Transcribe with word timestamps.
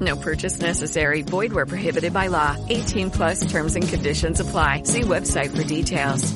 No 0.00 0.16
purchase 0.16 0.60
necessary. 0.60 1.22
Void 1.22 1.52
where 1.52 1.66
prohibited 1.66 2.12
by 2.12 2.26
law. 2.28 2.56
18 2.68 3.10
plus 3.10 3.50
terms 3.50 3.74
and 3.74 3.88
conditions 3.88 4.40
apply. 4.40 4.82
See 4.84 5.00
website 5.02 5.56
for 5.56 5.64
details. 5.64 6.34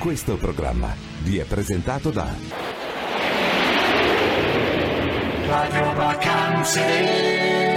Questo 0.00 0.38
programma 0.38 0.94
vi 1.24 1.36
è 1.38 1.44
presentato 1.44 2.08
da 2.10 2.34
Radio 5.46 5.92
Vacanze. 5.92 7.69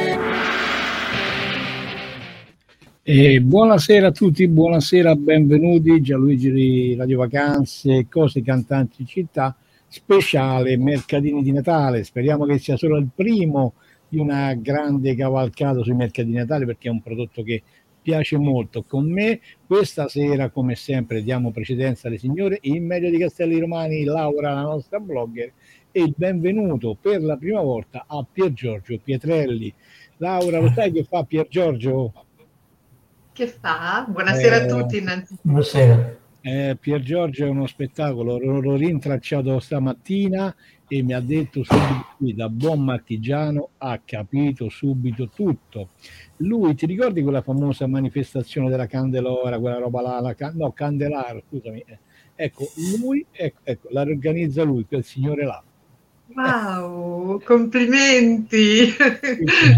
E 3.05 3.41
buonasera 3.41 4.07
a 4.07 4.11
tutti, 4.11 4.47
buonasera, 4.47 5.13
benvenuti 5.17 5.99
Gianluigi 5.99 6.49
di 6.53 6.95
Radio 6.95 7.17
Vacanze, 7.17 8.07
Cose 8.07 8.41
Cantanti 8.41 9.05
Città, 9.05 9.53
speciale 9.89 10.77
Mercatini 10.77 11.43
di 11.43 11.51
Natale. 11.51 12.05
Speriamo 12.05 12.45
che 12.45 12.59
sia 12.59 12.77
solo 12.77 12.95
il 12.95 13.09
primo 13.13 13.73
di 14.07 14.19
una 14.19 14.53
grande 14.53 15.15
cavalcata 15.17 15.83
sui 15.83 15.95
mercatini 15.95 16.31
di 16.31 16.37
Natale 16.37 16.65
perché 16.65 16.87
è 16.87 16.91
un 16.91 17.01
prodotto 17.01 17.43
che 17.43 17.61
piace 18.01 18.37
molto. 18.37 18.85
Con 18.87 19.11
me 19.11 19.41
questa 19.67 20.07
sera, 20.07 20.49
come 20.49 20.75
sempre, 20.75 21.23
diamo 21.23 21.51
precedenza 21.51 22.07
alle 22.07 22.17
signore 22.17 22.59
in 22.61 22.85
meglio 22.85 23.09
di 23.09 23.17
Castelli 23.17 23.59
Romani, 23.59 24.05
Laura, 24.05 24.53
la 24.53 24.61
nostra 24.61 25.01
blogger, 25.01 25.51
e 25.91 26.01
il 26.01 26.13
benvenuto 26.15 26.95
per 26.99 27.21
la 27.21 27.35
prima 27.35 27.59
volta 27.59 28.05
a 28.07 28.25
Pier 28.31 28.53
Giorgio 28.53 28.97
Pietrelli. 29.03 29.73
Laura, 30.19 30.59
lo 30.59 30.71
sai 30.73 30.93
che 30.93 31.03
fa 31.03 31.25
Pier 31.25 31.49
Giorgio? 31.49 32.22
Che 33.33 33.47
fa? 33.47 34.05
Buonasera 34.07 34.57
Eh, 34.57 34.59
a 34.61 34.65
tutti 34.67 34.97
innanzitutto. 34.97 35.41
Buonasera. 35.41 36.17
Eh, 36.41 36.77
Pier 36.79 37.01
Giorgio 37.01 37.45
è 37.45 37.49
uno 37.49 37.65
spettacolo, 37.67 38.37
l'ho 38.37 38.75
rintracciato 38.75 39.59
stamattina 39.59 40.53
e 40.87 41.01
mi 41.01 41.13
ha 41.13 41.21
detto 41.21 41.63
subito 41.63 42.05
qui, 42.17 42.35
da 42.35 42.49
buon 42.49 42.83
martigiano, 42.83 43.69
ha 43.77 43.99
capito 44.03 44.69
subito 44.69 45.29
tutto. 45.29 45.89
Lui, 46.37 46.75
ti 46.75 46.85
ricordi 46.85 47.23
quella 47.23 47.41
famosa 47.41 47.87
manifestazione 47.87 48.69
della 48.69 48.87
Candelora, 48.87 49.57
quella 49.57 49.77
roba 49.77 50.01
là, 50.01 50.19
la 50.19 50.35
can- 50.35 50.55
no, 50.57 50.71
Candelaro, 50.71 51.43
scusami. 51.49 51.83
eh. 51.87 51.97
Ecco, 52.35 52.65
lui, 52.99 53.25
ecco, 53.31 53.59
ecco, 53.63 53.87
la 53.91 54.01
organizza 54.01 54.63
lui, 54.63 54.85
quel 54.85 55.03
signore 55.03 55.45
là. 55.45 55.63
Wow, 56.35 57.41
complimenti! 57.43 58.93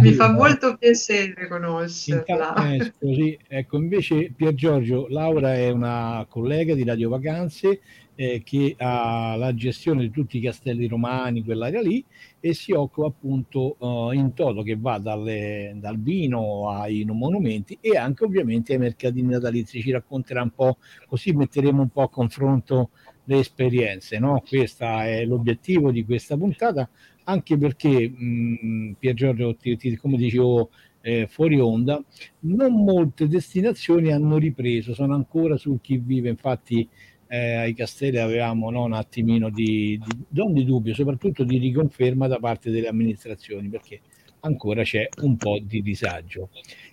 Mi 0.01 0.11
fa 0.13 0.31
molto 0.31 0.77
piacere 0.77 1.47
conoscerla. 1.47 2.73
Eh, 2.73 2.93
così, 2.97 3.37
ecco, 3.47 3.77
invece 3.77 4.31
Pier 4.35 4.53
Giorgio, 4.53 5.07
Laura 5.09 5.53
è 5.53 5.69
una 5.69 6.25
collega 6.29 6.73
di 6.73 6.83
Radio 6.83 7.09
Vacanze 7.09 7.81
eh, 8.15 8.41
che 8.43 8.75
ha 8.77 9.35
la 9.35 9.53
gestione 9.53 10.01
di 10.01 10.11
tutti 10.11 10.37
i 10.37 10.41
castelli 10.41 10.87
romani, 10.87 11.43
quell'area 11.43 11.81
lì, 11.81 12.03
e 12.39 12.53
si 12.53 12.71
occupa 12.71 13.07
appunto 13.07 13.75
eh, 13.79 14.15
in 14.15 14.33
toto 14.33 14.61
che 14.63 14.77
va 14.79 14.97
dalle- 14.97 15.73
dal 15.75 15.99
vino 15.99 16.69
ai 16.69 17.03
monumenti 17.05 17.77
e 17.81 17.97
anche 17.97 18.23
ovviamente 18.23 18.73
ai 18.73 18.79
mercatini 18.79 19.29
natalizi. 19.29 19.81
Ci 19.81 19.91
racconterà 19.91 20.41
un 20.41 20.51
po', 20.51 20.77
così 21.07 21.33
metteremo 21.33 21.81
un 21.81 21.89
po' 21.89 22.03
a 22.03 22.09
confronto 22.09 22.91
le 23.25 23.39
esperienze, 23.39 24.19
no? 24.19 24.43
Questo 24.47 24.85
è 24.85 25.25
l'obiettivo 25.25 25.91
di 25.91 26.05
questa 26.05 26.37
puntata, 26.37 26.89
anche 27.25 27.57
perché 27.57 28.09
mh, 28.09 28.95
Pier 28.99 29.13
Giorgio, 29.13 29.57
come 29.99 30.17
dicevo 30.17 30.69
eh, 31.01 31.27
fuori 31.27 31.59
onda, 31.59 32.03
non 32.41 32.83
molte 32.83 33.27
destinazioni 33.27 34.11
hanno 34.11 34.37
ripreso, 34.37 34.93
sono 34.93 35.13
ancora 35.13 35.57
sul 35.57 35.79
chi 35.81 35.97
vive, 35.97 36.29
infatti 36.29 36.87
eh, 37.27 37.53
ai 37.55 37.73
castelli 37.73 38.17
avevamo 38.17 38.69
no, 38.69 38.83
un 38.83 38.93
attimino 38.93 39.49
di, 39.49 39.99
di- 40.03 40.25
non 40.29 40.53
di 40.53 40.63
dubbio, 40.63 40.93
soprattutto 40.93 41.43
di 41.43 41.57
riconferma 41.57 42.27
da 42.27 42.37
parte 42.37 42.71
delle 42.71 42.87
amministrazioni, 42.87 43.67
perché 43.67 44.01
ancora 44.41 44.83
c'è 44.83 45.07
un 45.21 45.37
po' 45.37 45.59
di 45.61 45.81
disagio. 45.81 46.49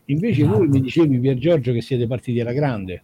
Invece 0.06 0.44
voi 0.44 0.68
mi 0.68 0.80
dicevi, 0.80 1.18
Pier 1.18 1.36
Giorgio, 1.36 1.72
che 1.72 1.82
siete 1.82 2.06
partiti 2.06 2.40
alla 2.40 2.52
grande. 2.52 3.02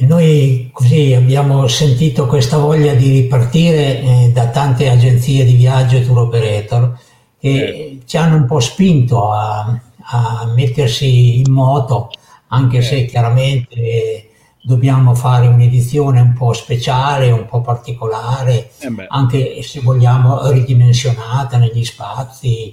E 0.00 0.06
noi 0.06 0.70
così 0.72 1.12
abbiamo 1.12 1.66
sentito 1.66 2.28
questa 2.28 2.56
voglia 2.56 2.94
di 2.94 3.10
ripartire 3.10 4.00
eh, 4.00 4.30
da 4.32 4.46
tante 4.46 4.88
agenzie 4.88 5.44
di 5.44 5.54
viaggio 5.54 5.96
e 5.96 6.06
tour 6.06 6.18
operator 6.18 6.96
che 7.36 7.98
ci 8.04 8.16
hanno 8.16 8.36
un 8.36 8.46
po' 8.46 8.60
spinto 8.60 9.32
a, 9.32 9.76
a 9.98 10.52
mettersi 10.54 11.40
in 11.40 11.52
moto, 11.52 12.10
anche 12.46 12.80
se 12.80 13.06
chiaramente 13.06 13.74
eh, 13.74 14.30
dobbiamo 14.62 15.16
fare 15.16 15.48
un'edizione 15.48 16.20
un 16.20 16.32
po' 16.32 16.52
speciale, 16.52 17.32
un 17.32 17.46
po' 17.46 17.60
particolare, 17.60 18.70
Eh 18.78 19.06
anche 19.08 19.62
se 19.64 19.80
vogliamo 19.80 20.48
ridimensionata 20.52 21.58
negli 21.58 21.84
spazi, 21.84 22.72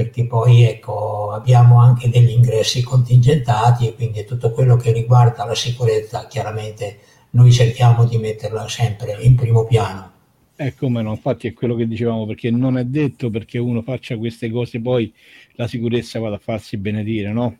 perché 0.00 0.24
poi 0.24 0.62
ecco, 0.62 1.30
abbiamo 1.32 1.78
anche 1.78 2.08
degli 2.08 2.30
ingressi 2.30 2.82
contingentati 2.82 3.86
e 3.86 3.94
quindi 3.94 4.24
tutto 4.24 4.50
quello 4.50 4.76
che 4.76 4.92
riguarda 4.92 5.44
la 5.44 5.54
sicurezza, 5.54 6.26
chiaramente 6.26 6.98
noi 7.32 7.52
cerchiamo 7.52 8.06
di 8.06 8.16
metterla 8.16 8.66
sempre 8.66 9.18
in 9.20 9.34
primo 9.34 9.66
piano. 9.66 10.10
Eh, 10.56 10.74
come 10.74 11.02
no, 11.02 11.10
infatti 11.10 11.48
è 11.48 11.52
quello 11.52 11.74
che 11.74 11.86
dicevamo, 11.86 12.24
perché 12.24 12.50
non 12.50 12.78
è 12.78 12.84
detto 12.84 13.28
perché 13.28 13.58
uno 13.58 13.82
faccia 13.82 14.16
queste 14.16 14.50
cose 14.50 14.80
poi 14.80 15.12
la 15.56 15.66
sicurezza 15.66 16.18
vada 16.18 16.36
a 16.36 16.40
farsi 16.42 16.78
benedire, 16.78 17.30
no? 17.30 17.58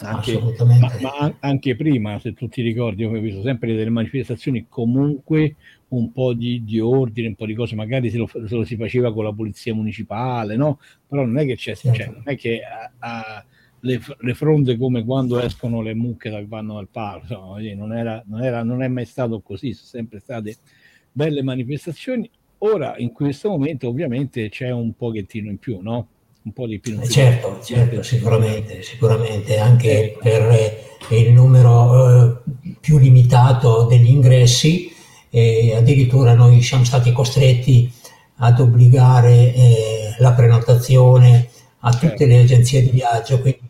Anche, 0.00 0.32
ma, 0.32 0.38
Assolutamente. 0.38 1.00
ma 1.00 1.10
an- 1.16 1.36
anche 1.40 1.74
prima, 1.74 2.18
se 2.18 2.34
tu 2.34 2.48
ti 2.48 2.60
ricordi, 2.60 3.04
ho 3.04 3.10
visto 3.12 3.40
sempre 3.40 3.74
delle 3.74 3.88
manifestazioni, 3.88 4.66
comunque 4.68 5.56
un 5.88 6.10
po' 6.12 6.32
di, 6.34 6.64
di 6.64 6.80
ordine, 6.80 7.28
un 7.28 7.34
po' 7.36 7.46
di 7.46 7.54
cose, 7.54 7.74
magari 7.76 8.10
se 8.10 8.16
lo, 8.18 8.26
se 8.26 8.54
lo 8.54 8.64
si 8.64 8.76
faceva 8.76 9.12
con 9.12 9.24
la 9.24 9.32
polizia 9.32 9.72
municipale, 9.74 10.56
no? 10.56 10.80
Però 11.06 11.24
non 11.24 11.38
è 11.38 11.46
che 11.46 11.54
c'è, 11.56 11.74
Certo. 11.76 11.96
cioè, 11.96 12.06
non 12.08 12.22
è 12.24 12.36
che 12.36 12.60
a- 12.62 12.90
a- 12.98 13.44
le, 13.80 14.00
le 14.18 14.34
fronde 14.34 14.76
come 14.76 15.04
quando 15.04 15.38
escono 15.40 15.80
le 15.80 15.94
mucche 15.94 16.28
dal 16.30 16.46
vanno 16.48 16.74
dal 16.74 16.88
palo, 16.90 17.22
no, 17.28 17.54
dire, 17.58 17.74
non, 17.74 17.92
era, 17.96 18.20
non, 18.26 18.42
era, 18.42 18.62
non 18.64 18.82
è 18.82 18.88
mai 18.88 19.04
stato 19.04 19.40
così, 19.40 19.72
sono 19.74 19.86
sempre 19.88 20.18
state 20.18 20.56
belle 21.12 21.42
manifestazioni. 21.42 22.28
Ora, 22.58 22.96
in 22.98 23.12
questo 23.12 23.48
momento, 23.50 23.86
ovviamente 23.86 24.48
c'è 24.48 24.70
un 24.70 24.92
pochettino 24.96 25.50
in 25.50 25.58
più, 25.58 25.78
no? 25.80 26.08
Un 26.42 26.52
po' 26.52 26.66
di 26.66 26.78
più. 26.80 26.94
in 26.94 26.98
Eh, 27.00 27.02
più. 27.02 27.10
Certo, 27.12 27.60
certo, 27.62 28.02
sicuramente, 28.02 28.82
sicuramente 28.82 29.58
anche 29.58 30.16
per 30.20 30.42
eh, 30.50 31.16
il 31.16 31.32
numero 31.32 32.32
eh, 32.32 32.36
più 32.80 32.98
limitato 32.98 33.84
degli 33.84 34.08
ingressi, 34.08 34.90
e 35.36 35.74
addirittura 35.76 36.32
noi 36.32 36.62
siamo 36.62 36.84
stati 36.84 37.12
costretti 37.12 37.92
ad 38.36 38.58
obbligare 38.58 39.52
eh, 39.54 40.14
la 40.18 40.32
prenotazione 40.32 41.50
a 41.80 41.90
tutte 41.90 42.08
Certo. 42.08 42.24
le 42.26 42.38
agenzie 42.40 42.80
di 42.82 42.88
viaggio, 42.90 43.40
quindi 43.40 43.60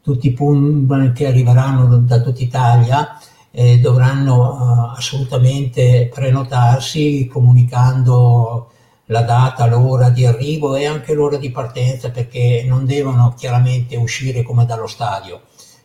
tutti 0.00 0.28
i 0.28 0.32
pullman 0.32 1.12
che 1.12 1.26
arriveranno 1.26 1.98
da 1.98 2.20
tutta 2.20 2.40
Italia 2.42 3.18
eh, 3.50 3.78
dovranno 3.80 4.92
eh, 4.94 4.98
assolutamente 4.98 6.08
prenotarsi 6.14 7.26
comunicando 7.26 8.70
la 9.06 9.22
data, 9.22 9.66
l'ora 9.66 10.10
di 10.10 10.24
arrivo 10.24 10.76
e 10.76 10.86
anche 10.86 11.12
l'ora 11.12 11.38
di 11.38 11.50
partenza 11.50 12.10
perché 12.10 12.64
non 12.66 12.84
devono 12.86 13.34
chiaramente 13.36 13.96
uscire 13.96 14.42
come 14.44 14.64
dallo 14.64 14.86
stadio 14.86 15.40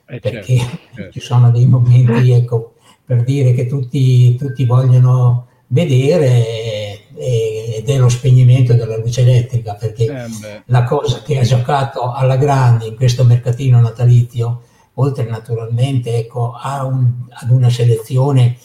Eh, 0.05 0.19
perché 0.19 0.57
certo, 0.57 0.77
certo. 0.95 1.11
ci 1.13 1.19
sono 1.19 1.49
dei 1.51 1.65
momenti 1.65 2.31
ecco, 2.31 2.70
per 3.11 3.23
dire 3.25 3.51
che 3.53 3.65
tutti, 3.67 4.37
tutti 4.37 4.63
vogliono 4.63 5.47
vedere 5.67 7.09
ed 7.13 7.89
è 7.89 7.97
lo 7.97 8.07
spegnimento 8.07 8.73
della 8.73 8.95
luce 8.95 9.19
elettrica 9.21 9.73
perché 9.73 10.05
Eh, 10.05 10.61
la 10.67 10.85
cosa 10.85 11.21
che 11.21 11.37
ha 11.37 11.43
giocato 11.43 12.13
alla 12.13 12.37
grande 12.37 12.85
in 12.85 12.95
questo 12.95 13.25
mercatino 13.25 13.81
natalizio, 13.81 14.61
oltre 14.93 15.25
naturalmente 15.25 16.15
ecco, 16.19 16.53
a 16.53 16.85
un- 16.85 17.27
ad 17.29 17.49
una 17.49 17.69
selezione 17.69 18.55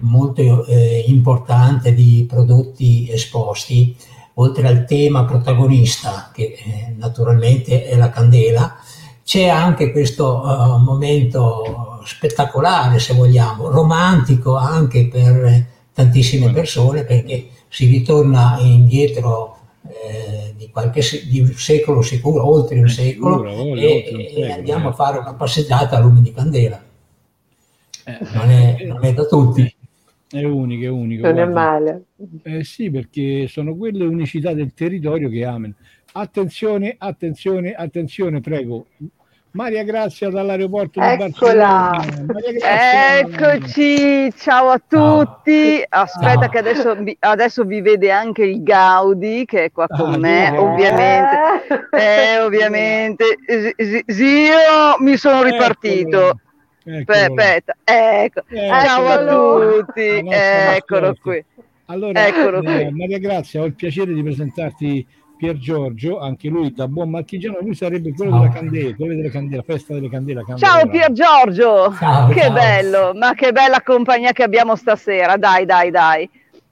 molto 0.00 0.66
eh, 0.66 1.04
importante 1.06 1.94
di 1.94 2.26
prodotti 2.28 3.08
esposti, 3.08 3.96
oltre 4.34 4.66
al 4.66 4.84
tema 4.84 5.24
protagonista, 5.24 6.32
che 6.34 6.42
eh, 6.42 6.94
naturalmente 6.98 7.84
è 7.86 7.96
la 7.96 8.10
candela, 8.10 8.76
c'è 9.24 9.48
anche 9.48 9.92
questo 9.92 10.42
eh, 10.42 10.78
momento 10.78 12.00
spettacolare, 12.04 12.98
se 12.98 13.14
vogliamo, 13.14 13.68
romantico 13.68 14.56
anche 14.56 15.08
per 15.08 15.66
tantissime 15.92 16.50
persone, 16.52 17.04
perché 17.04 17.48
si 17.68 17.86
ritorna 17.86 18.58
indietro 18.60 19.56
eh, 19.88 20.54
di 20.56 20.68
qualche 20.70 21.02
di 21.28 21.40
un 21.40 21.52
secolo 21.52 22.02
sicuro, 22.02 22.46
oltre 22.46 22.78
un 22.78 22.88
secolo, 22.88 23.36
sicuro, 23.36 23.76
e, 23.76 23.86
oltre 23.86 24.14
un 24.14 24.28
secolo, 24.28 24.46
e, 24.46 24.52
andiamo 24.52 24.88
a 24.88 24.92
fare 24.92 25.18
una 25.18 25.34
passeggiata 25.34 25.96
a 25.96 26.00
lume 26.00 26.22
di 26.22 26.32
candela. 26.32 26.82
Eh, 28.04 28.18
non, 28.32 28.50
è, 28.50 28.84
non, 28.84 29.04
è, 29.04 29.14
da 29.14 29.24
tutti. 29.26 29.76
È 30.28 30.44
unico, 30.44 30.84
è 30.84 30.88
unico. 30.88 31.26
Non 31.26 31.34
guarda. 31.34 31.50
è 31.50 31.54
male. 31.54 32.04
Eh, 32.42 32.64
sì, 32.64 32.90
perché 32.90 33.46
sono 33.48 33.76
quelle 33.76 34.04
unicità 34.04 34.52
del 34.52 34.72
territorio 34.74 35.28
che 35.28 35.44
amano. 35.44 35.74
Attenzione, 36.14 36.94
attenzione, 36.98 37.72
attenzione, 37.72 38.40
prego. 38.40 38.86
Maria 39.52 39.82
Grazia 39.82 40.28
dall'aeroporto 40.30 41.00
Eccola. 41.00 42.02
di 42.02 42.58
Eccoci, 42.60 44.32
ciao 44.36 44.68
a 44.68 44.80
tutti. 44.86 45.82
Aspetta 45.86 46.40
ciao. 46.40 46.48
che 46.48 46.58
adesso, 46.58 46.96
adesso, 47.18 47.64
vi 47.64 47.80
vede 47.80 48.10
anche 48.10 48.44
il 48.44 48.62
Gaudi 48.62 49.44
che 49.46 49.64
è 49.64 49.72
qua 49.72 49.86
con 49.88 50.14
ah, 50.14 50.18
me, 50.18 50.50
no. 50.50 50.72
ovviamente. 50.72 51.38
Eh, 51.90 52.40
ovviamente. 52.40 53.24
Zio, 54.06 54.96
mi 54.98 55.16
sono 55.16 55.42
ripartito. 55.42 56.40
Aspetta, 56.84 57.76
ecco. 57.84 58.42
Ciao 58.50 59.06
a 59.06 59.80
tutti. 59.80 60.24
Eccolo 60.28 61.14
qui. 61.20 61.44
Allora, 61.86 62.26
eh, 62.26 62.90
Maria 62.90 63.18
Grazia, 63.18 63.60
ho 63.60 63.64
il 63.64 63.74
piacere 63.74 64.14
di 64.14 64.22
presentarti 64.22 65.06
Pier 65.42 65.58
Giorgio, 65.58 66.20
anche 66.20 66.46
lui 66.46 66.72
da 66.72 66.86
buon 66.86 67.10
marchigiano, 67.10 67.58
lui 67.62 67.74
sarebbe 67.74 68.12
quello 68.12 68.38
della 68.38 68.48
candela, 68.50 68.94
quello 68.94 69.16
delle 69.16 69.28
candele, 69.28 69.64
festa 69.64 69.92
delle 69.92 70.08
candele. 70.08 70.44
Ciao 70.56 70.86
Pier 70.86 71.10
Giorgio, 71.10 71.92
ciao, 71.98 72.28
che 72.28 72.42
ciao. 72.42 72.52
bello, 72.52 73.12
ma 73.14 73.34
che 73.34 73.50
bella 73.50 73.82
compagnia 73.82 74.30
che 74.30 74.44
abbiamo 74.44 74.76
stasera, 74.76 75.36
dai 75.36 75.66
dai 75.66 75.90
dai. 75.90 76.30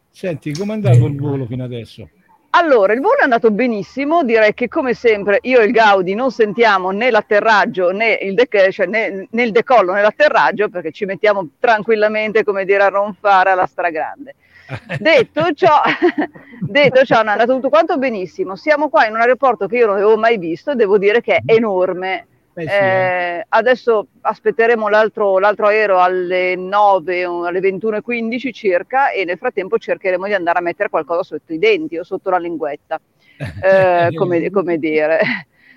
Senti, 0.09 0.53
com'è 0.53 0.75
andato 0.75 1.05
il 1.05 1.17
volo 1.17 1.47
fino 1.47 1.65
adesso? 1.65 2.09
Allora, 2.51 2.93
il 2.93 3.01
volo 3.01 3.19
è 3.19 3.25
andato 3.25 3.51
benissimo, 3.51 4.23
direi 4.23 4.55
che 4.55 4.69
come 4.69 4.95
sempre 4.95 5.41
io 5.43 5.59
e 5.59 5.65
il 5.65 5.73
Gaudi 5.73 6.15
non 6.15 6.31
sentiamo 6.31 6.91
né 6.93 7.11
l'atterraggio 7.11 7.91
né 7.91 8.21
il, 8.23 8.35
de- 8.35 8.71
cioè 8.71 8.87
né, 8.87 9.27
né 9.29 9.43
il 9.43 9.51
decollo 9.51 9.95
né 9.95 10.03
l'atterraggio 10.03 10.69
perché 10.69 10.93
ci 10.93 11.07
mettiamo 11.07 11.49
tranquillamente, 11.59 12.45
come 12.45 12.65
dire, 12.65 12.85
a 12.85 12.89
ronfare 12.89 13.51
alla 13.51 13.67
stragrande. 13.67 14.37
detto, 14.99 15.53
ciò, 15.53 15.81
detto 16.61 17.05
ciò, 17.05 17.23
no, 17.23 17.31
è 17.31 17.33
andato 17.33 17.55
tutto 17.55 17.69
quanto 17.69 17.99
benissimo. 17.99 18.57
Siamo 18.57 18.89
qua 18.89 19.07
in 19.07 19.15
un 19.15 19.21
aeroporto 19.21 19.67
che 19.67 19.77
io 19.77 19.87
non 19.87 19.97
avevo 19.97 20.17
mai 20.17 20.39
visto, 20.39 20.75
devo 20.75 20.99
dire 20.99 21.21
che 21.21 21.37
è 21.37 21.43
enorme. 21.53 22.27
Eh 22.53 22.67
sì, 22.67 22.69
eh. 22.69 22.77
eh, 22.77 23.47
adesso 23.49 24.09
aspetteremo 24.21 24.89
l'altro, 24.89 25.39
l'altro, 25.39 25.69
aereo 25.69 25.99
alle 25.99 26.57
9, 26.57 27.25
alle 27.25 27.61
21.15 27.61 28.53
circa 28.53 29.11
e 29.11 29.25
nel 29.25 29.39
frattempo 29.39 29.79
cercheremo 29.79 30.27
di 30.27 30.35
andare 30.35 30.59
a 30.59 30.63
mettere 30.63 30.89
qualcosa 30.89 31.23
sotto 31.23 31.53
i 31.53 31.59
denti 31.59 31.97
o 31.97 32.03
sotto 32.03 32.31
la 32.31 32.39
linguetta, 32.39 33.01
eh, 33.39 34.15
come, 34.15 34.51
come, 34.51 34.79
dire. 34.79 35.21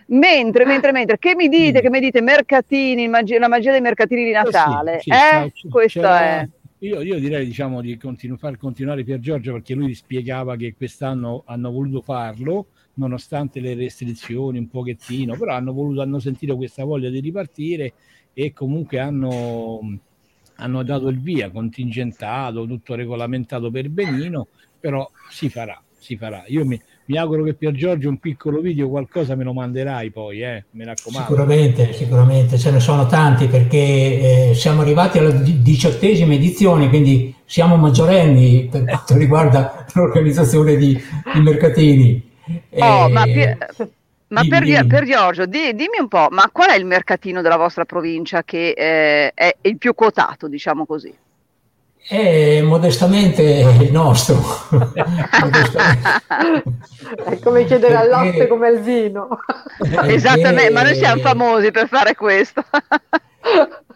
Mentre, 0.08 0.66
mentre, 0.66 0.92
mentre, 0.92 1.18
che 1.18 1.36
mi 1.36 1.48
dite, 1.48 1.80
che 1.80 1.90
mi 1.90 2.00
dite, 2.00 2.22
mercatini, 2.22 3.08
la 3.08 3.48
magia 3.48 3.72
dei 3.72 3.82
mercatini 3.82 4.26
di 4.26 4.32
Natale, 4.32 5.00
sì, 5.00 5.12
sì, 5.12 5.66
eh? 5.66 5.70
Questo 5.70 6.08
è 6.08 6.46
io, 6.84 7.02
io, 7.02 7.18
direi 7.18 7.46
diciamo, 7.46 7.80
di 7.80 7.96
continu- 7.98 8.38
far 8.38 8.58
continuare 8.58 9.06
Pier 9.06 9.20
Giorgio 9.20 9.54
perché 9.54 9.74
lui 9.74 9.94
spiegava 9.94 10.58
che 10.58 10.76
quest'anno 10.76 11.44
hanno 11.46 11.72
voluto 11.72 12.02
farlo 12.02 12.68
nonostante 12.96 13.62
le 13.62 13.74
restrizioni 13.74 14.58
un 14.58 14.68
pochettino, 14.68 15.38
però 15.38 15.54
hanno 15.54 15.72
voluto, 15.72 16.02
hanno 16.02 16.20
sentito 16.20 16.58
questa 16.58 16.84
voglia 16.84 17.10
di 17.10 17.22
ripartire 17.22 17.94
e 18.34 18.52
comunque 18.52 19.00
hanno, 19.00 20.00
hanno 20.56 20.84
dato 20.84 21.08
il 21.08 21.22
via, 21.22 21.50
contingentato, 21.50 22.68
tutto 22.68 22.96
regolamentato 22.96 23.72
per 23.72 23.90
benino, 23.90 24.50
però 24.78 25.10
si 25.30 25.50
farà, 25.50 25.82
si 25.98 26.18
farà. 26.18 26.44
Io 26.48 26.66
mi, 26.66 26.80
mi 27.06 27.18
auguro 27.18 27.44
che 27.44 27.54
per 27.54 27.74
Giorgio 27.74 28.08
un 28.08 28.18
piccolo 28.18 28.62
video 28.62 28.88
qualcosa 28.88 29.36
me 29.36 29.44
lo 29.44 29.54
manderai 29.54 30.12
poi, 30.12 30.42
eh, 30.42 30.66
mi 30.72 30.86
raccomando. 30.86 31.28
Sicuramente, 31.28 31.94
sicuramente, 31.94 32.58
ce 32.58 32.72
ne 32.72 32.80
sono 32.80 33.06
tanti 33.08 33.48
perché 33.48 33.78
eh, 33.78 34.52
siamo 34.56 34.82
arrivati 34.82 35.18
alla 35.18 35.32
diciottesima 35.32 36.34
edizione, 36.34 36.90
quindi 36.90 37.34
siamo 37.46 37.76
maggiorenni 37.76 38.70
per 38.72 38.86
quanto 38.86 39.18
riguarda 39.18 39.86
l'organizzazione 39.94 40.76
di, 40.76 40.98
di 41.34 41.40
mercatini. 41.42 42.32
Oh, 42.72 43.10
ma, 43.10 43.24
per, 43.24 43.58
ma 44.28 44.42
dimmi, 44.42 44.50
per, 44.50 44.64
dimmi. 44.64 44.88
per, 44.88 45.06
Giorgio, 45.06 45.46
di, 45.46 45.74
dimmi 45.76 46.00
un 46.00 46.08
po', 46.08 46.28
ma 46.32 46.50
qual 46.52 46.70
è 46.70 46.76
il 46.76 46.86
mercatino 46.86 47.42
della 47.42 47.58
vostra 47.58 47.86
provincia 47.86 48.44
che 48.44 48.70
eh, 48.70 49.32
è 49.34 49.56
il 49.62 49.78
più 49.78 49.94
quotato, 49.94 50.48
diciamo 50.48 50.86
così? 50.86 51.14
È 52.06 52.62
modestamente 52.62 53.42
il 53.42 53.92
nostro. 53.94 54.36
è 57.26 57.40
come 57.40 57.64
chiedere 57.66 57.96
al 57.96 58.10
latte 58.10 58.48
come 58.48 58.68
al 58.68 58.82
vino. 58.82 59.30
Esattamente, 60.04 60.70
ma 60.72 60.84
noi 60.84 60.96
siamo 60.96 61.22
famosi 61.22 61.72
per 61.72 61.88
fare 61.88 62.14
questo. 62.16 62.62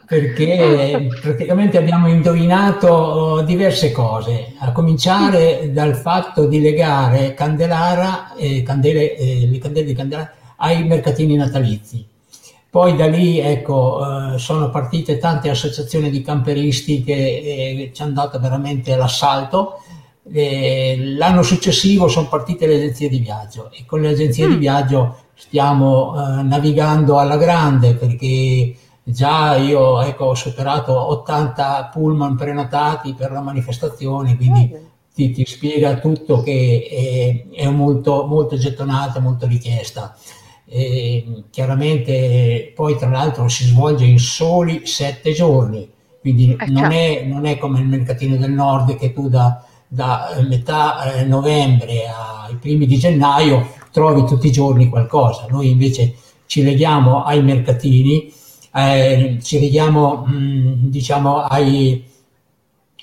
perché 0.07 1.09
praticamente 1.21 1.77
abbiamo 1.77 2.07
indovinato 2.07 3.44
diverse 3.45 3.92
cose, 3.92 4.53
a 4.60 4.71
cominciare 4.71 5.71
dal 5.74 5.95
fatto 5.95 6.48
di 6.48 6.62
legare 6.62 7.33
Candelara, 7.33 8.33
eh, 8.38 8.63
candele, 8.63 9.18
eh, 9.18 9.50
le 9.51 9.57
candele 9.57 9.86
di 9.86 9.94
Candelara 9.94 10.31
ai 10.56 10.86
mercatini 10.86 11.36
natalizi 11.36 12.07
poi 12.77 12.95
da 12.95 13.07
lì 13.07 13.39
ecco, 13.39 14.35
eh, 14.35 14.38
sono 14.38 14.69
partite 14.69 15.18
tante 15.18 15.50
associazioni 15.50 16.12
di 16.12 16.21
camperisti 16.21 17.03
che 17.03 17.12
eh, 17.12 17.91
ci 17.91 18.03
hanno 18.03 18.13
dato 18.13 18.39
veramente 18.39 18.95
l'assalto. 18.95 19.81
E 20.31 20.95
l'anno 21.18 21.41
successivo 21.41 22.07
sono 22.07 22.27
partite 22.27 22.68
le 22.68 22.75
agenzie 22.75 23.09
di 23.09 23.18
viaggio 23.18 23.71
e 23.71 23.83
con 23.83 24.01
le 24.01 24.09
agenzie 24.09 24.45
mm. 24.45 24.50
di 24.51 24.56
viaggio 24.57 25.18
stiamo 25.33 26.13
eh, 26.13 26.44
navigando 26.44 27.18
alla 27.18 27.38
grande 27.38 27.95
perché 27.95 28.75
già 29.01 29.56
io 29.56 30.00
ecco, 30.01 30.25
ho 30.25 30.35
superato 30.35 30.94
80 30.94 31.89
pullman 31.91 32.35
prenotati 32.35 33.15
per 33.15 33.31
la 33.31 33.41
manifestazione, 33.41 34.35
quindi 34.38 34.71
ti, 35.15 35.31
ti 35.31 35.45
spiega 35.47 35.97
tutto 35.97 36.44
che 36.44 37.47
è, 37.51 37.63
è 37.63 37.68
molto, 37.69 38.27
molto 38.27 38.56
gettonata, 38.56 39.19
molto 39.19 39.47
richiesta. 39.47 40.15
E 40.69 41.44
chiaramente 41.50 42.74
poi 42.75 42.98
tra 42.98 43.10
l'altro 43.10 43.48
si 43.48 43.64
svolge 43.66 44.04
in 44.04 44.19
soli 44.19 44.86
sette 44.86 45.31
giorni, 45.31 45.90
quindi 46.19 46.58
eh, 46.60 46.66
non, 46.68 46.92
è, 46.92 47.24
non, 47.24 47.46
è, 47.46 47.58
come 47.58 47.80
il 47.80 47.88
mercatino 47.88 48.36
del 48.36 48.52
nord 48.52 48.98
che 48.98 49.14
tu 49.14 49.30
da, 49.30 49.64
da 49.88 50.44
metà 50.48 51.14
eh, 51.14 51.24
novembre 51.24 52.08
ai 52.08 52.56
primi 52.56 52.86
di 52.86 52.98
gennaio 52.98 53.75
trovi 53.92 54.25
tutti 54.25 54.48
i 54.48 54.52
giorni 54.52 54.90
qualcosa. 54.90 55.46
Noi 55.50 55.69
invece 55.69 56.16
ci 56.48 56.64
leghiamo 56.64 57.24
ai 57.24 57.42
mercatini, 57.42 58.32
eh, 58.74 59.39
ci 59.41 59.60
leghiamo 59.60 60.25
mh, 60.25 60.89
diciamo 60.89 61.38
ai, 61.38 62.03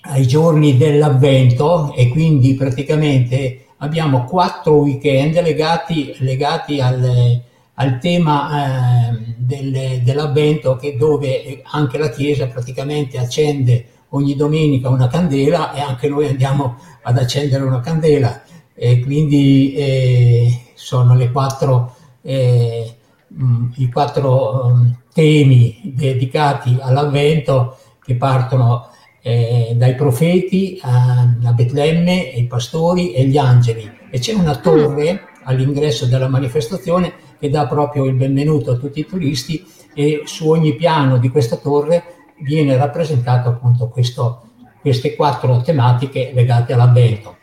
ai 0.03 0.27
giorni 0.27 0.77
dell'avvento 0.77 1.95
e 1.95 2.11
quindi 2.11 2.55
praticamente 2.55 3.67
abbiamo 3.79 4.25
quattro 4.25 4.75
weekend 4.77 5.41
legati, 5.41 6.15
legati 6.19 6.81
alle, 6.81 7.43
al 7.75 7.99
tema 7.99 9.11
eh, 9.11 9.35
del, 9.37 10.03
dell'avvento 10.03 10.77
che 10.77 10.97
dove 10.97 11.61
anche 11.65 11.99
la 11.99 12.11
Chiesa 12.11 12.47
praticamente 12.47 13.19
accende 13.19 13.87
ogni 14.11 14.37
domenica 14.37 14.89
una 14.89 15.09
candela 15.09 15.73
e 15.73 15.81
anche 15.81 16.09
noi 16.09 16.29
andiamo 16.29 16.79
ad 17.03 17.19
accendere 17.19 17.65
una 17.65 17.81
candela. 17.81 18.43
E 18.75 19.01
quindi 19.01 19.75
eh, 19.75 20.61
sono 20.75 21.15
le 21.15 21.31
quattro, 21.31 21.95
eh, 22.23 22.95
mh, 23.29 23.67
i 23.77 23.91
quattro 23.91 24.67
um, 24.67 24.97
temi 25.13 25.81
dedicati 25.95 26.77
all'avvento 26.81 27.79
che 28.05 28.17
partono 28.17 28.89
eh, 29.23 29.75
dai 29.77 29.95
profeti 29.95 30.79
a, 30.83 31.29
a 31.45 31.53
Betlemme, 31.53 32.15
i 32.35 32.47
pastori 32.47 33.13
e 33.13 33.25
gli 33.27 33.39
angeli. 33.39 33.91
E 34.11 34.19
c'è 34.19 34.35
una 34.35 34.57
torre 34.57 35.29
all'ingresso 35.45 36.07
della 36.07 36.29
manifestazione 36.29 37.24
che 37.45 37.51
dà 37.51 37.67
proprio 37.67 38.07
il 38.07 38.15
benvenuto 38.15 38.71
a 38.71 38.77
tutti 38.77 39.01
i 39.01 39.07
turisti 39.07 39.63
e 39.93 40.23
su 40.25 40.49
ogni 40.49 40.75
piano 40.77 41.19
di 41.19 41.29
questa 41.29 41.57
torre 41.57 42.03
viene 42.39 42.75
rappresentato 42.75 43.51
appunto 43.51 43.89
questo, 43.89 44.45
queste 44.81 45.15
quattro 45.15 45.61
tematiche 45.61 46.31
legate 46.33 46.73
all'avvento. 46.73 47.37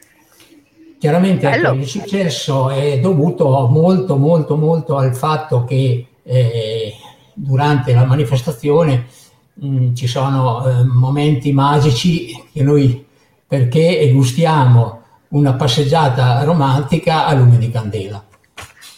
Chiaramente 0.98 1.48
ecco, 1.48 1.74
il 1.74 1.86
successo 1.86 2.72
è 2.72 3.00
dovuto 3.00 3.68
molto 3.68 4.18
molto 4.18 4.56
molto 4.56 4.98
al 4.98 5.16
fatto 5.16 5.66
che 5.66 6.08
eh, 6.24 6.94
durante 7.36 7.94
la 7.94 8.06
manifestazione 8.06 9.06
mh, 9.54 9.68
mm, 9.68 9.94
ci 9.94 10.08
sono 10.08 10.66
eh, 10.66 10.84
momenti 10.84 11.52
magici 11.52 12.34
che 12.52 12.64
noi 12.64 13.06
perché 13.48 14.10
gustiamo 14.12 15.00
una 15.30 15.54
passeggiata 15.54 16.44
romantica 16.44 17.28
a 17.28 17.36
lume 17.36 17.60
di 17.60 17.70
candela. 17.70 18.26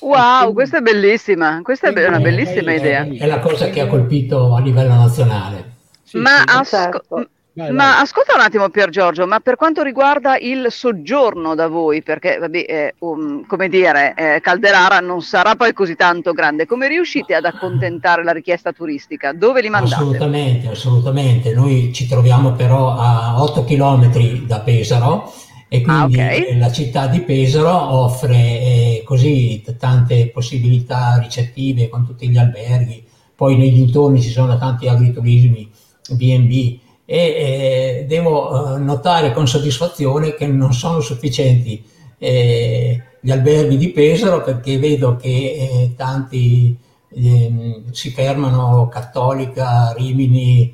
Wow, 0.04 0.54
questa 0.54 0.80
è 0.80 0.82
bellissima, 0.82 1.62
questa 1.64 1.88
è 1.88 2.08
una 2.08 2.20
bellissima 2.20 2.72
è, 2.72 2.76
idea. 2.76 3.04
È 3.04 3.26
la 3.26 3.40
cosa 3.40 3.70
che 3.70 3.80
ha 3.80 3.88
colpito 3.88 4.54
a 4.54 4.60
livello 4.60 4.94
nazionale. 4.94 5.72
Sì, 6.04 6.18
ma, 6.18 6.38
sì, 6.38 6.44
asco- 6.48 6.78
certo. 6.78 7.28
Vai, 7.56 7.72
Ma 7.72 7.92
vai. 7.92 8.02
ascolta 8.02 8.34
un 8.34 8.42
attimo 8.42 8.70
Pier 8.70 8.90
Giorgio, 8.90 9.28
ma 9.28 9.40
per 9.40 9.58
quanto 9.58 9.84
riguarda 9.84 10.38
il 10.40 10.68
soggiorno 10.70 11.54
da 11.54 11.68
voi, 11.68 12.02
perché 12.02 12.40
vabbè, 12.40 12.66
eh, 12.68 12.96
um, 13.00 13.46
come 13.46 13.70
dire, 13.70 14.16
eh, 14.18 14.42
Calderara 14.42 15.00
non 15.02 15.22
sarà 15.22 15.56
poi 15.56 15.72
così 15.72 15.96
tanto 15.96 16.34
grande, 16.34 16.66
come 16.66 16.88
riuscite 16.88 17.36
ad 17.36 17.46
accontentare 17.46 18.24
la 18.24 18.32
richiesta 18.32 18.72
turistica? 18.72 19.34
Dove 19.34 19.62
li 19.62 19.70
mandate? 19.70 19.94
Assolutamente, 19.94 20.68
assolutamente. 20.68 21.54
Noi 21.54 21.92
ci 21.94 22.08
troviamo 22.08 22.54
però 22.54 22.98
a 22.98 23.40
8 23.44 23.64
km 23.66 24.10
da 24.48 24.60
Pesaro 24.62 25.32
e 25.74 25.82
quindi 25.82 26.20
Ah, 26.20 26.26
ok. 26.28 26.50
eh, 26.50 26.58
la 26.60 26.72
città 26.72 27.08
di 27.08 27.22
Pesaro 27.22 27.72
offre 27.72 28.36
eh, 28.38 29.02
così 29.04 29.64
t- 29.66 29.76
tante 29.76 30.30
possibilità 30.30 31.18
ricettive 31.18 31.90
con 31.90 32.06
tutti 32.06 32.30
gli 32.30 32.38
alberghi. 32.38 33.04
Poi 33.36 33.58
nei 33.58 33.72
dintorni 33.72 34.22
ci 34.22 34.30
sono 34.30 34.56
tanti 34.60 34.88
agriturismi, 34.88 35.72
B&B 36.12 36.80
e 37.06 37.18
eh, 37.18 38.06
devo 38.08 38.76
eh, 38.76 38.80
notare 38.82 39.34
con 39.34 39.48
soddisfazione 39.48 40.36
che 40.36 40.46
non 40.46 40.74
sono 40.74 41.00
sufficienti 41.00 41.84
eh, 42.20 43.02
gli 43.20 43.32
alberghi 43.32 43.78
di 43.78 43.90
Pesaro 43.90 44.44
perché 44.44 44.78
vedo 44.78 45.16
che 45.16 45.28
eh, 45.28 45.94
tanti 45.98 46.78
ehm, 47.16 47.90
si 47.90 48.12
fermano 48.12 48.90
Cattolica, 48.90 49.92
Rimini, 49.98 50.72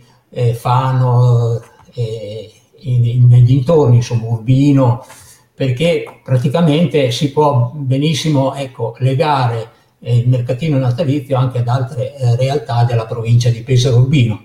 Fano, 0.55 1.59
eh, 1.93 2.51
nei 2.83 3.43
dintorni, 3.43 3.97
insomma 3.97 4.27
Urbino, 4.27 5.05
perché 5.53 6.21
praticamente 6.23 7.11
si 7.11 7.31
può 7.31 7.71
benissimo 7.75 8.55
ecco, 8.55 8.95
legare 8.99 9.69
eh, 10.01 10.17
il 10.19 10.29
mercatino 10.29 10.77
natalizio 10.77 11.37
anche 11.37 11.59
ad 11.59 11.67
altre 11.67 12.15
eh, 12.15 12.35
realtà 12.37 12.83
della 12.85 13.05
provincia 13.05 13.49
di 13.49 13.61
Pesaro 13.63 13.97
Urbino. 13.97 14.43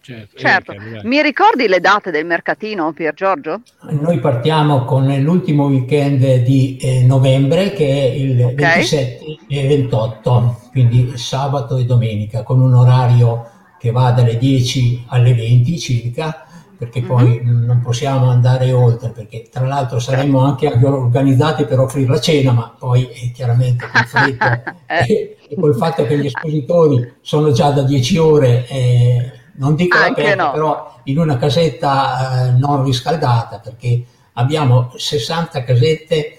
Certo, 0.00 0.36
eh, 0.36 0.38
Certo, 0.38 0.72
capirei. 0.74 1.00
mi 1.04 1.22
ricordi 1.22 1.66
le 1.66 1.80
date 1.80 2.10
del 2.10 2.26
mercatino, 2.26 2.92
Pier 2.92 3.14
Giorgio? 3.14 3.62
Noi 3.90 4.18
partiamo 4.18 4.84
con 4.84 5.06
l'ultimo 5.20 5.66
weekend 5.66 6.42
di 6.42 6.76
eh, 6.76 7.02
novembre 7.04 7.72
che 7.72 7.86
è 7.86 8.04
il 8.14 8.42
Ok. 8.42 8.54
27 8.54 9.18
e 9.48 9.66
28, 9.66 10.60
quindi 10.70 11.12
sabato 11.16 11.76
e 11.78 11.84
domenica, 11.86 12.42
con 12.42 12.60
un 12.60 12.74
orario 12.74 13.48
che 13.78 13.90
va 13.92 14.10
dalle 14.12 14.36
10 14.36 15.04
alle 15.08 15.34
20 15.34 15.78
circa, 15.78 16.46
perché 16.76 17.02
poi 17.02 17.40
Mhm. 17.42 17.64
non 17.64 17.80
possiamo 17.80 18.28
andare 18.30 18.72
oltre, 18.72 19.10
perché 19.10 19.48
tra 19.50 19.66
l'altro 19.66 19.98
saremmo 19.98 20.40
anche 20.40 20.68
organizzati 20.68 21.64
per 21.64 21.78
offrire 21.80 22.08
la 22.10 22.20
cena, 22.20 22.52
ma 22.52 22.74
poi 22.78 23.08
eh, 23.10 23.30
chiaramente 23.32 23.86
con 23.90 24.38
Eh. 24.86 25.36
e 25.48 25.56
col 25.58 25.76
fatto 25.76 26.04
che 26.06 26.18
gli 26.18 26.26
espositori 26.26 27.14
sono 27.20 27.52
già 27.52 27.70
da 27.70 27.82
10 27.82 28.16
ore, 28.18 28.66
eh, 28.68 29.32
non 29.56 29.74
dico 29.74 29.96
all'aperto, 29.96 30.42
no. 30.42 30.50
però 30.52 30.94
in 31.04 31.18
una 31.18 31.36
casetta 31.36 32.48
eh, 32.48 32.50
non 32.58 32.84
riscaldata, 32.84 33.58
perché 33.58 34.04
abbiamo 34.34 34.92
60 34.96 35.62
casette 35.64 36.38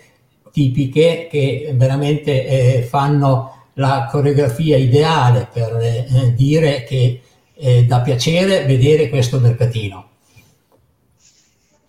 tipiche 0.51 1.27
che 1.29 1.71
veramente 1.75 2.45
eh, 2.47 2.81
fanno 2.83 3.51
la 3.73 4.07
coreografia 4.09 4.77
ideale 4.77 5.47
per 5.51 5.77
eh, 5.81 6.33
dire 6.33 6.83
che 6.83 7.21
eh, 7.57 7.85
dà 7.85 7.99
piacere 8.01 8.65
vedere 8.65 9.09
questo 9.09 9.39
mercatino. 9.39 10.09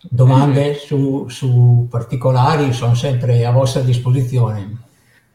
Domande 0.09 0.75
su, 0.75 1.27
su 1.27 1.87
particolari 1.89 2.71
sono 2.73 2.93
sempre 2.95 3.45
a 3.45 3.51
vostra 3.51 3.81
disposizione. 3.81 4.85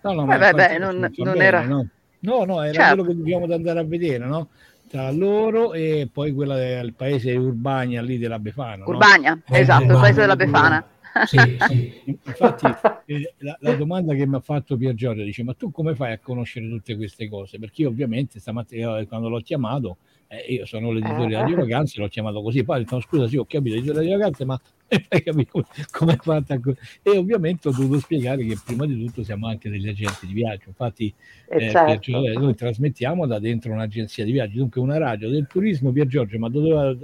No, 0.02 0.12
no, 0.12 0.22
Eh, 0.22 0.24
ma 0.24 0.36
beh, 0.38 0.46
infatti 0.52 0.56
beh, 0.56 0.78
non- 0.78 0.98
non 1.16 1.32
bene, 1.32 1.44
era- 1.44 1.62
No, 1.62 1.86
no, 2.20 2.44
no, 2.44 2.62
era 2.62 2.72
Certo. 2.72 2.94
quello 2.94 3.08
che 3.08 3.16
dobbiamo 3.16 3.52
andare 3.52 3.78
a 3.80 3.84
vedere, 3.84 4.26
no? 4.26 4.48
Tra 4.88 5.10
loro 5.10 5.72
e 5.72 6.08
poi 6.12 6.32
quella 6.32 6.56
del 6.56 6.92
paese 6.94 7.34
Urbania 7.36 8.02
lì 8.02 8.18
della 8.18 8.38
Befana. 8.38 8.84
no? 8.84 8.90
Urbania, 8.90 9.38
Eh, 9.46 9.60
esatto, 9.60 9.82
il 9.82 9.88
Urbania, 9.88 10.02
paese 10.02 10.20
della 10.20 10.36
Befana. 10.36 10.84
Sì, 11.24 11.56
sì. 11.60 12.02
Infatti, 12.24 12.66
eh, 13.06 13.34
la, 13.38 13.56
la 13.60 13.74
domanda 13.74 14.14
che 14.14 14.26
mi 14.26 14.34
ha 14.36 14.40
fatto 14.40 14.76
Pier 14.76 14.94
Giorgio 14.94 15.22
dice: 15.22 15.42
Ma 15.44 15.54
tu 15.54 15.70
come 15.70 15.94
fai 15.94 16.12
a 16.12 16.18
conoscere 16.18 16.68
tutte 16.68 16.96
queste 16.96 17.28
cose? 17.28 17.58
Perché 17.58 17.82
io, 17.82 17.88
ovviamente, 17.88 18.38
stamattina 18.40 18.98
eh, 18.98 19.06
quando 19.06 19.28
l'ho 19.28 19.40
chiamato, 19.40 19.98
eh, 20.32 20.52
io 20.54 20.64
sono 20.66 20.90
l'editore 20.92 21.26
di 21.26 21.34
Eh. 21.34 21.38
Radio 21.38 21.56
Vacanze, 21.56 22.00
l'ho 22.00 22.08
chiamato 22.08 22.40
così. 22.40 22.64
Poi 22.64 22.76
ho 22.76 22.78
detto: 22.80 23.00
Scusa, 23.00 23.26
sì, 23.28 23.36
ho 23.36 23.44
capito, 23.44 23.74
l'editore 23.74 24.00
di 24.00 24.06
Radio 24.06 24.18
Vacanze, 24.18 24.44
ma 24.46 24.60
hai 25.08 25.22
capito 25.22 25.64
come- 25.90 26.14
è 26.14 26.16
fatta? 26.16 26.58
co-?" 26.58 26.74
E 27.02 27.10
ovviamente 27.18 27.68
ho 27.68 27.72
dovuto 27.72 27.98
spiegare 28.00 28.44
che 28.44 28.56
prima 28.64 28.86
di 28.86 28.98
tutto 29.04 29.22
siamo 29.22 29.46
anche 29.48 29.68
degli 29.68 29.88
agenti 29.88 30.26
di 30.26 30.32
viaggio. 30.32 30.68
Infatti, 30.68 31.12
E 31.48 31.54
eh, 31.54 31.58
Pier 31.58 31.70
certo. 31.70 32.10
Giorgio, 32.10 32.38
noi 32.40 32.54
trasmettiamo 32.54 33.26
da 33.26 33.38
dentro 33.38 33.72
un'agenzia 33.72 34.24
di 34.24 34.32
viaggio, 34.32 34.58
dunque 34.58 34.80
una 34.80 34.96
radio 34.98 35.28
del 35.28 35.46
turismo. 35.46 35.92
Pier 35.92 36.06
Giorgio, 36.06 36.38
ma 36.38 36.48
dove 36.48 36.98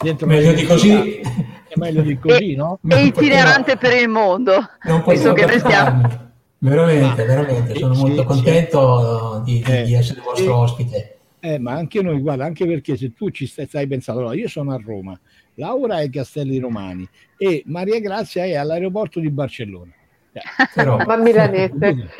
dentro 0.00 0.26
Meglio 0.26 0.52
di 0.54 0.64
così. 0.64 1.20
È 1.20 1.74
meglio 1.76 2.02
di 2.02 2.18
così, 2.18 2.54
no? 2.54 2.78
E 2.88 3.04
itinerante 3.04 3.76
per 3.76 3.92
il 4.00 4.08
mondo, 4.08 4.52
Non 4.84 5.04
visto 5.06 5.32
che 5.34 5.44
noi 5.44 5.58
stiamo... 5.58 6.00
parlarne. 6.00 6.22
Veramente, 6.64 7.24
veramente, 7.26 7.74
sono 7.74 7.92
sì, 7.92 8.00
molto 8.00 8.20
sì, 8.22 8.26
contento 8.26 9.42
di, 9.44 9.62
di- 9.62 9.70
Eh, 9.70 9.82
di 9.84 9.92
essere 9.94 10.20
vostro 10.22 10.44
sì. 10.44 10.48
ospite. 10.50 11.13
Eh, 11.44 11.58
ma 11.58 11.72
anche 11.72 12.00
noi, 12.00 12.20
guarda, 12.20 12.46
anche 12.46 12.64
perché 12.64 12.96
se 12.96 13.12
tu 13.12 13.28
ci 13.28 13.46
stai, 13.46 13.66
stai 13.66 13.86
pensando, 13.86 14.20
allora 14.22 14.34
io 14.34 14.48
sono 14.48 14.72
a 14.72 14.80
Roma, 14.82 15.18
Laura 15.56 15.96
è 15.96 16.00
ai 16.00 16.08
Castelli 16.08 16.58
Romani 16.58 17.06
e 17.36 17.62
Maria 17.66 18.00
Grazia 18.00 18.44
è 18.46 18.54
all'aeroporto 18.54 19.20
di 19.20 19.30
Barcellona. 19.30 19.92
Eh, 20.34 20.84
Ma 20.84 21.16
milanese. 21.16 21.78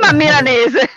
Ma 0.00 0.12
milanese! 0.12 0.88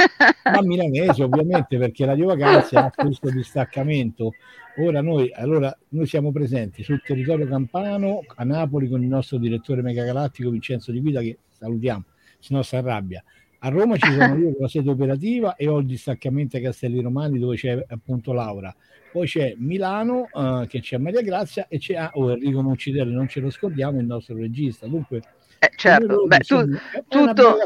ma 0.43 0.61
milanese 0.63 1.21
ovviamente 1.21 1.77
perché 1.77 2.05
la 2.05 2.15
Dio 2.15 2.25
Vacanze 2.25 2.77
ha 2.77 2.91
questo 2.95 3.29
distaccamento. 3.29 4.31
Ora 4.77 5.01
noi, 5.01 5.31
allora, 5.35 5.77
noi 5.89 6.07
siamo 6.07 6.31
presenti 6.31 6.81
sul 6.83 7.03
territorio 7.05 7.47
campano 7.47 8.21
a 8.33 8.43
Napoli 8.43 8.89
con 8.89 9.03
il 9.03 9.07
nostro 9.07 9.38
direttore 9.38 9.83
megagalattico 9.83 10.49
Vincenzo 10.49 10.91
Di 10.91 10.99
Guida 11.01 11.21
che 11.21 11.38
salutiamo, 11.51 12.05
se 12.39 12.53
no 12.55 12.63
si 12.63 12.75
arrabbia. 12.75 13.23
A 13.61 13.69
Roma 13.69 13.97
ci 13.97 14.09
sono 14.11 14.37
io 14.37 14.51
con 14.53 14.55
la 14.61 14.67
sede 14.69 14.89
operativa 14.89 15.55
e 15.55 15.67
ho 15.67 15.79
il 15.79 15.85
distaccamento 15.85 16.55
ai 16.55 16.63
Castelli 16.63 17.01
Romani 17.01 17.39
dove 17.39 17.55
c'è 17.57 17.83
appunto 17.89 18.31
Laura. 18.31 18.73
Poi 19.11 19.27
c'è 19.27 19.55
Milano 19.57 20.29
eh, 20.33 20.65
che 20.67 20.79
c'è 20.81 20.97
Maria 20.97 21.21
Grazia 21.21 21.67
e 21.67 21.77
c'è 21.77 21.95
ah, 21.95 22.11
oh, 22.13 22.31
Enrico 22.31 22.61
Muccidelli, 22.61 23.13
non 23.13 23.27
ce 23.27 23.39
lo 23.39 23.49
scordiamo, 23.49 23.99
il 23.99 24.05
nostro 24.05 24.35
regista. 24.37 24.85
Dunque, 24.87 25.21
Eh, 25.59 25.71
certo, 25.75 26.25
beh, 26.25 26.37
tu, 26.37 26.63
tutto- 27.09 27.57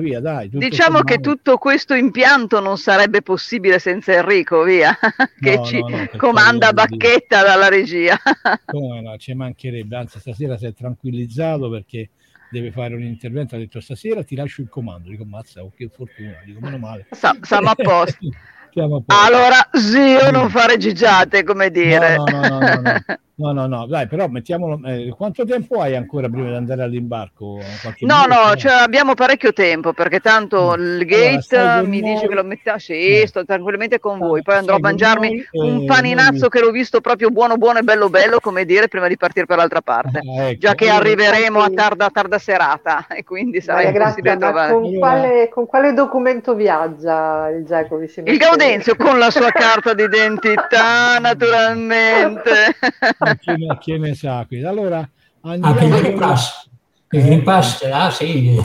via, 0.00 0.20
dai. 0.20 0.50
tutto 0.50 0.68
diciamo 0.68 1.00
che 1.00 1.20
tutto 1.20 1.56
questo 1.56 1.94
impianto 1.94 2.60
non 2.60 2.76
sarebbe 2.76 3.22
possibile 3.22 3.78
senza 3.78 4.12
Enrico, 4.12 4.62
via, 4.62 4.94
che 5.40 5.56
No, 5.56 5.64
ci 5.64 5.80
no, 5.80 5.88
no, 5.88 6.08
comanda 6.18 6.74
bacchetta 6.74 7.42
dalla 7.42 7.68
regia. 7.68 8.18
Come 8.66 9.00
no, 9.00 9.16
ci 9.16 9.32
mancherebbe, 9.32 9.96
anzi 9.96 10.18
stasera 10.18 10.58
si 10.58 10.66
è 10.66 10.74
tranquillizzato 10.74 11.70
perché 11.70 12.10
deve 12.54 12.70
fare 12.70 12.94
un 12.94 13.02
intervento, 13.02 13.56
ha 13.56 13.58
detto 13.58 13.80
stasera 13.80 14.22
ti 14.22 14.36
lascio 14.36 14.62
il 14.62 14.68
comando, 14.68 15.10
dico 15.10 15.24
mazza, 15.24 15.62
oh, 15.62 15.72
che 15.74 15.88
fortuna, 15.88 16.40
dico 16.44 16.60
meno 16.60 16.78
male. 16.78 17.06
Sa- 17.10 17.36
siamo 17.42 17.70
a 17.70 17.74
posto. 17.74 18.28
Allora, 19.06 19.68
zio, 19.72 20.30
non 20.30 20.48
fare 20.50 20.76
gigiate, 20.76 21.44
come 21.44 21.70
dire. 21.70 22.16
No, 22.16 22.24
no, 22.24 22.40
no, 22.40 22.58
no, 22.58 22.80
no, 22.82 22.94
no, 23.36 23.52
no, 23.52 23.66
no, 23.66 23.86
dai, 23.86 24.06
però 24.08 24.26
mettiamolo, 24.28 24.80
eh, 24.86 25.12
quanto 25.16 25.44
tempo 25.44 25.80
hai 25.80 25.94
ancora 25.96 26.28
prima 26.28 26.48
di 26.48 26.54
andare 26.54 26.82
all'imbarco? 26.82 27.58
Qualche 27.80 28.04
No, 28.06 28.22
minuto? 28.26 28.48
no, 28.48 28.54
cioè, 28.56 28.72
abbiamo 28.72 29.14
parecchio 29.14 29.52
tempo 29.52 29.92
perché 29.92 30.20
tanto 30.20 30.74
il 30.74 31.04
gate 31.06 31.46
con 31.80 31.88
mi 31.88 32.00
noi. 32.00 32.12
dice 32.14 32.28
che 32.28 32.34
lo 32.34 32.44
mettiamo. 32.44 32.78
Sì, 32.78 33.20
Eh. 33.20 33.26
sto 33.26 33.44
tranquillamente 33.44 33.98
con 34.00 34.14
Allora, 34.14 34.28
voi. 34.28 34.42
Poi 34.42 34.54
andrò 34.56 34.74
a 34.76 34.80
mangiarmi 34.80 35.46
noi, 35.52 35.68
un 35.70 35.82
eh, 35.82 35.84
paninazzo 35.86 36.38
noi- 36.40 36.48
che 36.48 36.60
l'ho 36.60 36.70
visto 36.70 37.00
proprio 37.00 37.30
buono, 37.30 37.56
buono 37.56 37.78
e 37.78 37.82
bello, 37.82 38.08
bello, 38.10 38.40
come 38.40 38.64
dire, 38.64 38.88
prima 38.88 39.06
di 39.08 39.16
partire 39.16 39.46
per 39.46 39.56
l'altra 39.56 39.80
parte. 39.82 40.18
Ah, 40.18 40.42
ecco. 40.48 40.58
Già 40.58 40.74
che 40.74 40.88
Allora, 40.88 41.04
arriveremo 41.10 41.60
a 41.60 41.70
tarda, 41.70 42.10
tarda 42.10 42.38
serata 42.38 43.06
e 43.14 43.22
quindi 43.24 43.60
sarà 43.60 43.82
impossibile 43.82 44.36
trovare. 44.36 44.72
con 44.72 44.84
Allora- 44.84 44.98
quale, 44.98 45.48
con 45.48 45.66
quale 45.66 45.92
documento 45.92 46.54
viaggia 46.54 47.48
il 47.50 47.64
Giacomo? 47.64 48.02
Il 48.02 48.38
Gaudenzio 48.64 48.96
con 48.96 49.18
la 49.18 49.30
sua 49.30 49.50
carta 49.50 49.92
d'identità, 49.92 51.18
naturalmente. 51.18 52.76
Ma 53.18 53.34
chi, 53.36 53.52
ne, 53.56 53.78
chi 53.78 53.98
ne 53.98 54.14
sa 54.14 54.44
qui? 54.46 54.64
Allora 54.64 55.06
andiamo 55.42 55.78
anche 55.78 55.84
il 55.84 56.02
Green 56.02 56.18
Pass. 56.18 56.68
Il 57.10 57.22
Green 57.24 57.42
Pass 57.42 57.78
ce 57.78 57.88
l'ha, 57.88 58.10
sì. 58.10 58.58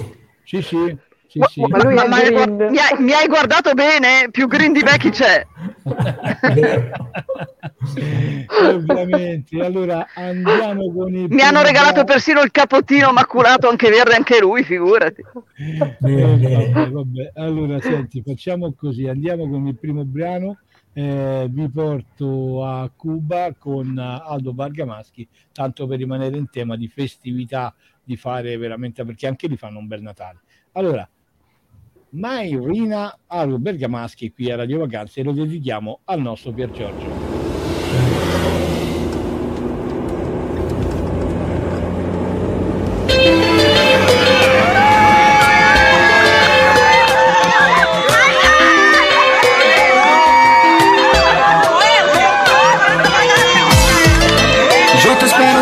Sì, 0.46 0.62
sì, 0.62 0.98
sì, 1.30 1.40
sì. 1.44 1.62
Ma 1.68 1.78
lui 1.84 1.94
ma- 1.94 2.04
è 2.04 2.08
ma 2.08 2.16
hai 2.18 2.32
green. 2.32 2.56
mi, 2.70 2.78
hai, 2.78 3.02
mi 3.02 3.12
hai 3.14 3.28
guardato 3.28 3.74
bene? 3.74 4.30
Più 4.32 4.48
green 4.48 4.74
di 4.74 4.82
me 4.82 4.98
chi 4.98 5.10
c'è? 5.12 5.46
Ovviamente. 8.62 9.64
Allora 9.64 10.10
andiamo 10.14 10.92
con 10.92 11.14
il 11.16 11.28
Mi 11.30 11.42
hanno 11.42 11.62
regalato 11.62 12.04
persino 12.04 12.42
il 12.42 12.52
capottino 12.52 13.12
maculato, 13.12 13.70
anche 13.70 13.90
verde, 13.90 14.16
anche 14.16 14.40
lui, 14.40 14.64
figurati. 14.64 15.24
Bene, 15.98 16.50
vabbè, 16.50 16.90
vabbè. 16.90 17.32
Allora, 17.36 17.80
senti, 17.82 18.22
facciamo 18.22 18.74
così, 18.74 19.08
andiamo 19.08 19.48
con 19.50 19.68
il 19.68 19.78
primo 19.78 20.04
brano. 20.06 20.58
eh, 20.94 21.48
vi 21.50 21.70
porto 21.70 22.66
a 22.66 22.90
Cuba 22.96 23.54
con 23.58 23.98
Aldo 23.98 24.54
Bargamaschi, 24.54 25.28
tanto 25.52 25.86
per 25.88 25.98
rimanere 26.00 26.38
in 26.38 26.50
tema 26.50 26.76
di 26.76 26.88
festività, 26.88 27.74
di 28.04 28.16
fare 28.18 28.58
veramente, 28.58 29.06
perché 29.06 29.28
anche 29.28 29.48
lì 29.48 29.56
fanno 29.58 29.80
un 29.80 29.88
bel 29.88 30.02
Natale. 30.02 30.42
Allora, 30.74 31.08
Mai 32.12 32.58
Rina 32.58 33.16
Aru 33.28 33.58
Bergamaschi 33.60 34.32
qui 34.32 34.52
a 34.52 34.56
Radio 34.56 34.80
Vacanze 34.80 35.20
e 35.20 35.24
lo 35.24 35.32
dedichiamo 35.32 36.00
al 36.06 36.22
nostro 36.22 36.52
Pier 36.52 36.72
Giorgio. 36.72 37.40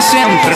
siempre. 0.07 0.46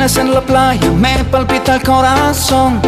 En 0.00 0.32
la 0.32 0.40
playa, 0.40 0.90
me 0.92 1.22
palpita 1.24 1.74
el 1.74 1.82
corazón. 1.82 2.80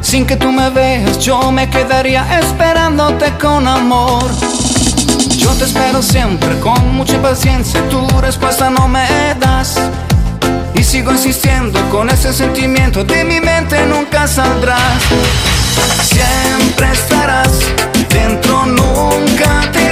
Sin 0.00 0.24
que 0.24 0.36
tú 0.36 0.50
me 0.50 0.70
veas, 0.70 1.18
yo 1.18 1.52
me 1.52 1.68
quedaría 1.68 2.24
esperándote 2.40 3.30
con 3.38 3.68
amor. 3.68 4.24
Yo 5.36 5.50
te 5.52 5.64
espero 5.64 6.00
siempre 6.00 6.58
con 6.60 6.94
mucha 6.94 7.20
paciencia, 7.20 7.78
tu 7.90 8.08
respuesta 8.22 8.70
no 8.70 8.88
me 8.88 9.06
das. 9.38 9.78
Y 10.74 10.82
sigo 10.82 11.12
insistiendo 11.12 11.78
con 11.90 12.08
ese 12.08 12.32
sentimiento, 12.32 13.04
de 13.04 13.22
mi 13.22 13.40
mente 13.40 13.84
nunca 13.84 14.26
saldrás. 14.26 15.02
Siempre 16.04 16.90
estarás 16.90 17.50
dentro, 18.08 18.64
nunca 18.64 19.60
te. 19.72 19.84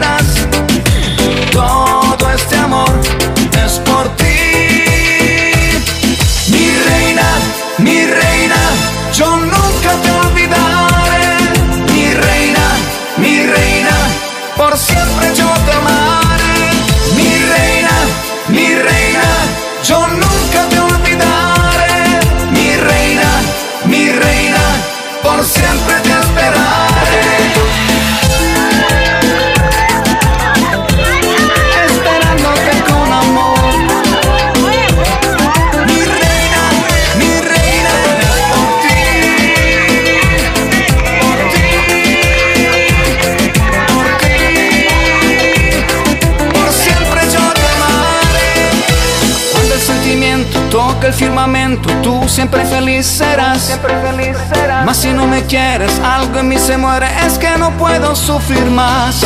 Siempre 52.33 52.65
feliz 52.65 53.07
serás. 53.07 53.61
Siempre 53.63 53.95
feliz 54.01 54.37
serás. 54.53 54.87
Mas 54.87 54.97
si 54.97 55.13
no 55.13 55.27
me 55.27 55.45
quieres, 55.45 55.93
algo 56.01 56.39
en 56.39 56.49
mí 56.49 56.59
se 56.59 56.79
muere, 56.79 57.07
es 57.27 57.39
que 57.39 57.51
no 57.59 57.71
puedo 57.73 58.17
sufrir 58.17 58.65
más. 58.71 59.21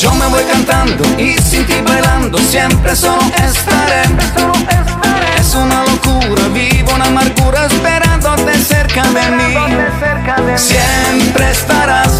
Yo 0.00 0.14
me 0.14 0.26
voy 0.28 0.44
cantando 0.44 1.02
y 1.18 1.34
sin 1.42 1.66
ti 1.66 1.74
bailando, 1.86 2.38
siempre 2.38 2.94
solo 2.94 3.20
estaré. 3.44 4.02
Es 5.38 5.54
una 5.54 5.82
locura, 5.84 6.48
vivo 6.52 6.94
una 6.94 7.06
amargura 7.06 7.66
esperándote 7.66 8.54
cerca 8.58 9.02
de 9.02 9.30
mí. 9.32 9.54
Siempre 10.56 11.50
estarás 11.50 12.12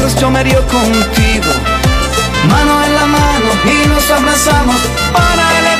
mientras 0.00 0.20
yo 0.20 0.30
me 0.30 0.42
río 0.42 0.60
contigo. 0.66 1.52
Mano 2.48 2.84
en 2.84 2.94
la 2.94 3.06
mano 3.06 3.48
y 3.64 3.88
nos 3.88 4.10
abrazamos 4.10 4.76
para 5.12 5.60
la 5.60 5.79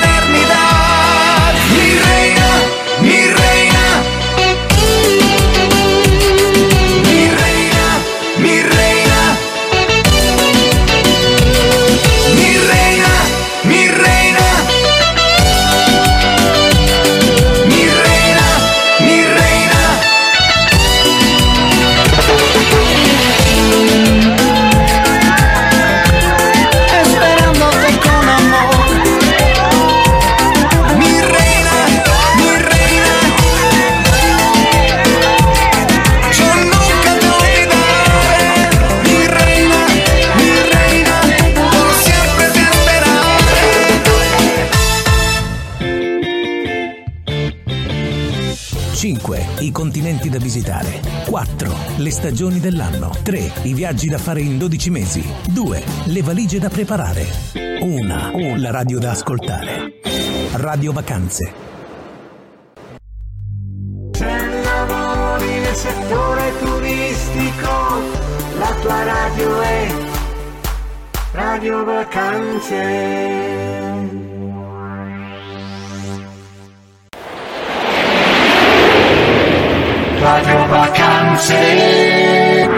Le 52.01 52.11
stagioni 52.11 52.61
dell'anno. 52.61 53.15
3. 53.23 53.53
I 53.65 53.75
viaggi 53.75 54.09
da 54.09 54.17
fare 54.17 54.41
in 54.41 54.57
12 54.57 54.89
mesi. 54.89 55.23
2. 55.53 55.83
Le 56.07 56.23
valigie 56.23 56.59
da 56.59 56.71
preparare. 56.71 57.27
1. 57.79 58.57
La 58.57 58.71
radio 58.71 58.99
da 58.99 59.11
ascoltare. 59.11 60.01
Radio 60.53 60.93
Vacanze. 60.93 61.53
Se 64.13 64.25
lavori 64.65 65.59
nel 65.59 65.75
settore 65.75 66.53
turistico, 66.59 67.69
la 68.59 68.75
tua 68.81 69.05
radio 69.05 69.61
è 69.61 69.93
Radio 71.33 71.85
Vacanze. 71.85 72.79
Radio 80.21 80.67
Vacanze. 80.69 82.69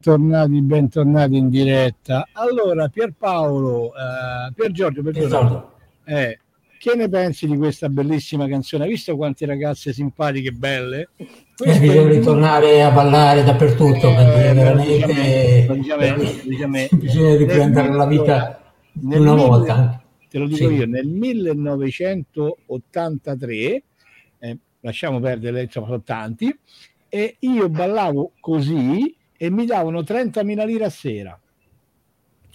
Tornati, 0.00 0.60
bentornati 0.62 1.36
in 1.36 1.48
diretta. 1.48 2.26
Allora, 2.32 2.88
Pierpaolo, 2.88 3.92
eh, 3.94 4.52
Pier 4.52 4.72
Giorgio, 4.72 5.00
perdona, 5.02 5.64
eh, 6.04 6.38
che 6.80 6.94
ne 6.96 7.08
pensi 7.08 7.46
di 7.46 7.56
questa 7.56 7.88
bellissima 7.88 8.48
canzone? 8.48 8.84
Hai 8.84 8.90
visto 8.90 9.14
quante 9.16 9.46
ragazze 9.46 9.92
simpatiche 9.92 10.48
e 10.48 10.52
belle? 10.52 11.08
Eh, 11.16 11.78
bisogna 11.78 12.08
ritornare 12.08 12.82
a 12.82 12.90
ballare 12.90 13.44
dappertutto 13.44 14.10
Eh, 14.10 14.14
perché 14.14 14.52
veramente 14.54 15.64
logicamente, 15.68 16.22
logicamente. 16.44 16.96
bisogna 16.96 17.36
riprendere 17.36 17.92
la 17.92 18.06
vita 18.06 18.60
Nel 18.94 19.20
una 19.20 19.34
mille- 19.34 19.46
volta. 19.46 20.01
Te 20.32 20.38
lo 20.38 20.46
dico 20.46 20.66
Sì. 20.66 20.76
io, 20.76 20.86
nel 20.86 21.06
1983, 21.06 23.82
eh, 24.38 24.58
lasciamo 24.80 25.20
perdere, 25.20 25.64
insomma, 25.64 25.88
sono 25.88 26.00
tanti, 26.00 26.58
e 27.10 27.36
io 27.40 27.68
ballavo 27.68 28.32
così 28.40 29.14
e 29.36 29.50
mi 29.50 29.66
davano 29.66 30.02
30.000 30.02 30.64
lire 30.64 30.86
a 30.86 30.88
sera. 30.88 31.38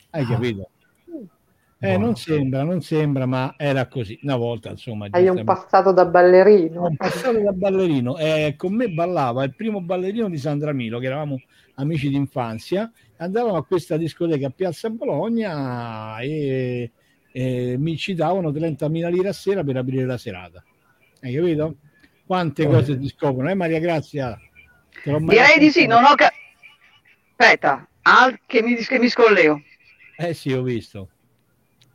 Hai 0.10 0.26
capito? 0.26 0.72
Eh, 1.78 2.00
non 2.00 2.16
sembra, 2.16 2.64
non 2.64 2.82
sembra, 2.82 3.28
ma 3.28 3.54
era 3.56 3.86
così. 3.86 4.18
Una 4.24 4.38
volta, 4.38 4.72
insomma. 4.72 5.06
Hai 5.12 5.28
un 5.28 5.44
passato 5.44 5.92
da 5.92 6.06
ballerino. 6.06 6.88
Un 6.88 6.96
passato 6.96 7.40
da 7.40 7.52
ballerino. 7.52 8.18
Eh, 8.18 8.56
con 8.58 8.74
me 8.74 8.90
ballava 8.90 9.44
il 9.44 9.54
primo 9.54 9.82
ballerino 9.82 10.30
di 10.30 10.40
Sandra 10.40 10.74
Milo, 10.74 10.98
che 10.98 11.06
eravamo 11.06 11.40
amici 11.76 12.10
d'infanzia. 12.10 12.92
Andavamo 13.18 13.58
a 13.58 13.64
questa 13.64 13.98
discoteca 13.98 14.48
a 14.48 14.50
Piazza 14.50 14.90
Bologna 14.90 16.18
e, 16.22 16.90
e 17.32 17.76
mi 17.78 17.98
citavano 17.98 18.52
30.000 18.52 19.12
lire 19.12 19.30
a 19.30 19.34
sera 19.34 19.64
per 19.64 19.78
aprire 19.78 20.06
la 20.06 20.18
serata. 20.18 20.64
Hai 21.22 21.34
capito? 21.34 21.78
Quante 22.26 22.64
eh. 22.64 22.68
cose 22.68 22.98
ti 22.98 23.08
scoprono, 23.08 23.50
eh 23.50 23.56
Maria 23.56 23.80
Grazia? 23.80 24.38
Direi 25.04 25.60
di 25.60 25.70
sì, 25.70 25.86
non 25.86 26.04
ho 26.04 26.16
capito. 26.16 26.46
Aspetta, 27.36 27.88
al- 28.02 28.40
che, 28.46 28.62
mi, 28.62 28.76
che 28.76 29.00
mi 29.00 29.10
scollego. 29.10 29.62
Eh 30.18 30.34
sì, 30.34 30.52
ho 30.52 30.64
visto. 30.64 31.10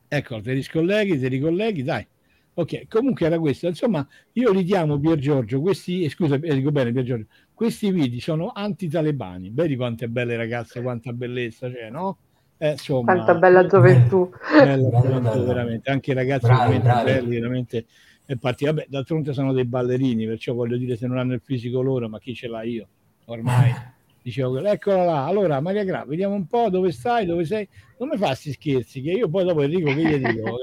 Ecco, 0.09 0.41
te 0.41 0.53
riscolleghi, 0.53 1.19
te 1.19 1.29
ricolleghi, 1.29 1.83
dai. 1.83 2.07
Ok, 2.55 2.87
comunque 2.87 3.27
era 3.27 3.39
questo. 3.39 3.67
Insomma, 3.67 4.07
io 4.33 4.53
li 4.53 4.63
chiamo 4.63 4.99
Pier 5.01 5.19
Giorgio, 5.19 5.61
questi, 5.61 6.05
eh, 6.05 6.11
scusa, 6.11 6.35
eh, 6.37 6.55
dico 6.55 6.71
bene 6.71 6.93
Pier 6.93 7.05
Giorgio, 7.05 7.27
questi 7.55 7.91
video 7.91 8.21
sono 8.21 8.53
anti-talebani. 8.55 9.51
Vedi 9.53 9.75
quante 9.75 10.09
belle 10.09 10.37
ragazze, 10.37 10.83
quanta 10.83 11.13
bellezza 11.13 11.71
c'è, 11.71 11.91
no? 11.91 12.19
Eh, 12.63 12.71
insomma, 12.71 13.15
quanta 13.15 13.35
bella 13.35 13.67
gioventù. 13.67 14.31
Bella, 14.53 15.01
bella, 15.01 15.37
veramente. 15.37 15.91
Anche 15.91 16.13
i 16.13 16.15
ragazzi 16.15 16.47
bravi, 16.47 16.79
veramente 16.79 16.89
bravi. 16.89 17.11
belli, 17.11 17.41
veramente. 17.41 17.87
E 18.25 18.39
parti, 18.39 18.67
vabbè, 18.67 18.87
d'altronde 18.89 19.33
sono 19.33 19.53
dei 19.53 19.65
ballerini, 19.65 20.27
perciò 20.27 20.55
voglio 20.55 20.77
dire, 20.77 20.95
se 20.95 21.09
non 21.09 21.19
hanno 21.19 21.35
il 21.35 21.41
fisico 21.43 21.83
loro, 21.83 22.09
ma 22.09 22.21
chi 22.21 22.37
ce 22.37 22.47
l'ha 22.47 22.63
io? 22.63 22.87
Ormai. 23.25 23.75
dicevo 24.23 24.65
eccola 24.65 25.05
là 25.05 25.25
allora 25.25 25.61
Maria 25.61 25.83
Gra 25.83 26.05
vediamo 26.07 26.35
un 26.35 26.47
po' 26.47 26.71
dove 26.71 26.93
stai 26.93 27.27
dove 27.27 27.45
sei 27.45 27.69
non 27.99 28.09
mi 28.09 28.17
fa 28.17 28.27
questi 28.27 28.53
scherzi 28.53 29.01
che 29.01 29.11
io 29.11 29.29
poi 29.29 29.45
dopo 29.45 29.63
Enrico 29.63 29.93
che 29.93 30.19
gli 30.19 30.25
dico 30.25 30.59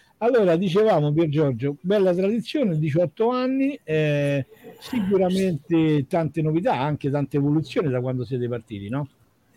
allora 0.22 0.56
dicevamo 0.56 1.12
Pier 1.12 1.28
Giorgio 1.28 1.76
bella 1.80 2.14
tradizione 2.14 2.78
18 2.78 3.30
anni 3.30 3.78
eh, 3.84 4.46
sicuramente 4.78 6.06
tante 6.06 6.42
novità 6.42 6.78
anche 6.78 7.10
tante 7.10 7.36
evoluzioni 7.36 7.90
da 7.90 8.00
quando 8.00 8.24
siete 8.24 8.48
partiti 8.48 8.88
no? 8.88 9.08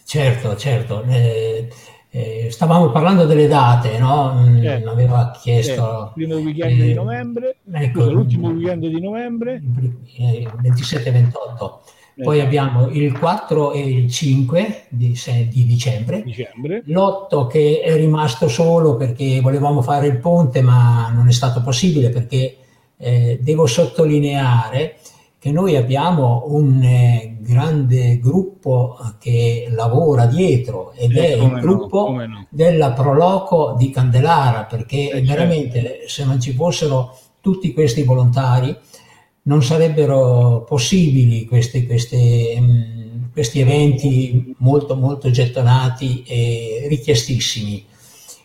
certo 0.04 0.56
certo 0.58 1.04
eh, 1.04 1.69
eh, 2.15 2.52
stavamo 2.52 2.91
parlando 2.91 3.26
delle 3.26 3.47
date, 3.47 3.97
no? 3.97 4.47
Certo, 4.62 4.91
aveva 4.91 5.32
chiesto... 5.32 5.73
Certo. 5.73 6.12
Primo 6.13 6.36
weekend 6.36 6.80
eh, 6.80 6.84
di 6.84 6.93
novembre, 6.93 7.56
ecco, 7.71 8.12
l'ultimo 8.12 8.49
weekend 8.49 8.86
di 8.86 9.02
novembre. 9.02 9.60
27-28. 9.60 11.80
Poi 12.15 12.38
esatto. 12.38 12.47
abbiamo 12.47 12.89
il 12.89 13.17
4 13.17 13.71
e 13.73 13.80
il 13.80 14.12
5 14.12 14.86
di, 14.89 15.17
di 15.49 15.65
dicembre. 15.65 16.21
dicembre. 16.23 16.84
L'8 16.86 17.47
che 17.47 17.82
è 17.82 17.95
rimasto 17.95 18.47
solo 18.47 18.95
perché 18.95 19.41
volevamo 19.41 19.82
fare 19.82 20.08
il 20.08 20.17
ponte 20.17 20.62
ma 20.62 21.12
non 21.13 21.28
è 21.28 21.32
stato 21.32 21.62
possibile 21.62 22.10
perché 22.10 22.58
eh, 22.97 23.39
devo 23.41 23.65
sottolineare 23.65 24.97
che 25.43 25.52
noi 25.52 25.76
abbiamo 25.76 26.45
un 26.47 26.82
eh, 26.82 27.36
grande 27.41 28.17
gruppo 28.19 28.97
che 29.19 29.67
lavora 29.71 30.26
dietro 30.26 30.93
ed 30.93 31.17
eh, 31.17 31.34
è 31.34 31.36
il 31.36 31.60
gruppo 31.60 32.12
no, 32.12 32.26
no. 32.26 32.45
della 32.47 32.93
Proloco 32.93 33.76
di 33.78 33.89
Candelara, 33.89 34.63
perché 34.63 35.10
eh, 35.10 35.21
veramente 35.21 35.82
certo. 35.82 36.08
se 36.08 36.23
non 36.23 36.39
ci 36.39 36.54
fossero 36.54 37.17
tutti 37.41 37.73
questi 37.73 38.04
volontari 38.04 38.73
non 39.43 39.63
sarebbero 39.63 40.63
possibili 40.67 41.45
questi, 41.45 41.86
questi, 41.86 42.58
mm, 42.60 43.32
questi 43.34 43.60
eventi 43.60 44.56
molto 44.60 44.95
molto 44.95 45.29
gettonati 45.29 46.23
e 46.25 46.86
richiestissimi. 46.88 47.86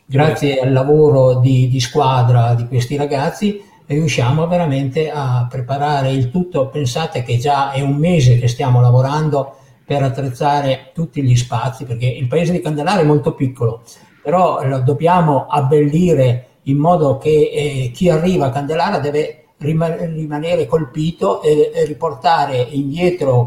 Grazie 0.04 0.60
al 0.60 0.72
lavoro 0.72 1.38
di, 1.40 1.68
di 1.68 1.80
squadra 1.80 2.54
di 2.54 2.66
questi 2.66 2.96
ragazzi 2.96 3.60
riusciamo 3.86 4.46
veramente 4.46 5.10
a 5.10 5.46
preparare 5.48 6.12
il 6.12 6.30
tutto. 6.30 6.68
Pensate 6.68 7.22
che 7.22 7.38
già 7.38 7.72
è 7.72 7.80
un 7.80 7.96
mese 7.96 8.38
che 8.38 8.48
stiamo 8.48 8.80
lavorando 8.80 9.56
per 9.84 10.02
attrezzare 10.02 10.90
tutti 10.92 11.22
gli 11.22 11.36
spazi, 11.36 11.84
perché 11.84 12.06
il 12.06 12.26
paese 12.26 12.52
di 12.52 12.60
Candelare 12.60 13.02
è 13.02 13.06
molto 13.06 13.34
piccolo, 13.34 13.82
però 14.22 14.62
lo 14.66 14.80
dobbiamo 14.80 15.46
abbellire 15.46 16.46
in 16.64 16.76
modo 16.76 17.16
che 17.16 17.50
eh, 17.52 17.90
chi 17.94 18.10
arriva 18.10 18.46
a 18.46 18.50
Candelara 18.50 18.98
deve 18.98 19.44
rimanere 19.58 20.66
colpito 20.66 21.42
e, 21.42 21.70
e 21.74 21.84
riportare 21.84 22.58
indietro 22.58 23.46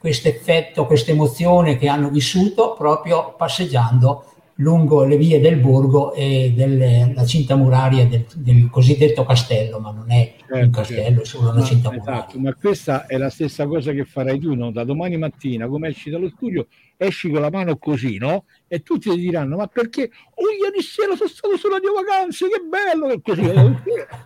questo 0.00 0.28
effetto, 0.28 0.86
questa 0.86 1.10
emozione 1.10 1.76
che 1.76 1.86
hanno 1.88 2.08
vissuto 2.08 2.72
proprio 2.72 3.34
passeggiando 3.36 4.24
lungo 4.60 5.04
le 5.04 5.16
vie 5.16 5.40
del 5.40 5.56
borgo 5.56 6.12
e 6.12 6.52
della 6.54 7.24
cinta 7.24 7.56
muraria 7.56 8.06
del, 8.06 8.26
del, 8.36 8.68
cosiddetto 8.70 9.24
castello, 9.24 9.78
ma 9.78 9.90
non 9.90 10.10
è 10.10 10.34
certo, 10.38 10.64
un 10.64 10.70
castello, 10.70 11.02
certo. 11.02 11.20
è 11.20 11.24
solo 11.24 11.50
una 11.50 11.60
ma, 11.60 11.64
cinta 11.64 11.88
esatto, 11.90 11.98
muraria. 11.98 12.40
Ma 12.40 12.54
questa 12.54 13.06
è 13.06 13.16
la 13.16 13.30
stessa 13.30 13.66
cosa 13.66 13.92
che 13.92 14.04
farai 14.04 14.38
tu, 14.38 14.54
no? 14.54 14.70
Da 14.70 14.84
domani 14.84 15.16
mattina, 15.16 15.66
come 15.66 15.88
esci 15.88 16.10
dallo 16.10 16.28
studio, 16.28 16.66
esci 16.96 17.30
con 17.30 17.40
la 17.40 17.50
mano 17.50 17.76
così, 17.78 18.18
no? 18.18 18.44
E 18.68 18.82
tutti 18.82 19.10
ti 19.10 19.16
diranno, 19.16 19.56
ma 19.56 19.66
perché? 19.66 20.10
Oh, 20.34 20.64
ieri 20.64 20.82
sera 20.82 21.16
sono 21.16 21.28
stato 21.28 21.56
sulla 21.56 21.78
mia 21.80 21.92
vacanza, 21.92 22.46
che 22.46 22.60
bello! 22.68 23.08
E 23.08 23.20
così, 23.22 23.40
eh, 23.42 23.76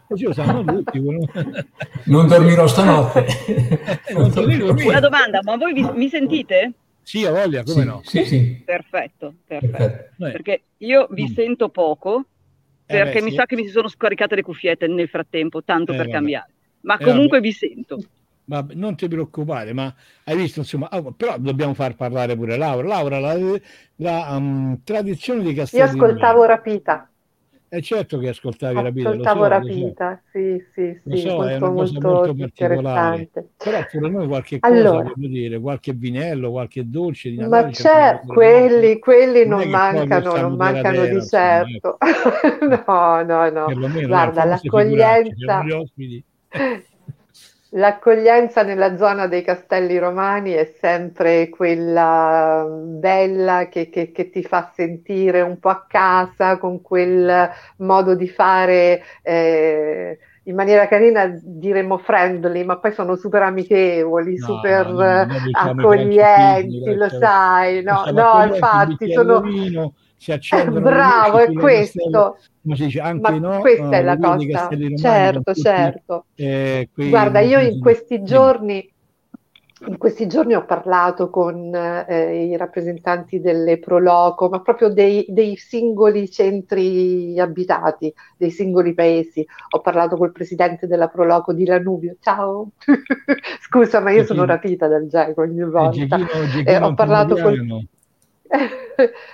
così 0.09 0.25
lo 0.25 0.33
sanno 0.33 0.65
tutti. 0.65 1.01
non 2.05 2.27
dormirò 2.27 2.67
stanotte. 2.67 3.27
non 4.13 4.33
Una 4.85 5.01
domanda, 5.01 5.41
ma 5.43 5.57
voi 5.57 5.73
vi, 5.73 5.89
mi 5.95 6.09
sentite? 6.09 6.73
Sì, 7.05 7.25
ha 7.25 7.31
voglia, 7.31 7.63
come 7.63 7.83
sì, 7.83 7.87
no? 7.87 8.01
Sì, 8.03 8.25
sì. 8.25 8.63
Perfetto, 8.65 9.35
perfetto. 9.47 9.77
perfetto. 9.77 10.15
Perché 10.17 10.63
io 10.79 11.07
vi 11.11 11.25
mm. 11.25 11.35
sento 11.35 11.69
poco, 11.69 12.25
perché 12.85 13.19
eh 13.19 13.21
beh, 13.21 13.23
mi 13.23 13.33
sa 13.33 13.45
che 13.45 13.57
mi 13.57 13.65
si 13.65 13.71
sono 13.71 13.89
scaricate 13.89 14.35
le 14.35 14.43
cuffiette 14.43 14.87
nel 14.87 15.09
frattempo, 15.09 15.63
tanto 15.63 15.93
eh, 15.93 15.97
per 15.97 16.07
vabbè. 16.07 16.17
cambiare. 16.17 16.53
Ma 16.81 16.97
eh, 16.97 17.05
comunque 17.05 17.39
vabbè. 17.39 17.41
vi 17.41 17.53
sento. 17.53 17.99
Ma 18.47 18.67
non 18.73 18.97
ti 18.97 19.07
preoccupare, 19.07 19.73
ma 19.73 19.95
hai 20.25 20.37
visto, 20.37 20.61
insomma, 20.61 20.89
oh, 20.93 21.13
però 21.13 21.37
dobbiamo 21.39 21.75
far 21.75 21.95
parlare 21.95 22.37
pure 22.37 22.57
Laura. 22.57 22.89
Laura, 22.89 23.19
la, 23.19 23.35
la 23.97 24.37
um, 24.37 24.81
tradizione 24.83 25.43
di 25.43 25.55
Castello. 25.55 25.85
Io 25.85 25.91
ascoltavo 25.91 26.45
Rapita. 26.45 27.09
È 27.75 27.81
certo 27.81 28.19
che 28.19 28.29
ascoltavi 28.29 28.81
Rapita. 28.81 29.09
Ascoltavo 29.09 29.43
so, 29.43 29.49
Rapita, 29.49 30.23
so. 30.23 30.39
sì, 30.39 30.65
sì, 30.73 31.01
sì, 31.05 31.19
so, 31.19 31.37
molto, 31.39 31.73
molto, 31.73 32.09
molto 32.09 32.31
interessante. 32.31 33.49
Però 33.57 33.85
pure 33.91 34.11
noi 34.11 34.29
qualche 34.29 34.61
cosa, 34.61 34.73
allora, 34.73 35.13
dire, 35.17 35.59
qualche 35.59 35.93
vinello, 35.93 36.53
qualche 36.53 36.89
dolce 36.89 37.31
di 37.31 37.37
Natale. 37.39 37.65
Ma 37.65 37.71
c'è, 37.71 38.21
quelli, 38.25 39.01
quelli 39.01 39.45
non, 39.45 39.63
non 39.63 39.71
mancano, 39.71 40.37
non 40.37 40.55
mancano 40.55 41.03
terra, 41.03 41.19
di 41.19 41.27
certo. 41.27 41.99
no, 42.87 43.23
no, 43.25 43.51
no. 43.51 44.07
Guarda, 44.07 44.45
l'accoglienza... 44.45 45.65
L'accoglienza 47.77 48.63
nella 48.63 48.97
zona 48.97 49.27
dei 49.27 49.43
castelli 49.43 49.99
romani 49.99 50.53
è 50.53 50.65
sempre 50.79 51.49
quella 51.49 52.65
bella 52.69 53.67
che, 53.69 53.91
che, 53.91 54.13
che, 54.13 54.31
ti 54.31 54.45
fa 54.45 54.71
sentire 54.73 55.41
un 55.41 55.59
po' 55.59 55.71
a 55.71 55.85
casa 55.89 56.59
con 56.59 56.81
quel 56.81 57.51
modo 57.79 58.15
di 58.15 58.29
fare 58.29 59.03
eh, 59.23 60.19
in 60.45 60.55
maniera 60.55 60.87
carina, 60.87 61.27
diremmo 61.43 61.99
friendly, 61.99 62.63
ma 62.63 62.79
poi 62.79 62.93
sono 62.93 63.17
super 63.17 63.43
amichevoli, 63.43 64.37
no, 64.37 64.47
super 64.47 64.87
no, 64.93 65.27
diciamo 65.45 65.81
accoglienti, 65.81 66.95
lo 66.95 67.09
sai, 67.09 67.83
no, 67.83 68.05
no 68.13 68.45
infatti 68.45 69.13
sono... 69.13 69.43
Si 70.17 70.33
accendono 70.33 70.81
bravo 70.89 71.39
è 71.39 71.53
questo 71.53 72.39
ma, 72.63 72.75
dice, 72.77 73.01
anche 73.01 73.31
ma 73.31 73.39
no, 73.39 73.59
questa 73.59 73.91
è 73.91 74.03
la 74.03 74.17
cosa 74.17 74.69
certo 74.97 75.43
tutti, 75.53 75.61
certo 75.61 76.25
eh, 76.35 76.89
guarda 76.95 77.41
io 77.41 77.59
in 77.59 77.79
questi 77.81 78.23
giorni 78.23 78.91
in 79.87 79.99
questi 79.99 80.27
giorni 80.27 80.55
ho 80.55 80.65
parlato 80.65 81.31
con 81.31 81.75
eh, 81.75 82.47
i 82.47 82.57
rappresentanti 82.57 83.41
delle 83.41 83.79
Proloco, 83.79 84.49
ma 84.49 84.61
proprio 84.61 84.89
dei, 84.89 85.27
dei, 85.29 85.57
singoli 85.57 86.31
centri 86.31 87.39
abitati, 87.39 88.13
dei 88.37 88.51
singoli 88.51 88.95
paesi. 88.95 89.47
Ho 89.71 89.81
parlato 89.81 90.17
col 90.17 90.33
presidente 90.33 90.87
della 90.87 91.09
Proloco 91.09 91.53
di 91.53 91.67
Lanubio. 91.67 92.17
Ciao, 92.21 92.71
scusa, 93.61 94.01
ma 94.01 94.11
io 94.11 94.21
Gechino. 94.21 94.35
sono 94.35 94.47
rapita 94.47 94.87
dal 94.87 95.07
Geco 95.07 95.43
ogni 95.43 95.65
volta. 95.65 96.17
Gechino, 96.17 96.47
Gechino 96.47 96.71
eh, 96.71 96.77
ho 96.79 96.95
parlato 96.95 97.35
col 97.37 97.87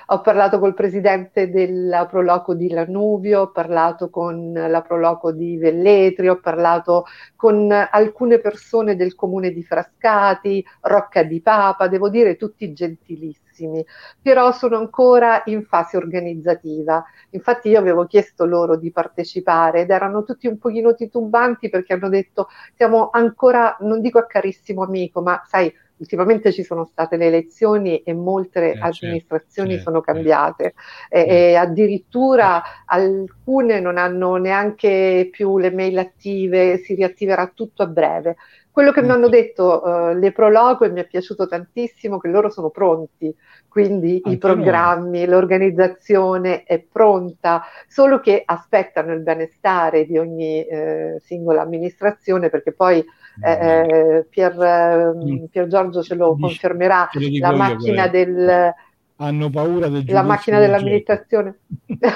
ho 0.07 0.20
parlato 0.20 0.59
col 0.61 0.75
presidente 0.75 1.51
della 1.51 2.07
Proloco 2.07 2.55
di 2.55 2.70
Lanuvio, 2.70 3.40
ho 3.42 3.51
parlato 3.51 4.09
con 4.09 4.53
la 4.53 4.81
Proloco 4.83 5.33
di 5.33 5.57
Velletri, 5.57 6.29
ho 6.29 6.38
parlato 6.38 7.05
con 7.35 7.70
alcune 7.70 8.38
persone 8.38 8.94
del 8.94 9.14
comune 9.16 9.51
di 9.51 9.64
Frascati, 9.64 10.64
Rocca 10.83 11.25
di 11.25 11.40
Papa, 11.40 11.88
devo 11.88 12.09
dire 12.09 12.37
tutti 12.37 12.73
gentilissimi, 12.73 13.85
però 14.23 14.53
sono 14.53 14.77
ancora 14.77 15.42
in 15.46 15.64
fase 15.64 15.96
organizzativa. 15.96 17.05
Infatti 17.31 17.68
io 17.68 17.79
avevo 17.81 18.07
chiesto 18.07 18.44
loro 18.46 18.77
di 18.77 18.92
partecipare 18.92 19.81
ed 19.81 19.90
erano 19.90 20.23
tutti 20.23 20.46
un 20.46 20.57
pochino 20.59 20.94
titubanti 20.94 21.68
perché 21.68 21.94
hanno 21.94 22.09
detto 22.09 22.49
siamo 22.77 23.11
ancora, 23.12 23.77
non 23.81 24.01
dico 24.01 24.18
a 24.18 24.27
carissimo 24.27 24.85
amico, 24.85 25.20
ma 25.20 25.42
sai, 25.46 25.73
ultimamente 26.01 26.53
ci 26.53 26.63
sono 26.63 26.85
state 26.85 27.17
le 27.17 27.27
elezioni 27.27 27.99
e 27.99 28.13
molte 28.15 28.73
eh, 28.73 28.79
certo, 28.79 29.05
amministrazioni 29.05 29.71
certo, 29.75 29.85
sono 29.85 30.01
cambiate 30.01 30.75
certo. 31.09 31.31
e, 31.31 31.37
e, 31.37 31.55
addirittura 31.55 32.63
alcune 32.87 33.81
non 33.81 33.99
hanno 33.99 34.37
neanche 34.37 35.29
più 35.31 35.59
le 35.59 35.71
mail 35.71 35.99
attive, 35.99 36.79
si 36.79 36.95
riattiverà 36.95 37.51
tutto 37.55 37.83
a 37.83 37.87
breve. 37.87 38.37
Quello 38.73 38.93
che 38.93 39.03
mi 39.03 39.11
hanno 39.11 39.29
detto 39.29 39.83
uh, 39.85 40.15
le 40.15 40.31
Prologo 40.31 40.85
e 40.85 40.91
mi 40.91 41.01
è 41.01 41.07
piaciuto 41.07 41.49
tantissimo 41.49 42.19
che 42.19 42.29
loro 42.29 42.51
sono 42.51 42.71
pronti, 42.71 43.35
quindi 43.69 44.21
Anche 44.23 44.31
i 44.31 44.39
programmi, 44.39 45.19
noi. 45.19 45.27
l'organizzazione 45.27 46.63
è 46.63 46.79
pronta, 46.81 47.63
solo 47.89 48.21
che 48.21 48.43
aspettano 48.45 49.13
il 49.13 49.21
benestare 49.21 50.07
di 50.07 50.17
ogni 50.17 50.65
eh, 50.65 51.21
singola 51.21 51.63
amministrazione 51.63 52.49
perché 52.49 52.73
poi 52.73 53.05
eh, 53.43 53.53
eh 53.53 54.27
Pier, 54.29 55.14
mm. 55.14 55.45
Pier, 55.51 55.66
Giorgio 55.66 56.03
ce 56.03 56.14
lo 56.14 56.37
confermerà, 56.38 57.09
la 57.40 57.55
macchina 57.55 58.05
io, 58.05 58.11
del 58.11 58.75
hanno 59.23 59.51
paura 59.51 59.88
del 59.88 60.05
la 60.07 60.23
macchina 60.23 60.59
dell'amministrazione. 60.59 61.59
sì. 61.87 61.99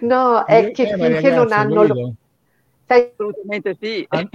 No, 0.00 0.44
è 0.44 0.66
eh, 0.66 0.70
che 0.70 0.82
eh, 0.82 0.86
finché 0.86 1.08
ragazzi, 1.08 1.34
non 1.34 1.52
hanno 1.52 1.84
lo, 1.84 2.12
sai, 2.86 3.10
assolutamente 3.12 3.76
sì. 3.80 4.04
Han, 4.08 4.28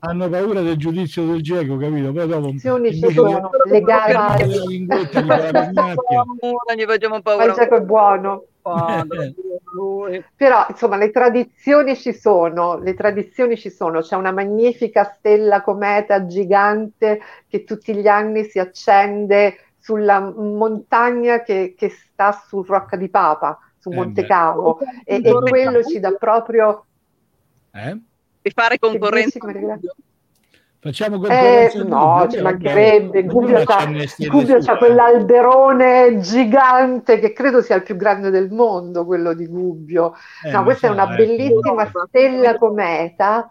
hanno 0.00 0.28
paura 0.28 0.60
del 0.62 0.76
giudizio 0.76 1.26
del 1.26 1.42
geco, 1.42 1.76
capito? 1.76 2.12
Poi 2.12 2.26
dopo 2.26 2.48
invece 2.48 3.12
sono 3.12 3.50
le 3.64 3.80
gare 3.80 4.46
gli 4.46 4.86
facciamo 6.86 7.20
paura. 7.20 7.44
il 7.44 7.52
geco 7.52 7.76
è 7.76 7.80
buono. 7.80 8.44
Però 10.36 10.66
insomma 10.68 10.96
le 10.96 11.10
tradizioni 11.10 11.96
ci 11.96 12.12
sono, 12.12 12.78
le 12.78 12.94
tradizioni 12.94 13.56
ci 13.56 13.70
sono, 13.70 14.00
c'è 14.00 14.16
una 14.16 14.32
magnifica 14.32 15.04
stella 15.04 15.62
cometa 15.62 16.26
gigante 16.26 17.20
che 17.48 17.64
tutti 17.64 17.94
gli 17.94 18.06
anni 18.08 18.44
si 18.44 18.58
accende 18.58 19.56
sulla 19.78 20.20
montagna 20.20 21.42
che, 21.42 21.74
che 21.76 21.88
sta 21.88 22.32
su 22.32 22.62
Rocca 22.62 22.96
di 22.96 23.08
Papa, 23.08 23.58
su 23.78 23.90
Monte 23.90 24.26
Cavo, 24.26 24.78
eh 25.04 25.16
e, 25.16 25.20
e 25.24 25.32
quello 25.32 25.82
ci 25.82 26.00
dà 26.00 26.12
proprio 26.12 26.84
eh? 27.72 27.98
Di 28.42 28.50
fare 28.50 28.78
concorrenza. 28.78 29.38
Facciamo 30.82 31.18
concorrenza. 31.18 31.78
Eh, 31.78 31.84
no, 31.84 32.26
ci 32.30 32.40
mancherebbe. 32.40 33.24
Gubbio 33.24 33.62
c'ha, 33.64 34.76
quell'alberone 34.78 36.18
gigante 36.20 37.18
che 37.18 37.34
credo 37.34 37.60
sia 37.60 37.76
il 37.76 37.82
più 37.82 37.96
grande 37.96 38.30
del 38.30 38.50
mondo, 38.50 39.04
quello 39.04 39.34
di 39.34 39.46
Gubbio. 39.46 40.14
Eh, 40.42 40.50
no, 40.50 40.64
questa 40.64 40.86
so, 40.86 40.92
è 40.94 40.96
una 40.96 41.04
ecco. 41.04 41.16
bellissima 41.16 41.90
stella 42.08 42.56
cometa. 42.56 43.50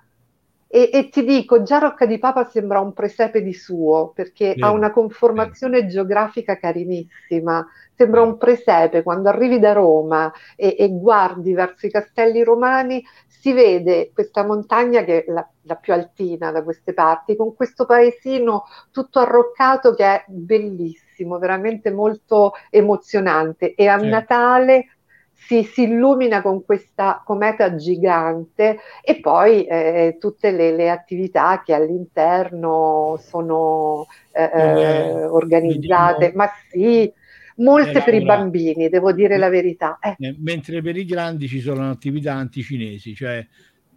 E, 0.67 0.89
e, 0.91 1.09
ti 1.09 1.23
dico, 1.23 1.61
già 1.61 1.77
Rocca 1.77 2.07
di 2.07 2.17
Papa 2.17 2.45
sembra 2.45 2.79
un 2.79 2.93
presepe 2.93 3.43
di 3.43 3.53
suo, 3.53 4.11
perché 4.13 4.53
Bene. 4.55 4.65
ha 4.65 4.71
una 4.71 4.91
conformazione 4.91 5.85
geografica 5.85 6.57
carinissima. 6.57 7.63
Sembra 7.99 8.21
un 8.21 8.37
presepe 8.37 9.03
quando 9.03 9.27
arrivi 9.27 9.59
da 9.59 9.73
Roma 9.73 10.31
e, 10.55 10.73
e 10.79 10.87
guardi 10.89 11.51
verso 11.51 11.85
i 11.85 11.89
castelli 11.89 12.43
romani, 12.43 13.03
si 13.27 13.51
vede 13.51 14.11
questa 14.13 14.45
montagna 14.45 15.03
che 15.03 15.25
è 15.25 15.29
la, 15.29 15.45
la, 15.63 15.75
più 15.75 15.91
altina 15.91 16.49
da 16.49 16.63
queste 16.63 16.93
parti, 16.93 17.35
con 17.35 17.53
questo 17.53 17.85
paesino 17.85 18.63
tutto 18.93 19.19
arroccato 19.19 19.93
che 19.95 20.05
è 20.05 20.23
bellissimo, 20.27 21.39
veramente 21.39 21.91
molto 21.91 22.53
emozionante. 22.69 23.73
E 23.75 23.87
a 23.87 23.99
sì. 23.99 24.07
Natale 24.07 24.85
si, 25.33 25.63
si, 25.63 25.81
illumina 25.83 26.41
con 26.41 26.63
questa 26.63 27.21
cometa 27.25 27.75
gigante 27.75 28.79
e 29.01 29.19
poi 29.19 29.65
eh, 29.65 30.15
tutte 30.21 30.51
le, 30.51 30.71
le, 30.71 30.89
attività 30.89 31.61
che 31.65 31.73
all'interno 31.73 33.19
sono 33.19 34.05
eh, 34.31 34.49
eh, 34.53 35.25
organizzate. 35.25 36.31
Ma 36.33 36.49
sì, 36.69 37.11
molte 37.59 37.99
eh, 37.99 38.03
per 38.03 38.13
i 38.13 38.23
bambini, 38.23 38.89
devo 38.89 39.11
dire 39.13 39.37
la 39.37 39.49
verità. 39.49 39.99
Eh. 40.01 40.15
eh. 40.19 40.35
Mentre 40.39 40.81
per 40.81 40.97
i 40.97 41.05
grandi 41.05 41.47
ci 41.47 41.59
sono 41.59 41.89
attività 41.89 42.33
anticinesi, 42.33 43.15
cioè 43.15 43.45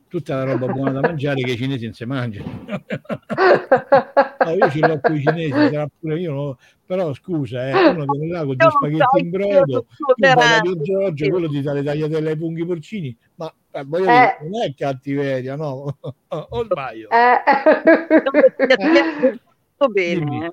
tutta 0.08 0.36
la 0.36 0.44
roba 0.44 0.66
buona 0.66 0.92
da 0.92 1.00
mangiare 1.00 1.40
che 1.40 1.52
i 1.52 1.56
cinesi 1.56 1.84
non 1.84 1.94
si 1.94 2.04
mangiano. 2.04 2.64
no, 2.66 4.50
io 4.50 4.70
ce 4.70 4.78
l'ho 4.78 5.00
con 5.00 5.16
i 5.16 5.22
cinesi, 5.22 5.50
sarà 5.50 5.88
pure 5.98 6.20
io, 6.20 6.32
no? 6.32 6.58
però 6.84 7.14
scusa, 7.14 7.68
eh, 7.68 7.88
uno 7.88 8.04
viene 8.04 8.30
là 8.30 8.44
con 8.44 8.54
due 8.54 8.70
spaghetti 8.70 9.20
in 9.20 9.30
brodo, 9.30 9.86
tu 10.62 10.82
Giorgio, 10.82 11.28
quello 11.30 11.48
ti 11.48 11.62
dà 11.62 11.72
le 11.72 11.82
tagliatelle 11.82 12.30
ai 12.30 12.36
funghi 12.36 12.66
porcini, 12.66 13.16
ma 13.36 13.50
eh, 13.70 13.84
voglio 13.84 14.04
eh. 14.04 14.36
dire, 14.38 14.38
non 14.50 14.62
è 14.62 14.74
cattiveria, 14.74 15.56
no? 15.56 15.96
o 16.28 16.64
sbaglio? 16.64 17.08
Eh. 17.08 17.40
eh. 18.58 19.40
bene. 19.90 20.52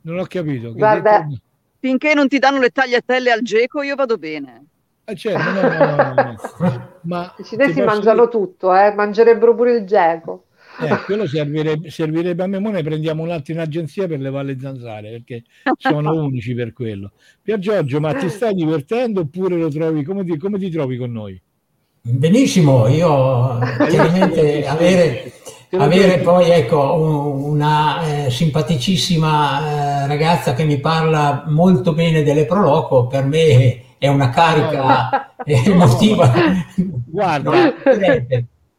Non 0.00 0.18
ho 0.20 0.24
capito. 0.26 0.72
Guarda, 0.72 1.20
detto? 1.20 1.40
Finché 1.86 2.14
non 2.14 2.26
ti 2.26 2.40
danno 2.40 2.58
le 2.58 2.70
tagliatelle 2.70 3.30
al 3.30 3.42
geco, 3.42 3.80
io 3.82 3.94
vado 3.94 4.18
bene. 4.18 4.64
Eh 5.04 5.14
certo, 5.14 5.50
no, 5.52 5.60
no, 5.60 6.14
no, 6.58 6.98
Ma 7.02 7.32
I 7.38 7.44
cinesi 7.44 7.80
mangiano 7.80 8.26
dire... 8.26 8.30
tutto, 8.30 8.74
eh? 8.74 8.92
mangerebbero 8.92 9.54
pure 9.54 9.76
il 9.76 9.86
geco. 9.86 10.46
Eh, 10.80 11.04
quello 11.04 11.28
servirebbe, 11.28 11.88
servirebbe, 11.88 12.42
a 12.42 12.46
me, 12.48 12.58
ne 12.58 12.82
prendiamo 12.82 13.22
un'altra 13.22 13.54
in 13.54 13.60
agenzia 13.60 14.08
per 14.08 14.18
le 14.18 14.56
zanzare, 14.58 15.10
perché 15.10 15.44
sono 15.78 16.12
unici 16.24 16.54
per 16.54 16.72
quello. 16.72 17.12
Pier 17.40 17.60
Giorgio, 17.60 18.00
ma 18.00 18.14
ti 18.14 18.28
stai 18.28 18.54
divertendo 18.54 19.20
oppure 19.20 19.56
lo 19.56 19.68
trovi, 19.68 20.02
come 20.02 20.24
ti, 20.24 20.36
come 20.36 20.58
ti 20.58 20.68
trovi 20.68 20.96
con 20.96 21.12
noi? 21.12 21.40
Benissimo, 22.02 22.88
io 22.88 23.58
chiaramente 23.88 24.66
avere 24.66 25.32
avere 25.70 26.18
poi 26.18 26.50
ecco, 26.50 26.94
una 27.46 28.26
eh, 28.26 28.30
simpaticissima 28.30 30.04
eh, 30.04 30.06
ragazza 30.06 30.54
che 30.54 30.64
mi 30.64 30.78
parla 30.78 31.44
molto 31.48 31.92
bene 31.92 32.22
delle 32.22 32.46
Proloco 32.46 33.06
per 33.06 33.24
me 33.24 33.96
è 33.98 34.08
una 34.08 34.30
carica 34.30 35.34
emotiva. 35.44 36.32
Guarda, 37.06 37.74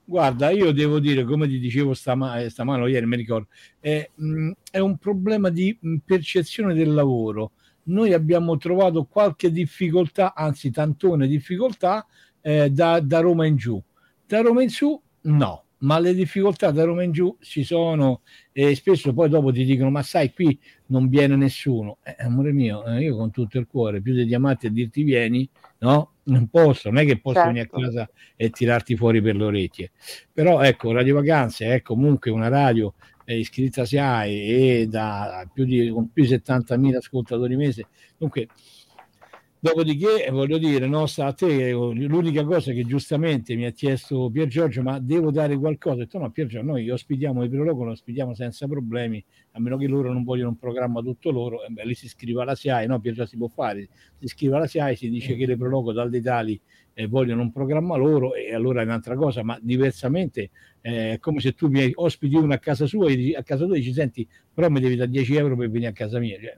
guarda, 0.03 0.49
io 0.51 0.71
devo 0.71 0.99
dire, 0.99 1.23
come 1.23 1.47
ti 1.47 1.59
dicevo 1.59 1.93
stama, 1.93 2.39
eh, 2.39 2.49
stamano, 2.49 2.87
ieri 2.87 3.05
mi 3.05 3.15
ricordo, 3.17 3.47
è, 3.79 4.09
mh, 4.13 4.25
mm, 4.25 4.51
è 4.71 4.79
un 4.79 4.97
problema 4.97 5.49
di 5.49 5.77
mm, 5.85 5.97
percezione 6.05 6.73
del 6.73 6.93
lavoro. 6.93 7.51
Noi 7.83 8.13
abbiamo 8.13 8.57
trovato 8.57 9.05
qualche 9.05 9.51
difficoltà, 9.51 10.33
anzi 10.35 10.71
tantone 10.71 11.27
difficoltà, 11.27 12.05
eh, 12.41 12.69
da, 12.69 12.99
da 12.99 13.19
Roma 13.19 13.45
in 13.45 13.55
giù. 13.55 13.81
Da 14.25 14.41
Roma 14.41 14.61
in 14.61 14.69
su 14.69 15.01
no 15.21 15.66
ma 15.79 15.99
le 15.99 16.13
difficoltà 16.13 16.71
da 16.71 16.83
Roma 16.83 17.03
in 17.03 17.11
giù 17.11 17.35
ci 17.39 17.63
sono 17.63 18.21
e 18.51 18.73
spesso 18.75 19.13
poi 19.13 19.29
dopo 19.29 19.51
ti 19.51 19.63
dicono 19.63 19.89
ma 19.89 20.01
sai 20.01 20.33
qui 20.33 20.59
non 20.87 21.07
viene 21.07 21.35
nessuno. 21.35 21.97
Eh, 22.03 22.15
amore 22.19 22.51
mio 22.51 22.83
eh, 22.85 23.01
io 23.01 23.15
con 23.15 23.31
tutto 23.31 23.59
il 23.59 23.67
cuore 23.67 24.01
più 24.01 24.13
di 24.13 24.25
chiamarti 24.25 24.67
a 24.67 24.69
dirti 24.71 25.03
vieni 25.03 25.47
no? 25.79 26.13
Non 26.23 26.47
posso 26.47 26.89
non 26.89 26.99
è 26.99 27.05
che 27.05 27.19
posso 27.19 27.35
certo. 27.35 27.51
venire 27.51 27.69
a 27.71 27.79
casa 27.79 28.09
e 28.35 28.49
tirarti 28.49 28.95
fuori 28.95 29.21
per 29.21 29.35
le 29.35 29.43
orecchie. 29.43 29.91
Però 30.33 30.61
ecco 30.61 30.91
Radio 30.91 31.15
Vacanze 31.15 31.73
è 31.75 31.81
comunque 31.81 32.31
una 32.31 32.47
radio 32.47 32.93
eh, 33.25 33.39
iscritta 33.39 33.85
SIAE 33.85 34.79
e 34.81 34.87
da 34.87 35.47
più 35.53 35.65
di, 35.65 35.89
con 35.89 36.09
più 36.11 36.23
di 36.23 36.29
70.000 36.29 36.95
ascoltatori 36.95 37.55
mese. 37.55 37.87
Dunque 38.17 38.47
Dopodiché, 39.59 40.29
voglio 40.29 40.59
dire, 40.59 40.85
no, 40.85 41.07
sta 41.07 41.25
a 41.25 41.33
te, 41.33 41.71
l'unica 41.71 42.43
cosa 42.43 42.71
che 42.73 42.83
giustamente 42.83 43.55
mi 43.55 43.65
ha 43.65 43.71
chiesto 43.71 44.29
Pier 44.29 44.47
Giorgio, 44.47 44.83
ma 44.83 44.99
devo 44.99 45.31
dare 45.31 45.57
qualcosa? 45.57 45.95
Ho 45.95 45.99
detto 45.99 46.19
no, 46.19 46.29
Pier 46.29 46.45
Giorgio, 46.45 46.71
noi 46.71 46.87
ospitiamo 46.91 47.43
i 47.43 47.49
prologo, 47.49 47.83
lo 47.83 47.91
ospitiamo 47.91 48.35
senza 48.35 48.67
problemi, 48.67 49.23
a 49.53 49.59
meno 49.59 49.77
che 49.77 49.87
loro 49.87 50.13
non 50.13 50.23
vogliono 50.23 50.49
un 50.49 50.57
programma 50.57 51.01
tutto 51.01 51.31
loro, 51.31 51.65
e 51.65 51.69
beh, 51.69 51.85
lì 51.85 51.95
si 51.95 52.07
scrive 52.07 52.43
alla 52.43 52.53
SIAE, 52.53 52.85
no, 52.85 52.99
Pier 52.99 53.15
Giorgio 53.15 53.31
si 53.31 53.37
può 53.37 53.47
fare, 53.47 53.89
si 54.19 54.27
scrive 54.27 54.57
alla 54.57 54.67
SIAE, 54.67 54.95
si 54.95 55.09
dice 55.09 55.35
che 55.35 55.47
le 55.47 55.57
prologo 55.57 55.91
dal 55.91 56.11
Detali 56.11 56.59
eh, 56.93 57.07
vogliono 57.07 57.41
un 57.41 57.51
programma 57.51 57.95
loro 57.95 58.35
e 58.35 58.53
allora 58.53 58.81
è 58.81 58.85
un'altra 58.85 59.15
cosa, 59.15 59.41
ma 59.41 59.57
diversamente 59.59 60.51
eh, 60.81 61.13
è 61.13 61.19
come 61.19 61.39
se 61.39 61.53
tu 61.53 61.67
mi 61.67 61.91
ospiti 61.95 62.35
uno 62.35 62.53
a 62.53 62.59
casa 62.59 62.85
sua 62.85 63.09
e 63.09 63.33
a 63.35 63.41
casa 63.41 63.65
tua 63.65 63.73
dici, 63.73 63.91
senti, 63.91 64.27
però 64.53 64.69
mi 64.69 64.79
devi 64.79 64.95
dare 64.95 65.09
10 65.09 65.35
euro 65.35 65.57
per 65.57 65.67
venire 65.71 65.89
a 65.89 65.93
casa 65.93 66.19
mia, 66.19 66.39
cioè, 66.39 66.55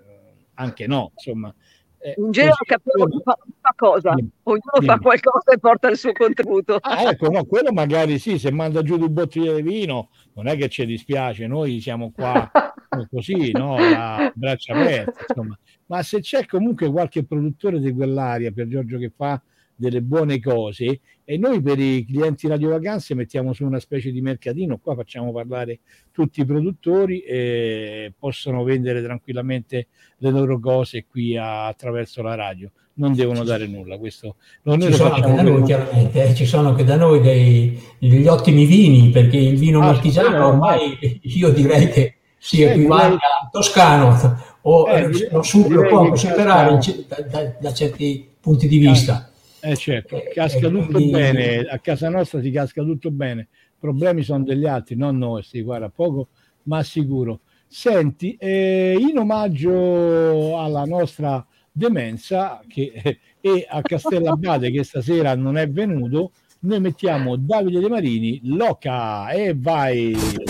anche 0.55 0.87
no, 0.87 1.13
insomma 1.15 1.55
eh, 2.01 2.13
in 2.17 2.31
genere 2.31 2.55
capiamo 2.65 3.05
chi 3.07 3.21
fa, 3.23 3.37
fa 3.59 3.73
cosa, 3.75 4.11
ognuno 4.11 4.61
sì. 4.79 4.85
fa 4.85 4.97
qualcosa 4.99 5.51
e 5.51 5.59
porta 5.59 5.89
il 5.89 5.97
suo 5.97 6.13
contributo. 6.13 6.77
Ah, 6.81 7.09
ecco, 7.09 7.29
no, 7.29 7.43
quello 7.43 7.71
magari 7.73 8.19
sì, 8.19 8.39
se 8.39 8.51
manda 8.51 8.81
giù 8.81 8.97
due 8.97 9.09
bottiglie 9.09 9.55
di 9.55 9.61
vino 9.61 10.09
non 10.33 10.47
è 10.47 10.55
che 10.55 10.69
ci 10.69 10.85
dispiace, 10.85 11.45
noi 11.47 11.81
siamo 11.81 12.11
qua 12.11 12.49
così, 13.11 13.51
no, 13.51 13.75
a 13.77 14.31
braccia 14.33 14.73
aperte, 14.73 15.25
insomma. 15.27 15.57
Ma 15.87 16.01
se 16.03 16.21
c'è 16.21 16.45
comunque 16.45 16.89
qualche 16.89 17.25
produttore 17.25 17.79
di 17.79 17.91
quell'area, 17.91 18.51
per 18.51 18.67
Giorgio 18.67 18.97
che 18.97 19.11
fa 19.15 19.41
delle 19.79 20.01
buone 20.01 20.39
cose 20.41 20.99
e 21.23 21.37
noi 21.37 21.61
per 21.61 21.79
i 21.79 22.05
clienti 22.05 22.47
Radio 22.47 22.69
Vacanze 22.69 23.15
mettiamo 23.15 23.53
su 23.53 23.63
una 23.63 23.79
specie 23.79 24.11
di 24.11 24.19
mercatino, 24.19 24.77
qua 24.77 24.93
facciamo 24.93 25.31
parlare 25.31 25.79
tutti 26.11 26.41
i 26.41 26.45
produttori 26.45 27.21
e 27.21 28.11
possono 28.17 28.63
vendere 28.63 29.01
tranquillamente 29.01 29.87
le 30.17 30.29
loro 30.31 30.59
cose 30.59 31.05
qui 31.09 31.37
a, 31.37 31.67
attraverso 31.67 32.21
la 32.21 32.35
radio, 32.35 32.71
non 32.95 33.13
devono 33.13 33.43
dare 33.43 33.67
nulla. 33.67 33.97
Questo 33.97 34.35
non 34.63 34.81
ci, 34.81 34.91
sono 34.91 35.13
anche 35.13 35.33
da 35.33 35.41
noi, 35.41 35.63
chiaramente, 35.63 36.23
eh, 36.23 36.35
ci 36.35 36.45
sono 36.45 36.69
anche 36.69 36.83
da 36.83 36.97
noi 36.97 37.21
dei, 37.21 37.79
degli 37.99 38.27
ottimi 38.27 38.65
vini, 38.65 39.09
perché 39.11 39.37
il 39.37 39.57
vino 39.57 39.79
ah, 39.79 39.85
marchigiano 39.85 40.45
ormai 40.45 40.97
io 41.21 41.49
direi 41.51 41.89
che 41.89 42.15
Sì, 42.37 42.63
equivale 42.63 43.15
a 43.15 43.49
toscano 43.51 44.17
o 44.61 44.89
eh, 44.89 45.29
lo 45.29 45.43
supero 45.43 45.87
poco 45.87 46.15
superare 46.15 46.79
da, 47.07 47.21
da, 47.21 47.55
da, 47.59 47.73
certi 47.73 48.27
punti 48.39 48.67
di 48.67 48.77
vista. 48.77 49.29
Eh 49.61 49.75
certo, 49.75 50.21
casca 50.33 50.69
tutto 50.69 50.91
quindi... 50.91 51.11
bene, 51.11 51.59
a 51.61 51.79
casa 51.79 52.09
nostra 52.09 52.41
si 52.41 52.49
casca 52.51 52.83
tutto 52.83 53.11
bene, 53.11 53.49
problemi 53.77 54.23
sono 54.23 54.43
degli 54.43 54.65
altri, 54.65 54.95
non 54.95 55.17
nostri, 55.17 55.61
guarda, 55.61 55.89
poco 55.89 56.29
ma 56.63 56.83
sicuro. 56.83 57.41
Senti, 57.67 58.35
eh, 58.39 58.95
in 58.97 59.17
omaggio 59.17 60.59
alla 60.59 60.83
nostra 60.85 61.45
demenza 61.71 62.61
che, 62.67 62.91
eh, 62.93 63.19
e 63.41 63.65
a 63.67 63.81
Castellabate 63.81 64.71
che 64.71 64.83
stasera 64.83 65.35
non 65.35 65.57
è 65.57 65.69
venuto, 65.69 66.31
noi 66.61 66.79
mettiamo 66.79 67.35
Davide 67.35 67.79
De 67.79 67.87
Marini, 67.87 68.39
Loca 68.43 69.29
e 69.29 69.55
vai! 69.55 70.48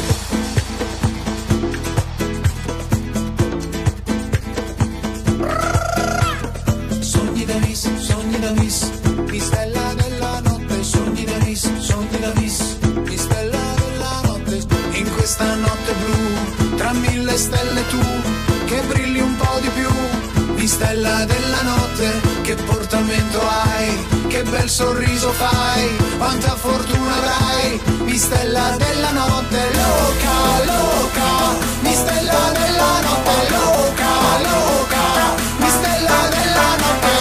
Stelle 17.50 17.84
tu, 17.88 18.02
che 18.66 18.80
brilli 18.88 19.20
un 19.20 19.36
po' 19.36 19.60
di 19.60 19.70
più, 19.70 19.92
mi 20.54 20.68
stella 20.68 21.26
della 21.26 21.62
notte, 21.64 22.08
che 22.44 22.56
portamento 22.56 23.40
hai? 23.42 24.18
che 24.28 24.44
bel 24.44 24.70
sorriso 24.70 25.32
fai, 25.32 25.98
quanta 26.18 26.56
fortuna 26.56 27.16
avrai, 27.18 27.82
mi 28.06 28.16
stella 28.16 28.76
della 28.78 29.12
notte, 29.12 29.60
loca, 29.82 30.36
loca, 30.72 31.30
mi 31.82 31.94
stella 31.96 32.44
della 32.60 32.92
notte, 33.08 33.36
loca, 33.56 34.14
loca, 34.50 35.06
mi 35.58 35.70
stella 35.78 36.20
della 36.36 36.70
notte, 36.84 37.19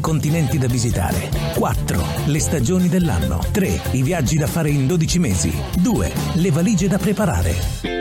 continenti 0.00 0.58
da 0.58 0.66
visitare. 0.66 1.30
4. 1.56 2.04
Le 2.26 2.38
stagioni 2.40 2.88
dell'anno. 2.88 3.44
3. 3.50 3.80
I 3.92 4.02
viaggi 4.02 4.36
da 4.36 4.46
fare 4.46 4.70
in 4.70 4.86
12 4.86 5.18
mesi. 5.18 5.52
2. 5.80 6.12
Le 6.34 6.50
valigie 6.50 6.88
da 6.88 6.98
preparare. 6.98 7.54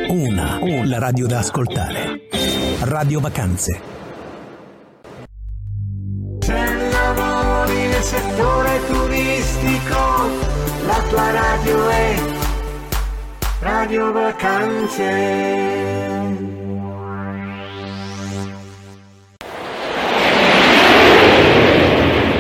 1. 0.10 0.84
La 0.86 1.00
radio 1.00 1.28
da 1.28 1.40
ascoltare. 1.40 2.28
Radio 2.82 3.20
Vacanze. 3.20 3.82
Se 6.40 6.90
lavori 6.92 7.88
nel 7.88 8.04
settore 8.04 8.80
turistico, 8.88 10.30
la 10.86 11.02
tua 11.10 11.32
radio 11.32 11.90
è 11.90 12.16
Radio 13.60 14.12
Vacanze. 14.12 15.78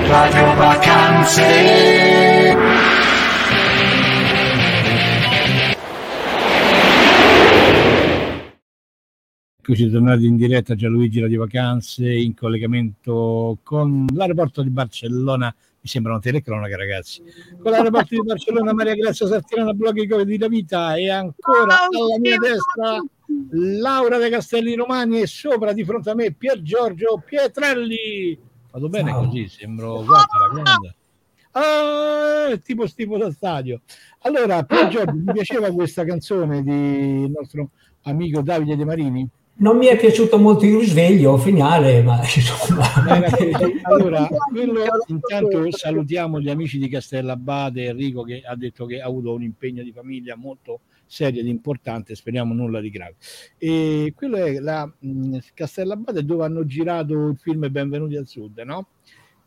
Radio 0.07 0.55
Vacanze. 0.55 1.43
Eccoci 9.59 9.89
tornati 9.89 10.25
in 10.25 10.37
diretta 10.37 10.75
Gianluigi 10.75 11.19
Radio 11.19 11.39
Vacanze 11.39 12.09
in 12.09 12.33
collegamento 12.33 13.59
con 13.63 14.05
l'aeroporto 14.13 14.61
di 14.63 14.69
Barcellona. 14.69 15.53
Mi 15.81 15.89
sembra 15.89 16.13
una 16.13 16.21
telecronaca, 16.21 16.77
ragazzi. 16.77 17.21
Con 17.61 17.71
l'aeroporto 17.71 18.15
di 18.15 18.21
Barcellona, 18.23 18.73
Maria 18.73 18.95
Grazia 18.95 19.27
Sartirana, 19.27 19.73
blog 19.73 19.99
di 19.99 20.23
di 20.23 20.37
la 20.37 20.47
vita 20.47 20.95
e 20.95 21.09
ancora 21.09 21.79
alla 21.81 22.17
mia 22.17 22.37
destra 22.37 23.03
Laura 23.51 24.17
De 24.17 24.29
Castelli 24.29 24.73
Romani 24.73 25.19
e 25.19 25.27
sopra 25.27 25.73
di 25.73 25.83
fronte 25.83 26.11
a 26.11 26.15
me 26.15 26.31
Pier 26.31 26.61
Giorgio 26.61 27.21
Pietrelli. 27.25 28.46
Vado 28.77 28.89
bene 28.89 29.09
Ciao. 29.09 29.25
così, 29.25 29.47
sembro 29.47 30.03
guarda 30.03 30.37
la 30.37 30.53
grande. 30.53 30.95
Ah, 31.53 32.57
tipo 32.63 32.85
stipo 32.85 33.17
da 33.17 33.31
stadio. 33.31 33.81
Allora, 34.19 34.63
per 34.65 34.89
Giorgio, 34.89 35.13
mi 35.15 35.33
piaceva 35.33 35.71
questa 35.71 36.05
canzone 36.05 36.61
di 36.61 37.27
nostro 37.27 37.71
amico 38.03 38.41
Davide 38.41 38.75
De 38.75 38.85
Marini? 38.85 39.27
Non 39.55 39.77
mi 39.77 39.87
è 39.87 39.97
piaciuto 39.97 40.37
molto 40.37 40.65
il 40.65 40.77
risveglio 40.77 41.37
finale, 41.37 42.03
ma 42.03 42.21
insomma... 42.21 42.85
allora, 43.81 44.27
quello, 44.51 44.83
intanto 45.07 45.71
salutiamo 45.71 46.39
gli 46.39 46.49
amici 46.51 46.77
di 46.77 46.87
Castellabate, 46.87 47.85
Enrico 47.85 48.21
che 48.21 48.43
ha 48.45 48.55
detto 48.55 48.85
che 48.85 49.01
ha 49.01 49.07
avuto 49.07 49.33
un 49.33 49.41
impegno 49.41 49.81
di 49.81 49.91
famiglia 49.91 50.35
molto 50.35 50.81
seria 51.07 51.41
ed 51.41 51.47
importante, 51.47 52.15
speriamo 52.15 52.53
nulla 52.53 52.79
di 52.79 52.89
grave. 52.89 53.15
E 53.57 54.13
quello 54.15 54.37
è 54.37 54.59
la 54.59 54.85
mh, 54.85 55.37
Castellabate 55.53 56.23
dove 56.23 56.45
hanno 56.45 56.65
girato 56.65 57.27
il 57.29 57.37
film 57.37 57.69
Benvenuti 57.69 58.15
al 58.15 58.27
Sud, 58.27 58.59
no? 58.59 58.87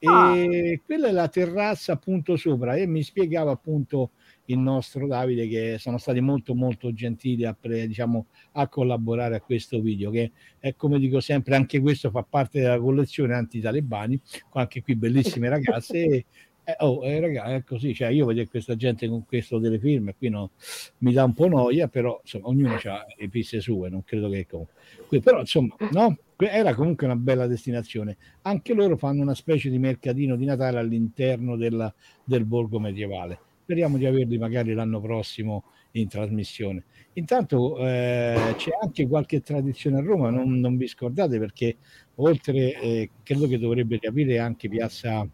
E 0.03 0.09
ah. 0.09 0.83
quella 0.83 1.09
è 1.09 1.13
la 1.13 1.29
terrazza 1.29 1.93
appunto 1.93 2.37
sopra 2.37 2.75
e 2.75 2.87
mi 2.87 3.03
spiegava 3.03 3.51
appunto 3.51 4.13
il 4.47 4.59
nostro 4.59 5.07
Davide 5.07 5.47
che 5.47 5.77
sono 5.79 5.99
stati 5.99 6.21
molto 6.21 6.55
molto 6.55 6.93
gentili 6.95 7.45
a, 7.45 7.55
pre, 7.59 7.87
diciamo, 7.87 8.27
a 8.53 8.67
collaborare 8.67 9.37
a 9.37 9.41
questo 9.43 9.81
video 9.81 10.11
che 10.11 10.33
è 10.59 10.75
come 10.75 10.99
dico 10.99 11.21
sempre 11.21 11.55
anche 11.55 11.81
questo 11.81 12.11
fa 12.11 12.23
parte 12.23 12.61
della 12.61 12.79
collezione 12.79 13.35
anti-talebani 13.35 14.19
anche 14.55 14.83
qui 14.83 14.97
bellissime 14.97 15.49
ragazze 15.51 15.99
e, 15.99 16.25
eh, 16.71 16.85
oh, 16.85 17.05
eh, 17.05 17.21
ragazzi, 17.21 17.53
è 17.53 17.65
così, 17.65 17.95
cioè 17.95 18.09
io 18.09 18.27
vedo 18.27 18.45
questa 18.49 18.77
gente 18.77 19.09
con 19.09 19.25
questo 19.25 19.59
delle 19.59 19.79
firme 19.79 20.15
qui 20.17 20.29
no, 20.29 20.51
mi 20.99 21.13
dà 21.13 21.25
un 21.25 21.35
po' 21.35 21.49
noia, 21.49 21.89
però 21.89 22.19
insomma 22.23 22.49
ognuno 22.49 22.75
ha 22.83 23.07
le 23.17 23.29
piste 23.29 23.61
sue, 23.61 23.89
non 23.89 24.05
credo 24.05 24.29
che 24.29 24.47
comunque. 24.47 25.21
Però 25.21 25.41
insomma, 25.41 25.75
no, 25.93 26.17
era 26.37 26.75
comunque 26.75 27.07
una 27.07 27.17
bella 27.17 27.47
destinazione. 27.47 28.17
Anche 28.43 28.75
loro 28.75 28.97
fanno 28.97 29.23
una 29.23 29.35
specie 29.35 29.71
di 29.71 29.79
mercatino 29.79 30.37
di 30.37 30.45
Natale 30.45 30.79
all'interno 30.79 31.57
della, 31.57 31.93
del 32.25 32.45
borgo 32.45 32.79
medievale. 32.79 33.39
Speriamo 33.63 33.99
di 33.99 34.07
averli 34.07 34.39
magari 34.39 34.73
l'anno 34.73 35.01
prossimo 35.01 35.65
in 35.93 36.09
trasmissione. 36.09 36.85
Intanto 37.15 37.79
eh, 37.79 38.55
c'è 38.57 38.71
anche 38.81 39.07
qualche 39.09 39.41
tradizione 39.41 39.99
a 39.99 40.03
Roma, 40.03 40.31
non, 40.31 40.61
non 40.61 40.77
vi 40.77 40.87
scordate 40.87 41.39
perché 41.39 41.77
oltre, 42.17 42.81
eh, 42.81 43.11
credo 43.23 43.49
che 43.49 43.59
dovrebbe 43.59 43.99
riaprire 44.01 44.39
anche 44.39 44.69
Piazza, 44.69 45.27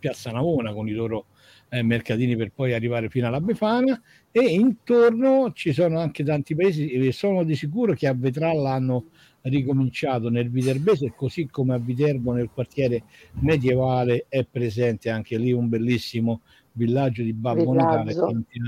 Piazza 0.00 0.32
Navona 0.32 0.72
con 0.72 0.88
i 0.88 0.92
loro 0.92 1.26
eh, 1.68 1.82
mercatini 1.82 2.34
per 2.34 2.50
poi 2.52 2.72
arrivare 2.72 3.08
fino 3.08 3.28
alla 3.28 3.40
Befana 3.40 4.00
e 4.32 4.40
intorno 4.40 5.52
ci 5.52 5.72
sono 5.72 6.00
anche 6.00 6.24
tanti 6.24 6.56
paesi 6.56 6.90
e 6.90 7.12
sono 7.12 7.44
di 7.44 7.54
sicuro 7.54 7.94
che 7.94 8.08
a 8.08 8.14
Vetralla 8.14 8.72
hanno 8.72 9.06
ricominciato 9.42 10.28
nel 10.28 10.50
Viterbese, 10.50 11.12
così 11.14 11.46
come 11.46 11.74
a 11.74 11.78
Viterbo 11.78 12.32
nel 12.32 12.50
quartiere 12.52 13.04
medievale 13.40 14.26
è 14.28 14.44
presente 14.44 15.10
anche 15.10 15.38
lì 15.38 15.52
un 15.52 15.68
bellissimo 15.68 16.42
villaggio 16.72 17.22
di 17.22 17.32
Babbo 17.32 17.72
Natale, 17.72 18.14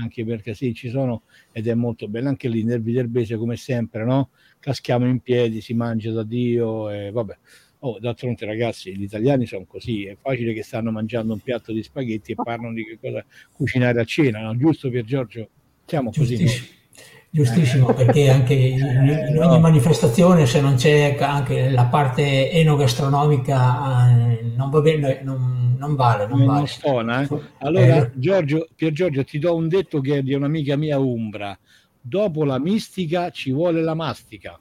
anche 0.01 0.25
perché 0.25 0.53
sì, 0.53 0.73
ci 0.73 0.89
sono 0.89 1.23
ed 1.51 1.67
è 1.67 1.73
molto 1.73 2.07
bello 2.07 2.29
anche 2.29 2.47
lì 2.47 2.63
nel 2.63 2.81
Viterbese 2.81 3.37
come 3.37 3.55
sempre, 3.55 4.03
no? 4.03 4.29
Caschiamo 4.59 5.05
in 5.07 5.19
piedi, 5.19 5.61
si 5.61 5.73
mangia 5.73 6.11
da 6.11 6.23
Dio 6.23 6.89
e 6.89 7.11
vabbè. 7.11 7.37
Oh, 7.85 7.99
d'altronde 7.99 8.45
ragazzi, 8.45 8.95
gli 8.95 9.03
italiani 9.03 9.45
sono 9.45 9.65
così, 9.67 10.05
è 10.05 10.15
facile 10.19 10.53
che 10.53 10.63
stanno 10.63 10.89
mangiando 10.89 11.33
un 11.33 11.39
piatto 11.39 11.73
di 11.73 11.83
spaghetti 11.83 12.31
e 12.31 12.35
parlano 12.35 12.73
di 12.73 12.85
che 12.85 12.97
cosa 12.97 13.25
cucinare 13.51 13.99
a 13.99 14.05
cena, 14.05 14.39
no? 14.39 14.55
giusto 14.55 14.89
Pier 14.89 15.03
Giorgio? 15.03 15.49
Siamo 15.85 16.09
così. 16.09 16.41
No? 16.45 16.51
Giustissimo, 17.29 17.93
perché 17.93 18.29
anche 18.29 18.53
in, 18.53 19.27
in 19.31 19.37
ogni 19.37 19.59
manifestazione, 19.59 20.45
se 20.45 20.61
non 20.61 20.75
c'è 20.75 21.17
anche 21.19 21.71
la 21.71 21.85
parte 21.85 22.51
enogastronomica, 22.51 24.37
eh, 24.37 24.43
non 24.55 24.69
va 24.69 24.79
bene, 24.79 25.19
non, 25.21 25.75
non 25.77 25.95
vale. 25.95 26.25
Non 26.25 26.45
vale. 26.45 26.67
Stona, 26.67 27.23
eh? 27.23 27.27
Allora, 27.57 27.97
eh. 27.97 28.11
Giorgio, 28.13 28.69
Pier 28.75 28.93
Giorgio, 28.93 29.25
ti 29.25 29.39
do 29.39 29.55
un 29.55 29.67
detto 29.67 29.99
che 29.99 30.19
è 30.19 30.21
di 30.21 30.33
un'amica 30.33 30.77
mia 30.77 30.99
Umbra. 30.99 31.57
Dopo 31.99 32.45
la 32.45 32.59
mistica 32.59 33.29
ci 33.31 33.51
vuole 33.51 33.81
la 33.81 33.93
mastica. 33.93 34.57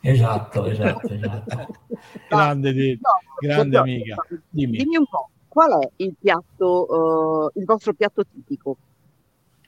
Esatto, 0.00 0.66
esatto, 0.66 1.12
esatto. 1.12 1.74
grande, 2.28 2.72
di, 2.72 2.98
no, 3.00 3.10
grande 3.38 3.76
no, 3.76 3.82
amica. 3.82 4.26
Dimmi. 4.48 4.78
Dimmi. 4.78 4.96
un 4.96 5.06
po', 5.06 5.30
qual 5.48 5.80
è 5.80 5.90
il 5.96 6.14
piatto, 6.18 7.50
uh, 7.54 7.58
il 7.58 7.64
vostro 7.64 7.92
piatto 7.92 8.24
tipico? 8.24 8.76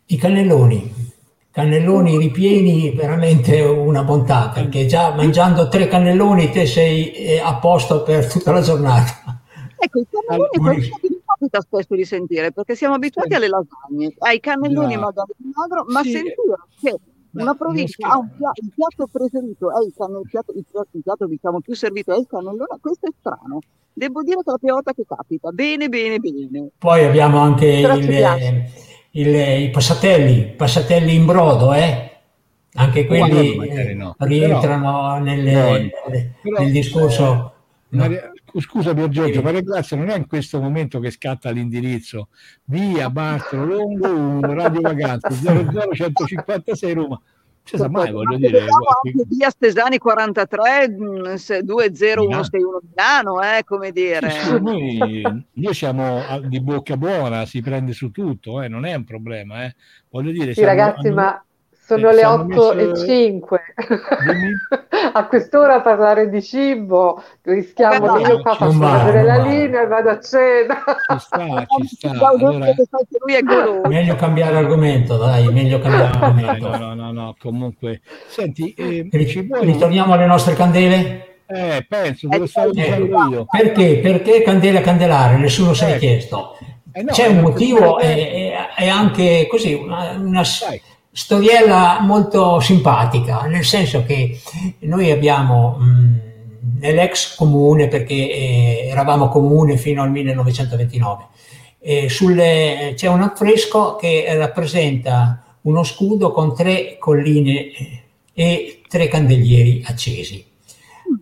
I 0.06 0.16
cannelloni 0.16 1.12
cannelloni 1.54 2.18
ripieni 2.18 2.90
veramente 2.90 3.60
una 3.60 4.02
bontà 4.02 4.50
perché 4.52 4.86
già 4.86 5.14
mangiando 5.14 5.68
tre 5.68 5.86
cannelloni 5.86 6.50
te 6.50 6.66
sei 6.66 7.12
eh, 7.12 7.38
a 7.38 7.58
posto 7.58 8.02
per 8.02 8.26
tutta 8.26 8.50
la 8.50 8.60
giornata 8.60 9.40
ecco 9.78 10.00
i 10.00 10.06
cannelloni 10.10 10.90
capita 11.24 11.60
spesso 11.60 11.94
di 11.94 12.04
sentire 12.04 12.50
perché 12.50 12.74
siamo 12.74 12.94
abituati 12.94 13.34
alle 13.34 13.46
lasagne 13.46 14.14
ai 14.18 14.40
cannelloni 14.40 14.94
no. 14.94 15.00
magari 15.02 15.32
magro 15.54 15.84
ma 15.86 16.02
sì. 16.02 16.10
sentire 16.10 16.56
che 16.80 16.98
una 17.34 17.54
provincia 17.54 18.08
ha 18.08 18.18
un 18.18 18.28
piatto, 18.36 18.60
il 18.62 18.72
piatto 18.74 19.08
preferito 19.10 19.70
è 19.70 19.84
il 19.84 19.92
cannellone 19.96 20.24
il 20.24 20.30
piatto, 20.30 20.52
il 20.52 20.64
piatto, 20.70 20.88
il 20.92 21.02
piatto 21.02 21.26
diciamo 21.26 21.60
più 21.60 21.74
servito 21.74 22.14
è 22.14 22.18
il 22.18 22.26
cannellone 22.28 22.78
questo 22.80 23.06
è 23.06 23.10
strano 23.18 23.58
devo 23.92 24.22
dire 24.22 24.36
che 24.36 24.48
è 24.48 24.50
la 24.50 24.58
prima 24.58 24.74
volta 24.74 24.92
che 24.92 25.04
capita 25.06 25.50
bene 25.50 25.88
bene 25.88 26.18
bene 26.18 26.68
poi 26.78 27.04
abbiamo 27.04 27.38
anche 27.38 27.66
il, 27.66 28.68
il, 29.16 29.34
i 29.34 29.70
passatelli, 29.70 30.54
passatelli 30.56 31.14
in 31.14 31.26
brodo, 31.26 31.72
eh? 31.72 32.10
anche 32.74 33.06
quelli 33.06 33.56
no, 33.94 34.04
no. 34.04 34.26
rientrano 34.26 34.90
però, 34.90 35.18
nelle, 35.20 35.52
no, 35.52 35.90
però, 36.40 36.62
nel 36.62 36.72
discorso. 36.72 37.52
Maria, 37.90 38.32
scusa 38.60 38.94
Pier 38.94 39.08
Giorgio, 39.08 39.42
ma 39.42 39.50
Grazia 39.52 39.96
non 39.96 40.08
è 40.08 40.16
in 40.16 40.26
questo 40.26 40.60
momento 40.60 41.00
che 41.00 41.10
scatta 41.10 41.50
l'indirizzo 41.50 42.28
via 42.64 43.10
Bartolo 43.10 43.64
Longo 43.64 44.08
1 44.08 44.54
Radio 44.54 44.80
Vacanze 44.80 45.28
00156 45.92 46.92
Roma 46.92 47.20
ci 47.64 47.78
sa 47.78 47.88
mai, 47.88 48.12
voglio 48.12 48.36
dire. 48.36 48.66
Via 49.26 49.48
Stesani 49.48 49.96
43 49.96 50.94
20161 51.64 52.80
Milano, 52.90 53.40
eh, 53.40 53.64
come 53.64 53.90
dire. 53.90 54.30
Sì, 54.30 54.40
sì, 54.40 54.60
noi, 54.60 55.46
noi, 55.50 55.74
siamo 55.74 56.20
di 56.46 56.60
bocca 56.60 56.98
buona, 56.98 57.46
si 57.46 57.62
prende 57.62 57.94
su 57.94 58.10
tutto, 58.10 58.60
eh, 58.60 58.68
non 58.68 58.84
è 58.84 58.94
un 58.94 59.04
problema. 59.04 59.64
Eh. 59.64 59.74
Voglio 60.10 60.30
dire, 60.30 60.52
sì, 60.52 60.62
ragazzi, 60.62 61.06
hanno, 61.06 61.16
ma 61.16 61.43
sono 61.86 62.08
eh, 62.08 62.14
le 62.14 62.24
8 62.24 62.46
messo... 62.46 62.72
e 62.72 63.06
5. 63.06 63.60
a 65.12 65.26
quest'ora 65.26 65.74
a 65.74 65.80
parlare 65.82 66.30
di 66.30 66.42
cibo 66.42 67.22
rischiamo 67.42 68.06
no, 68.06 68.14
che 68.14 68.30
io 68.30 68.40
qua 68.40 68.54
faccio 68.54 68.78
vedere 68.78 69.22
la 69.22 69.36
linea 69.42 69.82
e 69.82 69.86
vado 69.86 70.08
a 70.08 70.20
cena. 70.20 70.82
Ci 71.12 71.18
sta, 71.18 71.66
ci 71.78 71.96
sta. 71.96 72.10
Allora... 72.26 72.74
Meglio 73.86 74.14
cambiare 74.16 74.56
argomento, 74.56 75.16
dai, 75.18 75.52
meglio 75.52 75.78
cambiare 75.78 76.16
argomento. 76.18 76.68
No, 76.68 76.76
no, 76.76 76.94
no, 76.94 77.12
no, 77.12 77.36
comunque. 77.38 78.00
Senti, 78.28 78.72
eh, 78.72 79.06
vuoi... 79.46 79.64
ritorniamo 79.66 80.14
alle 80.14 80.26
nostre 80.26 80.54
candele? 80.54 81.40
Eh, 81.46 81.84
penso, 81.86 82.28
te 82.28 82.38
lo 82.38 82.46
stavo 82.46 82.70
dicendo 82.70 83.04
eh, 83.04 83.28
io. 83.28 83.44
Perché? 83.44 83.98
Perché 83.98 84.42
candele 84.42 84.78
a 84.78 84.80
candelare? 84.80 85.36
Nessuno 85.36 85.74
se 85.74 85.84
l'è 85.84 85.90
ecco. 85.92 86.00
chiesto. 86.00 86.56
Eh 86.96 87.02
no, 87.02 87.12
C'è 87.12 87.26
un 87.26 87.40
motivo 87.40 87.98
e, 87.98 88.54
anche 88.88 89.48
così 89.50 89.74
una, 89.74 90.10
una 90.16 90.44
storiella 91.14 92.00
molto 92.00 92.58
simpatica, 92.58 93.42
nel 93.42 93.64
senso 93.64 94.02
che 94.04 94.40
noi 94.80 95.12
abbiamo 95.12 95.76
mh, 95.78 96.20
nell'ex 96.80 97.36
comune, 97.36 97.86
perché 97.86 98.14
eh, 98.14 98.88
eravamo 98.88 99.28
comune 99.28 99.76
fino 99.76 100.02
al 100.02 100.10
1929, 100.10 101.26
eh, 101.78 102.08
sulle, 102.08 102.94
c'è 102.96 103.06
un 103.06 103.22
affresco 103.22 103.94
che 103.94 104.26
rappresenta 104.36 105.44
uno 105.62 105.84
scudo 105.84 106.32
con 106.32 106.52
tre 106.52 106.96
colline 106.98 107.70
eh, 107.70 108.02
e 108.34 108.80
tre 108.88 109.06
candelieri 109.06 109.84
accesi. 109.86 110.44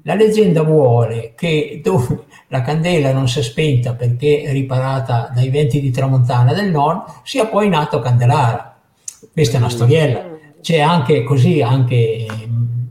La 0.05 0.14
leggenda 0.14 0.62
vuole 0.62 1.34
che 1.36 1.82
dove 1.84 2.24
la 2.49 2.62
candela 2.62 3.12
non 3.12 3.28
si 3.28 3.40
è 3.40 3.43
spenta 3.43 3.93
perché 3.93 4.45
riparata 4.47 5.30
dai 5.34 5.51
venti 5.51 5.82
di 5.82 5.90
tramontana 5.90 6.55
del 6.55 6.70
nord, 6.70 7.20
sia 7.24 7.47
poi 7.47 7.68
nato 7.68 7.99
Candelara 7.99 8.72
questa 9.33 9.57
è 9.57 9.61
una 9.61 9.68
storiella. 9.68 10.31
C'è 10.61 10.81
anche 10.81 11.23
così, 11.23 11.61
anche, 11.61 12.27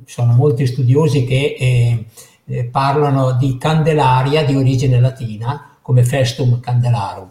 sono 0.06 0.34
molti 0.34 0.66
studiosi 0.66 1.26
che 1.26 1.56
eh, 1.58 2.06
eh, 2.46 2.66
parlano 2.66 3.38
di 3.38 3.58
Candelaria 3.58 4.44
di 4.44 4.56
origine 4.56 5.00
latina 5.00 5.78
come 5.82 6.04
Festum 6.04 6.60
Candelarum. 6.60 7.30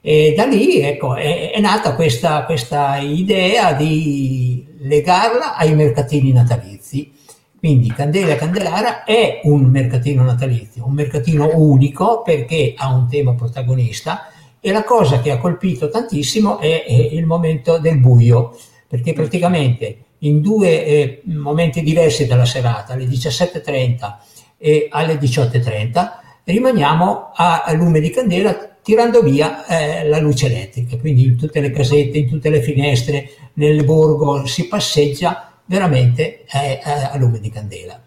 E 0.00 0.34
da 0.36 0.46
lì 0.46 0.80
ecco, 0.80 1.14
è, 1.14 1.52
è 1.52 1.60
nata 1.60 1.94
questa, 1.94 2.44
questa 2.44 2.98
idea 2.98 3.72
di 3.72 4.66
legarla 4.78 5.56
ai 5.56 5.74
mercatini 5.74 6.32
natalizi. 6.32 7.12
Quindi 7.56 7.92
Candela 7.92 8.34
Candelara 8.34 9.04
è 9.04 9.40
un 9.44 9.62
mercatino 9.62 10.24
natalizio, 10.24 10.84
un 10.84 10.94
mercatino 10.94 11.50
unico 11.54 12.22
perché 12.22 12.74
ha 12.76 12.92
un 12.92 13.06
tema 13.08 13.34
protagonista 13.34 14.31
e 14.64 14.70
la 14.70 14.84
cosa 14.84 15.20
che 15.20 15.32
ha 15.32 15.38
colpito 15.38 15.88
tantissimo 15.88 16.60
è, 16.60 16.84
è 16.84 16.92
il 16.92 17.26
momento 17.26 17.78
del 17.78 17.98
buio, 17.98 18.56
perché 18.86 19.12
praticamente 19.12 20.04
in 20.18 20.40
due 20.40 20.86
eh, 20.86 21.22
momenti 21.24 21.82
diversi 21.82 22.28
della 22.28 22.44
serata, 22.44 22.92
alle 22.92 23.06
17.30 23.06 24.16
e 24.58 24.86
alle 24.88 25.14
18.30, 25.14 26.10
rimaniamo 26.44 27.32
a, 27.34 27.64
a, 27.64 27.72
lume 27.72 27.98
di 27.98 28.10
candela 28.10 28.76
tirando 28.80 29.20
via 29.20 29.66
eh, 29.66 30.06
la 30.06 30.20
luce 30.20 30.46
elettrica. 30.46 30.96
Quindi 30.96 31.24
in 31.24 31.36
tutte 31.36 31.58
le 31.58 31.72
casette, 31.72 32.18
in 32.18 32.28
tutte 32.28 32.48
le 32.48 32.62
finestre, 32.62 33.30
nel 33.54 33.84
borgo 33.84 34.46
si 34.46 34.68
passeggia 34.68 35.60
veramente 35.64 36.44
eh, 36.44 36.78
a 36.84 37.16
lume 37.16 37.40
di 37.40 37.50
candela. 37.50 38.00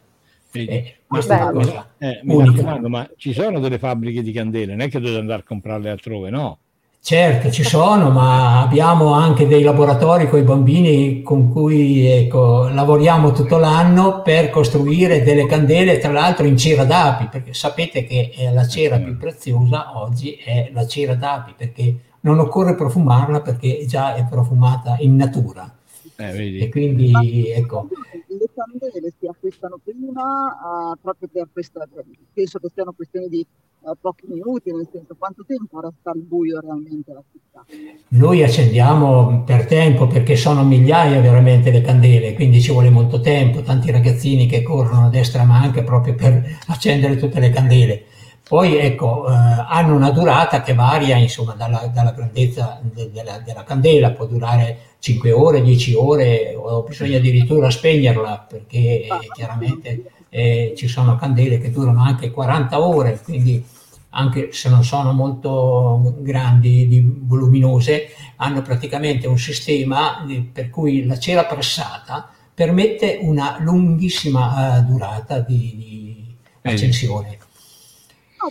Eh, 0.60 0.96
questa 1.08 1.52
cosa 1.52 1.94
eh, 1.98 2.20
mi 2.24 2.44
raccomando, 2.44 2.90
ma 2.90 3.10
ci 3.18 3.34
sono 3.34 3.60
delle 3.60 3.78
fabbriche 3.78 4.22
di 4.22 4.32
candele, 4.32 4.72
non 4.72 4.82
è 4.82 4.90
che 4.90 5.00
dovete 5.00 5.20
andare 5.20 5.42
a 5.42 5.46
comprarle 5.46 5.90
altrove, 5.90 6.30
no? 6.30 6.60
Certo, 7.06 7.52
ci 7.52 7.64
sono, 7.64 8.10
ma 8.10 8.64
abbiamo 8.64 9.14
anche 9.14 9.46
dei 9.46 9.62
laboratori 9.62 10.28
con 10.28 10.40
i 10.40 10.44
bambini 10.44 11.22
con 11.22 11.52
cui 11.52 12.08
ecco, 12.08 12.68
lavoriamo 12.68 13.32
tutto 13.32 13.58
l'anno 13.58 14.24
per 14.24 14.50
costruire 14.50 15.22
delle 15.22 15.46
candele, 15.46 16.00
tra 16.00 16.12
l'altro 16.12 16.48
in 16.48 16.58
cera 16.58 16.84
d'api, 16.84 17.28
perché 17.28 17.54
sapete 17.54 18.06
che 18.06 18.32
la 18.52 18.68
cera 18.68 18.98
più 18.98 19.18
preziosa 19.18 20.00
oggi 20.00 20.34
è 20.44 20.72
la 20.74 20.88
cera 20.88 21.14
d'api, 21.14 21.54
perché 21.56 21.96
non 22.22 22.40
occorre 22.40 22.74
profumarla 22.74 23.42
perché 23.42 23.86
già 23.86 24.16
è 24.16 24.26
profumata 24.28 24.96
in 24.98 25.16
natura. 25.16 25.72
Eh, 26.18 26.64
e 26.64 26.70
quindi 26.70 27.12
ecco. 27.52 27.88
Le 28.28 28.50
candele 28.54 29.14
si 29.20 29.28
acquistano 29.28 29.80
prima 29.84 30.92
uh, 30.94 30.98
proprio 31.02 31.30
per 31.32 31.48
questa, 31.52 31.88
penso 32.34 32.60
che 32.60 32.70
siano 32.74 32.94
questioni 32.94 33.28
di 33.28 33.46
uh, 33.82 33.94
pochi 34.00 34.26
minuti, 34.28 34.72
nel 34.72 34.88
senso 34.92 35.16
quanto 35.18 35.44
tempo 35.46 35.80
resta 35.82 36.12
al 36.12 36.20
buio 36.20 36.60
realmente 36.62 37.14
la 37.14 37.24
città? 37.32 37.66
Noi 38.10 38.44
accendiamo 38.44 39.44
per 39.44 39.66
tempo 39.66 40.08
perché 40.08 40.36
sono 40.36 40.64
migliaia 40.64 41.20
veramente 41.20 41.72
le 41.72 41.82
candele, 41.82 42.34
quindi 42.34 42.62
ci 42.62 42.72
vuole 42.72 42.90
molto 42.90 43.20
tempo, 43.20 43.62
tanti 43.62 43.92
ragazzini 43.92 44.48
che 44.48 44.64
corrono 44.64 45.08
a 45.08 45.10
destra 45.10 45.44
ma 45.44 45.60
anche 45.60 45.84
proprio 45.84 46.16
per 46.16 46.60
accendere 46.68 47.18
tutte 47.18 47.40
le 47.40 47.50
candele. 47.50 48.06
Poi 48.48 48.78
ecco, 48.78 49.28
eh, 49.28 49.34
hanno 49.34 49.96
una 49.96 50.12
durata 50.12 50.62
che 50.62 50.76
varia 50.76 51.16
insomma, 51.18 51.54
dalla, 51.54 51.90
dalla 51.92 52.12
grandezza 52.12 52.80
de, 52.84 53.10
della, 53.12 53.40
della, 53.40 53.64
candela, 53.64 54.12
può 54.12 54.28
durare 54.28 54.94
5 55.06 55.32
ore, 55.32 55.62
10 55.62 55.94
ore, 55.94 56.56
o 56.56 56.82
bisogna 56.82 57.18
addirittura 57.18 57.70
spegnerla 57.70 58.48
perché 58.50 59.04
eh, 59.04 59.10
chiaramente 59.36 60.04
eh, 60.30 60.74
ci 60.76 60.88
sono 60.88 61.16
candele 61.16 61.60
che 61.60 61.70
durano 61.70 62.02
anche 62.02 62.32
40 62.32 62.82
ore, 62.82 63.22
quindi 63.24 63.64
anche 64.10 64.52
se 64.52 64.68
non 64.68 64.84
sono 64.84 65.14
molto 65.14 66.16
grandi, 66.22 66.88
di, 66.88 67.04
voluminose, 67.06 68.08
hanno 68.38 68.64
praticamente 68.64 69.28
un 69.28 69.38
sistema 69.38 70.26
per 70.52 70.72
cui 70.72 71.06
la 71.06 71.20
cera 71.20 71.46
pressata 71.46 72.28
permette 72.52 73.20
una 73.22 73.58
lunghissima 73.60 74.80
uh, 74.80 74.86
durata 74.86 75.38
di, 75.38 75.76
di 75.78 76.36
accensione. 76.64 77.38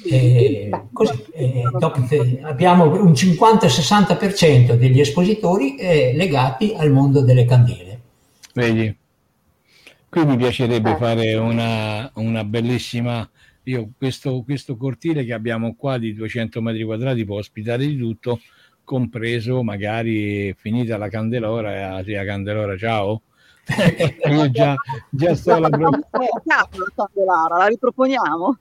Eh, 0.03 0.70
così, 0.92 1.24
eh, 1.32 1.62
abbiamo 2.42 2.84
un 2.84 3.12
50-60% 3.12 4.74
degli 4.74 5.01
espositori 5.01 5.76
eh, 5.76 6.12
legati 6.14 6.74
al 6.76 6.90
mondo 6.90 7.22
delle 7.22 7.45
candele. 7.45 8.01
Vedi, 8.55 8.97
qui 10.09 10.24
mi 10.24 10.36
piacerebbe 10.36 10.92
eh. 10.92 10.97
fare 10.97 11.34
una, 11.34 12.11
una 12.14 12.45
bellissima 12.45 13.28
io 13.64 13.90
questo, 13.97 14.42
questo, 14.42 14.76
cortile 14.76 15.24
che 15.24 15.32
abbiamo 15.32 15.74
qua 15.74 15.97
di 15.97 16.12
200 16.12 16.61
metri 16.61 16.84
quadrati 16.84 17.24
può 17.24 17.38
ospitare 17.38 17.86
di 17.86 17.97
tutto, 17.97 18.40
compreso 18.84 19.62
magari 19.62 20.53
finita 20.55 20.99
la 20.99 21.09
candelora, 21.09 21.99
eh, 22.01 22.12
la 22.12 22.24
candelora 22.24 22.76
ciao. 22.76 23.22
Io 24.30 24.51
già, 24.51 24.74
già 25.09 25.34
sto 25.34 25.59
pro... 25.59 25.88
la 25.88 26.68
candelora, 26.95 27.57
la 27.57 27.66
riproponiamo. 27.68 28.59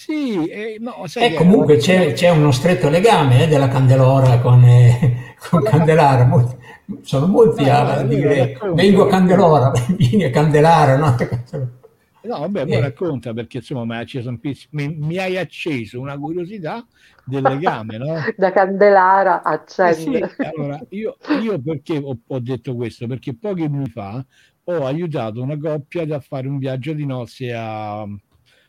Sì, 0.00 0.46
eh, 0.46 0.76
no, 0.78 1.04
eh, 1.16 1.34
comunque 1.34 1.76
c'è, 1.76 2.12
c'è, 2.12 2.30
uno 2.30 2.52
stretto 2.52 2.88
legame 2.88 3.42
eh, 3.42 3.48
della 3.48 3.66
Candelora 3.66 4.38
con, 4.38 4.62
eh, 4.62 5.34
con 5.50 5.60
Candelara. 5.60 6.24
Molti, 6.24 6.56
sono 7.02 7.26
molti 7.26 7.64
no, 7.64 7.72
a 7.72 8.02
dire 8.04 8.56
vengo 8.74 9.06
a 9.06 9.08
Candelora, 9.08 9.72
vieni 9.98 10.22
a 10.22 10.30
Candelara. 10.30 10.96
No, 10.96 11.16
no 12.22 12.38
vabbè, 12.38 12.62
poi 12.62 12.74
eh. 12.74 12.80
racconta 12.80 13.32
perché 13.32 13.56
insomma 13.56 13.84
mi, 13.84 14.00
acceso 14.00 14.30
mi, 14.70 14.96
mi, 15.00 15.18
hai 15.18 15.36
acceso 15.36 15.98
una 15.98 16.16
curiosità 16.16 16.86
del 17.24 17.42
legame, 17.42 17.98
no? 17.98 18.14
da 18.38 18.52
Candelara 18.52 19.42
accende. 19.42 20.18
Eh 20.20 20.28
sì, 20.28 20.42
allora, 20.42 20.80
io, 20.90 21.16
io 21.42 21.60
perché 21.60 21.98
ho, 21.98 22.16
ho 22.24 22.38
detto 22.38 22.76
questo? 22.76 23.08
Perché 23.08 23.34
pochi 23.34 23.62
anni 23.62 23.88
fa 23.88 24.24
ho 24.62 24.86
aiutato 24.86 25.42
una 25.42 25.58
coppia 25.58 26.02
a 26.14 26.20
fare 26.20 26.46
un 26.46 26.58
viaggio 26.58 26.92
di 26.92 27.04
nozze 27.04 27.52
a 27.52 28.06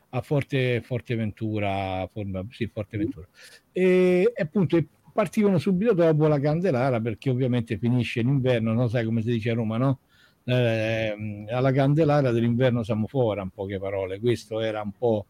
a 0.10 0.22
Forte, 0.22 0.82
Forteventura, 0.82 2.08
forma, 2.12 2.46
sì, 2.50 2.68
Forteventura. 2.68 3.28
E, 3.72 4.32
e 4.34 4.42
appunto 4.42 4.78
partivano 5.14 5.58
subito 5.58 5.94
dopo 5.94 6.28
la 6.28 6.40
Candelara 6.40 7.00
perché 7.00 7.30
ovviamente 7.30 7.78
finisce 7.78 8.22
l'inverno, 8.22 8.74
no? 8.74 8.88
sai 8.88 9.06
come 9.06 9.22
si 9.22 9.32
dice 9.32 9.52
a 9.52 9.54
Roma, 9.54 9.78
no? 9.78 10.00
Eh, 10.46 11.46
alla 11.50 11.72
Candelara 11.72 12.32
dell'inverno 12.32 12.84
siamo 12.84 13.06
fuori, 13.08 13.42
in 13.42 13.50
poche 13.50 13.80
parole. 13.80 14.20
Questo 14.20 14.62
era 14.62 14.82
un 14.82 14.92
po' 14.98 15.28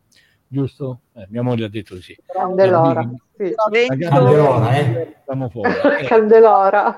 giusto? 0.48 1.02
Eh, 1.14 1.28
mia 1.30 1.42
moglie 1.42 1.66
ha 1.66 1.70
detto 1.70 2.00
sì. 2.00 2.18
Candelora. 2.26 3.10
Sì. 3.36 3.54
Candelora, 3.98 4.78
eh? 4.78 5.16
Siamo 5.26 5.50
fuori. 5.50 5.70
Eh. 6.00 6.06
Candelora. 6.06 6.98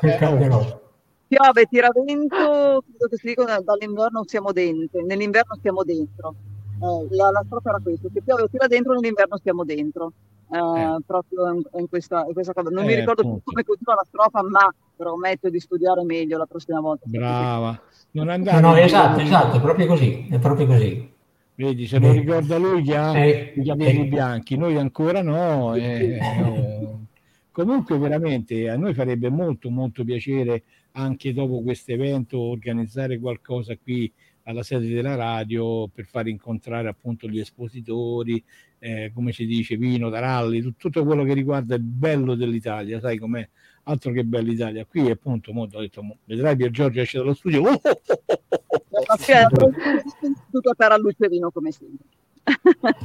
Eh, 0.00 0.16
Candelora. 0.16 0.80
Piove, 1.28 1.64
tira 1.64 1.88
vento, 1.92 2.84
credo 2.86 3.08
che 3.10 3.16
si 3.16 3.26
dicono 3.26 3.60
dall'inverno 3.60 4.22
siamo 4.26 4.52
dentro, 4.52 5.04
nell'inverno 5.04 5.58
siamo 5.60 5.82
dentro. 5.82 6.34
Eh, 6.80 7.16
la, 7.16 7.30
la 7.30 7.42
strofa 7.44 7.70
era 7.70 7.80
questa, 7.82 8.08
che 8.12 8.22
piove 8.22 8.48
tira 8.50 8.66
dentro, 8.66 8.94
nell'inverno 8.94 9.36
stiamo 9.36 9.64
dentro. 9.64 10.12
Eh, 10.50 10.58
eh. 10.58 10.96
Proprio 11.04 11.52
in, 11.52 11.62
in, 11.78 11.88
questa, 11.88 12.24
in, 12.26 12.32
questa, 12.32 12.52
cosa. 12.52 12.70
Non 12.70 12.84
mi 12.84 12.92
eh, 12.92 13.00
ricordo 13.00 13.22
più 13.22 13.40
come 13.42 13.64
continua 13.64 13.94
la 13.94 14.04
strofa, 14.06 14.42
ma 14.42 14.72
prometto 14.96 15.48
di 15.48 15.58
studiare 15.58 16.04
meglio 16.04 16.38
la 16.38 16.46
prossima 16.46 16.80
volta. 16.80 17.04
Brava. 17.06 17.80
Non 18.12 18.28
andare 18.28 18.60
no, 18.60 18.70
no, 18.70 18.76
esatto, 18.76 19.20
esatto, 19.20 19.56
è 19.56 19.60
proprio 19.60 19.86
così, 19.86 20.26
è 20.30 20.38
proprio 20.38 20.66
così. 20.66 21.14
Vedi, 21.54 21.86
se 21.86 21.98
lo 21.98 22.12
ricorda 22.12 22.58
lui 22.58 22.82
che 22.82 22.96
ha 22.96 23.24
i 23.24 23.64
capelli 23.64 24.06
bianchi, 24.06 24.56
noi 24.56 24.76
ancora 24.76 25.22
no. 25.22 25.74
no. 25.74 27.06
Comunque 27.50 27.96
veramente 27.96 28.68
a 28.68 28.76
noi 28.76 28.92
farebbe 28.92 29.30
molto 29.30 29.70
molto 29.70 30.04
piacere 30.04 30.64
anche 30.92 31.32
dopo 31.32 31.62
questo 31.62 31.92
evento 31.92 32.38
organizzare 32.38 33.18
qualcosa 33.18 33.74
qui 33.82 34.12
alla 34.46 34.62
sede 34.62 34.88
della 34.88 35.14
radio 35.14 35.88
per 35.88 36.06
far 36.06 36.28
incontrare 36.28 36.88
appunto 36.88 37.28
gli 37.28 37.40
espositori, 37.40 38.42
eh, 38.78 39.10
come 39.14 39.32
si 39.32 39.44
dice, 39.44 39.76
vino, 39.76 40.10
taralli, 40.10 40.60
tutto, 40.60 40.88
tutto 40.88 41.04
quello 41.04 41.24
che 41.24 41.34
riguarda 41.34 41.74
il 41.74 41.82
bello 41.82 42.34
dell'Italia, 42.34 43.00
sai 43.00 43.18
com'è? 43.18 43.46
Altro 43.84 44.12
che 44.12 44.24
bella 44.24 44.50
Italia. 44.50 44.84
Qui 44.84 45.10
appunto, 45.10 45.52
molto, 45.52 45.78
ho 45.78 45.80
detto, 45.80 46.02
vedrai 46.24 46.56
Pier 46.56 46.70
Giorgio 46.70 47.00
esce 47.00 47.18
dallo 47.18 47.34
studio. 47.34 47.62
Oh, 47.62 47.80
oh, 47.80 49.14
oh, 49.60 49.72
tutto 50.50 50.74
per 50.74 50.92
a 50.92 50.96
luce 50.96 51.28
vino 51.28 51.50
come 51.50 51.70
sempre. 51.70 52.06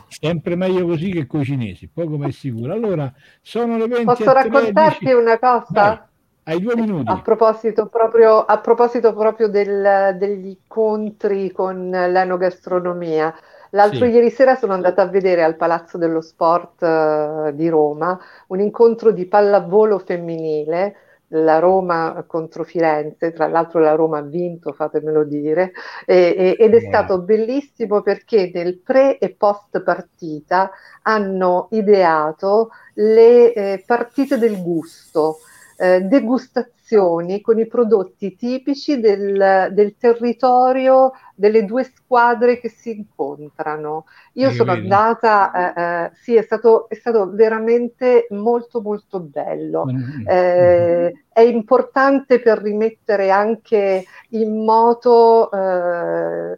Sempre 0.07 0.55
meglio 0.55 0.85
così 0.85 1.11
che 1.11 1.25
con 1.25 1.41
i 1.41 1.45
cinesi, 1.45 1.87
poco 1.87 2.17
ma 2.17 2.27
è 2.27 2.31
sicuro. 2.31 2.73
Allora, 2.73 3.11
sono 3.41 3.77
le 3.77 3.87
20 3.87 4.05
Posso 4.05 4.31
raccontarti 4.31 5.05
13. 5.05 5.13
una 5.13 5.39
cosa? 5.39 5.65
Vai. 5.69 6.09
Hai 6.43 6.59
due 6.59 6.75
minuti. 6.75 7.11
A 7.11 7.21
proposito 7.21 7.85
proprio, 7.85 8.43
a 8.43 8.59
proposito 8.59 9.13
proprio 9.13 9.47
del, 9.47 10.15
degli 10.17 10.47
incontri 10.47 11.51
con 11.51 11.89
l'enogastronomia, 11.89 13.31
l'altro 13.71 14.05
sì. 14.05 14.11
ieri 14.11 14.31
sera 14.31 14.55
sono 14.55 14.73
andata 14.73 15.03
a 15.03 15.07
vedere 15.07 15.43
al 15.43 15.55
Palazzo 15.55 15.99
dello 15.99 16.21
Sport 16.21 16.81
uh, 16.81 17.51
di 17.51 17.69
Roma 17.69 18.19
un 18.47 18.59
incontro 18.59 19.11
di 19.11 19.27
pallavolo 19.27 19.99
femminile, 19.99 20.95
la 21.33 21.59
Roma 21.59 22.23
contro 22.25 22.63
Firenze, 22.63 23.31
tra 23.33 23.47
l'altro 23.47 23.79
la 23.79 23.93
Roma 23.93 24.17
ha 24.17 24.23
vinto, 24.23 24.73
fatemelo 24.73 25.23
dire, 25.23 25.73
e, 26.07 26.33
e, 26.35 26.55
ed 26.57 26.73
è 26.73 26.79
yeah. 26.79 26.87
stato 26.87 27.21
bellissimo 27.21 28.01
perché 28.01 28.49
nel 28.51 28.79
pre 28.79 29.19
e 29.19 29.29
post 29.29 29.79
partita 29.83 30.71
hanno 31.03 31.67
ideato 31.69 32.71
le 32.95 33.53
eh, 33.53 33.83
partite 33.85 34.39
del 34.39 34.59
gusto 34.61 35.37
eh, 35.81 36.01
degustazioni 36.01 37.41
con 37.41 37.57
i 37.57 37.65
prodotti 37.65 38.35
tipici 38.35 38.99
del, 38.99 39.69
del, 39.71 39.95
territorio 39.97 41.13
delle 41.33 41.65
due 41.65 41.85
squadre 41.85 42.59
che 42.59 42.69
si 42.69 42.95
incontrano. 42.95 44.05
Io 44.33 44.49
Io 44.49 44.53
sono 44.53 44.75
vedo. 44.75 44.83
andata, 44.83 45.73
eh, 45.73 45.81
eh, 45.81 46.11
sì, 46.21 46.35
è 46.35 46.43
stato, 46.43 46.87
è 46.87 46.93
stato, 46.93 47.31
veramente 47.31 48.27
molto 48.29 48.79
molto 48.79 49.21
bello. 49.21 49.85
Mm-hmm. 49.85 50.27
Eh, 50.27 51.23
è 51.33 51.41
importante 51.41 52.39
per 52.41 52.59
rimettere 52.59 53.31
anche 53.31 54.03
in 54.29 54.63
moto 54.63 55.49
eh, 55.51 56.57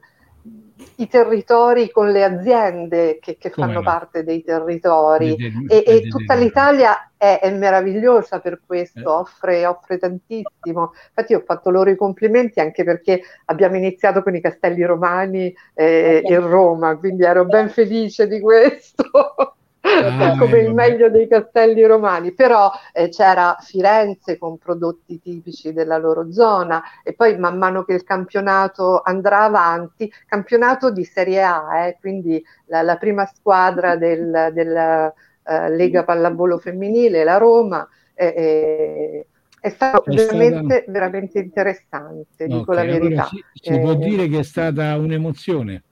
i 0.98 1.08
territori 1.08 1.90
con 1.90 2.12
le 2.12 2.24
aziende 2.24 3.20
che, 3.20 3.38
che 3.38 3.50
fanno 3.50 3.74
no? 3.74 3.82
parte 3.82 4.24
dei 4.24 4.44
territori 4.44 5.36
e, 5.68 5.84
e 5.86 6.08
tutta 6.08 6.36
l'Italia 6.36 7.12
è, 7.18 7.40
è, 7.42 7.52
meravigliosa 7.52 8.40
per 8.40 8.62
questo, 8.66 9.00
eh. 9.00 9.06
offre, 9.06 9.66
offre, 9.66 9.98
tantissimo. 9.98 10.94
Infatti 11.08 11.34
ho 11.34 11.44
fatto 11.46 11.70
loro 11.70 11.90
i 11.90 11.96
complimenti 11.96 12.60
anche 12.60 12.84
perché 12.84 13.22
abbiamo 13.46 13.78
iniziato 13.78 14.22
con 14.22 14.36
i 14.36 14.42
castelli 14.42 14.84
romani 14.84 15.54
eh, 15.74 16.22
in 16.24 16.48
Roma, 16.48 16.98
quindi 16.98 17.24
ero 17.24 17.46
ben 17.46 17.70
felice 17.70 18.28
di 18.28 18.40
questo. 18.40 19.56
Ah, 20.02 20.38
come 20.38 20.60
il 20.60 20.74
meglio 20.74 21.10
dei 21.10 21.28
castelli 21.28 21.86
romani, 21.86 22.34
però 22.34 22.72
eh, 22.92 23.10
c'era 23.10 23.58
Firenze 23.60 24.38
con 24.38 24.58
prodotti 24.58 25.20
tipici 25.20 25.72
della 25.72 25.98
loro 25.98 26.32
zona 26.32 26.82
e 27.04 27.14
poi 27.14 27.38
man 27.38 27.58
mano 27.58 27.84
che 27.84 27.94
il 27.94 28.04
campionato 28.04 29.02
andrà 29.02 29.44
avanti, 29.44 30.12
campionato 30.26 30.92
di 30.92 31.04
Serie 31.04 31.44
A, 31.44 31.86
eh, 31.86 31.98
quindi 32.00 32.44
la, 32.66 32.82
la, 32.82 32.98
prima 32.98 33.26
squadra 33.26 33.96
del, 33.96 34.50
della 34.54 35.06
uh, 35.06 35.70
Lega 35.70 36.04
Pallavolo 36.04 36.58
Femminile, 36.58 37.24
la 37.24 37.38
Roma, 37.38 37.88
eh, 38.16 39.28
è 39.60 39.70
stato 39.70 40.06
è 40.06 40.16
veramente, 40.16 40.76
stata... 40.82 40.92
veramente 40.92 41.40
interessante, 41.40 42.44
okay, 42.46 42.58
dico 42.58 42.74
la 42.74 42.84
verità. 42.84 43.06
Allora 43.06 43.28
si, 43.28 43.44
si 43.54 43.80
può 43.80 43.92
eh, 43.92 43.98
dire 43.98 44.28
che 44.28 44.40
è 44.40 44.44
stata 44.44 44.98
un'emozione? 44.98 45.84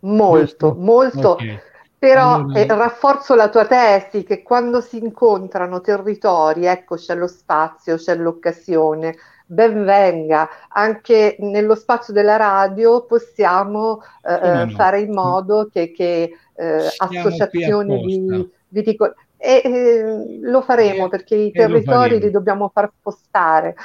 Molto, 0.00 0.74
molto. 0.78 1.30
Okay 1.30 1.60
Però 1.98 2.34
allora... 2.34 2.60
eh, 2.60 2.66
rafforzo 2.66 3.34
la 3.34 3.48
tua 3.48 3.64
tesi 3.64 4.22
che 4.22 4.42
quando 4.42 4.80
si 4.80 4.98
incontrano 4.98 5.80
territori, 5.80 6.66
ecco 6.66 6.96
c'è 6.96 7.14
lo 7.14 7.26
spazio, 7.26 7.96
c'è 7.96 8.14
l'occasione, 8.16 9.16
ben 9.46 9.84
venga, 9.84 10.48
anche 10.68 11.36
nello 11.38 11.74
spazio 11.74 12.12
della 12.12 12.36
radio 12.36 13.04
possiamo 13.04 14.02
eh, 14.22 14.64
no. 14.64 14.70
fare 14.70 15.00
in 15.00 15.12
modo 15.12 15.68
che, 15.72 15.92
che 15.92 16.32
eh, 16.54 16.88
associazioni 16.98 18.00
di 18.04 18.50
viticoli 18.68 19.12
e 19.38 19.62
eh, 19.64 20.38
lo 20.40 20.62
faremo 20.62 21.08
perché 21.08 21.36
i 21.36 21.52
territori 21.52 22.18
li 22.18 22.30
dobbiamo 22.30 22.70
far 22.72 22.90
spostare. 22.98 23.74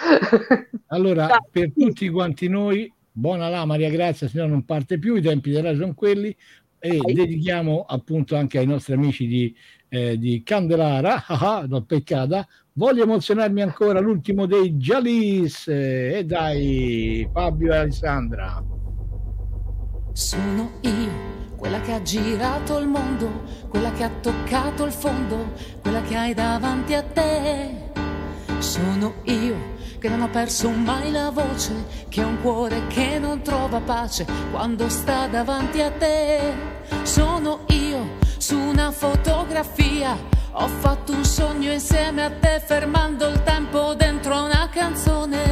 Allora, 0.94 1.38
per 1.50 1.72
tutti 1.72 2.10
quanti 2.10 2.50
noi, 2.50 2.92
buona 3.10 3.48
la 3.48 3.64
Maria 3.64 3.90
Grazia, 3.90 4.28
se 4.28 4.38
no 4.40 4.48
non 4.48 4.66
parte 4.66 5.00
più, 5.00 5.16
i 5.16 5.22
tempi 5.22 5.52
della 5.52 5.74
sono 5.74 5.94
quelli 5.94 6.36
e 6.82 7.00
dedichiamo 7.14 7.86
appunto 7.88 8.36
anche 8.36 8.58
ai 8.58 8.66
nostri 8.66 8.94
amici 8.94 9.28
di, 9.28 9.56
eh, 9.88 10.18
di 10.18 10.42
Candelara, 10.42 11.26
ah, 11.28 11.60
ah, 11.60 11.82
peccata, 11.86 12.48
voglio 12.74 13.04
emozionarmi 13.04 13.62
ancora 13.62 14.00
l'ultimo 14.00 14.48
dei 14.48 14.74
Jalis 14.74 15.68
e 15.68 16.18
eh, 16.18 16.26
dai 16.26 17.30
Fabio 17.32 17.72
e 17.72 17.78
Alessandra. 17.78 18.64
Sono 20.14 20.72
io 20.82 21.30
quella 21.56 21.80
che 21.82 21.94
ha 21.94 22.02
girato 22.02 22.80
il 22.80 22.88
mondo, 22.88 23.44
quella 23.70 23.92
che 23.92 24.04
ha 24.04 24.10
toccato 24.20 24.84
il 24.86 24.92
fondo, 24.92 25.54
quella 25.82 26.02
che 26.02 26.16
hai 26.16 26.34
davanti 26.34 26.96
a 26.96 27.04
te. 27.04 27.92
Sono 28.58 29.14
io 29.26 29.71
che 30.02 30.10
non 30.10 30.22
ho 30.22 30.30
perso 30.30 30.68
mai 30.72 31.12
la 31.12 31.30
voce, 31.30 31.86
che 32.10 32.24
ho 32.24 32.28
un 32.28 32.42
cuore 32.42 32.88
che 32.88 33.20
non 33.20 33.44
trova 33.44 33.80
pace 33.80 34.26
quando 34.50 34.90
sta 34.90 35.28
davanti 35.28 35.80
a 35.80 35.92
te. 35.92 36.40
Sono 37.04 37.66
io 37.68 38.18
su 38.38 38.58
una 38.58 38.90
fotografia, 38.90 40.18
ho 40.54 40.68
fatto 40.68 41.14
un 41.14 41.24
sogno 41.24 41.72
insieme 41.72 42.24
a 42.24 42.32
te 42.32 42.64
fermando 42.66 43.28
il 43.28 43.44
tempo 43.44 43.94
dentro 43.94 44.44
una 44.44 44.68
canzone, 44.72 45.44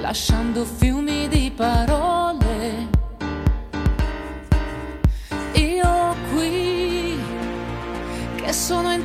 lasciando 0.00 0.64
fiumi 0.64 1.28
di 1.28 1.52
parole 1.54 2.97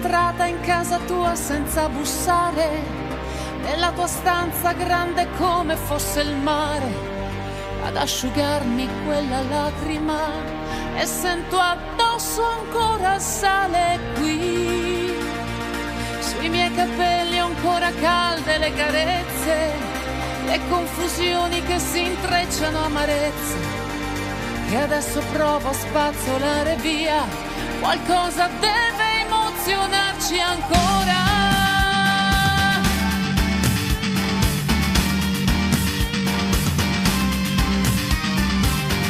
entrata 0.04 0.46
in 0.48 0.60
casa 0.60 1.00
tua 1.08 1.34
senza 1.34 1.88
bussare, 1.88 2.68
nella 3.62 3.90
tua 3.94 4.06
stanza 4.06 4.74
grande 4.74 5.30
come 5.38 5.78
fosse 5.78 6.20
il 6.20 6.36
mare, 6.36 6.92
ad 7.86 7.96
asciugarmi 7.96 8.86
quella 9.06 9.42
lacrima 9.44 10.20
e 10.98 11.06
sento 11.06 11.58
addosso 11.58 12.44
ancora 12.44 13.18
sale 13.18 13.98
qui. 14.16 15.16
Sui 16.20 16.50
miei 16.50 16.74
capelli 16.76 17.40
ancora 17.40 17.90
calde 18.02 18.58
le 18.58 18.74
carezze, 18.74 19.72
le 20.48 20.60
confusioni 20.68 21.64
che 21.64 21.80
si 21.80 22.04
intrecciano 22.04 22.84
amarezze 22.84 23.82
che 24.70 24.78
adesso 24.80 25.22
provo 25.32 25.70
a 25.70 25.74
spazzolare 25.74 26.76
via. 26.78 27.26
Qualcosa 27.80 28.50
deve 28.60 28.83
emozionarci 29.66 30.40
ancora. 30.40 31.22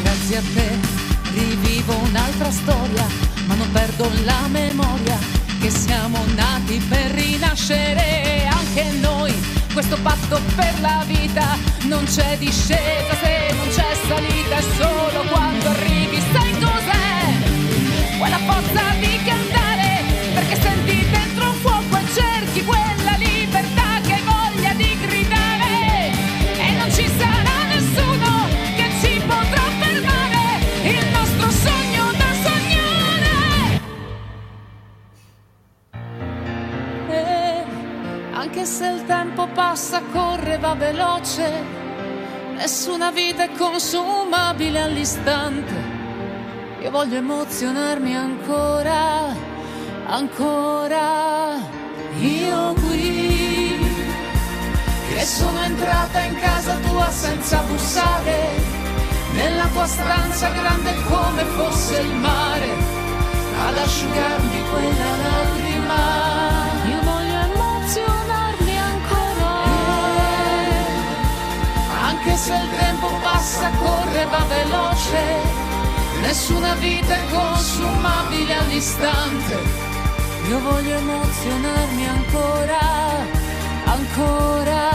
Grazie 0.04 0.38
a 0.38 0.42
te 0.54 0.80
rivivo 1.34 1.96
un'altra 2.04 2.52
storia, 2.52 3.06
ma 3.48 3.56
non 3.56 3.72
perdo 3.72 4.10
la 4.26 4.48
memoria 4.48 5.18
che 5.60 5.72
siamo 5.72 6.24
nati 6.36 6.78
per 6.88 7.12
rinascere 7.12 8.46
anche 8.46 8.92
noi 9.00 9.34
questo 9.74 9.98
patto 10.04 10.40
per 10.56 10.74
la 10.82 11.04
vita 11.08 11.58
non 11.84 12.04
c'è 12.04 12.38
discesa 12.38 13.16
se 13.24 13.56
non 13.56 13.68
c'è 13.70 13.96
salita, 14.08 14.58
è 14.58 14.62
solo 14.78 15.24
quando 15.32 15.70
arrivi, 15.70 16.22
sai 16.32 16.52
cos'è? 16.60 18.20
Quella 18.20 18.38
forza 18.38 18.82
di 19.00 19.13
va 40.64 40.76
veloce 40.76 41.82
Nessuna 42.56 43.12
vita 43.12 43.44
è 43.44 43.52
consumabile 43.58 44.80
all'istante. 44.80 45.74
Io 46.82 46.92
voglio 46.92 47.18
emozionarmi 47.18 48.16
ancora, 48.16 49.36
ancora. 50.06 51.58
Io 52.20 52.74
qui, 52.76 53.78
che 55.10 55.26
sono 55.26 55.62
entrata 55.64 56.20
in 56.22 56.40
casa 56.40 56.78
tua 56.88 57.10
senza 57.10 57.58
bussare, 57.68 58.52
nella 59.34 59.68
tua 59.74 59.88
stanza 59.88 60.48
grande 60.50 60.94
come 61.10 61.44
fosse 61.58 62.00
il 62.00 62.14
mare, 62.14 62.70
ad 63.66 63.78
asciugarmi 63.78 64.62
quella 64.70 65.10
lacrima. 65.24 66.43
Se 72.44 72.54
il 72.54 72.70
tempo 72.78 73.08
passa, 73.22 73.70
corre, 73.70 74.26
va 74.26 74.46
veloce, 74.50 75.24
nessuna 76.20 76.74
vita 76.76 77.16
è 77.16 77.22
consumabile 77.32 78.54
all'istante. 78.56 79.58
Io 80.50 80.60
voglio 80.60 80.94
emozionarmi 80.94 82.06
ancora, 82.06 82.80
ancora. 83.86 84.93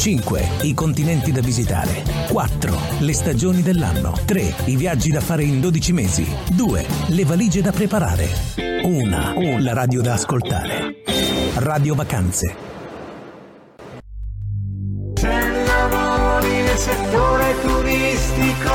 5. 0.00 0.48
I 0.62 0.72
continenti 0.72 1.30
da 1.30 1.42
visitare. 1.42 2.02
4. 2.30 2.74
Le 3.00 3.12
stagioni 3.12 3.60
dell'anno. 3.60 4.14
3. 4.24 4.54
I 4.64 4.76
viaggi 4.76 5.10
da 5.10 5.20
fare 5.20 5.42
in 5.42 5.60
12 5.60 5.92
mesi. 5.92 6.26
2. 6.54 6.86
Le 7.08 7.24
valigie 7.26 7.60
da 7.60 7.70
preparare. 7.70 8.26
1. 8.82 9.58
La 9.58 9.74
radio 9.74 10.00
da 10.00 10.14
ascoltare. 10.14 11.02
Radio 11.56 11.94
Vacanze. 11.94 12.56
Se 15.16 15.28
lavori 15.66 16.62
nel 16.62 16.78
settore 16.78 17.54
turistico, 17.60 18.72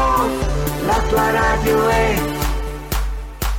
la 0.85 1.01
tua 1.09 1.31
radio 1.31 1.89
è 1.89 2.21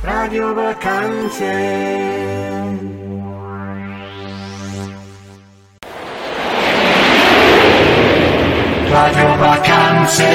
Radio 0.03 0.53
Vacanze. 0.53 1.97
Radio 8.89 9.35
Vacanze. 9.35 10.25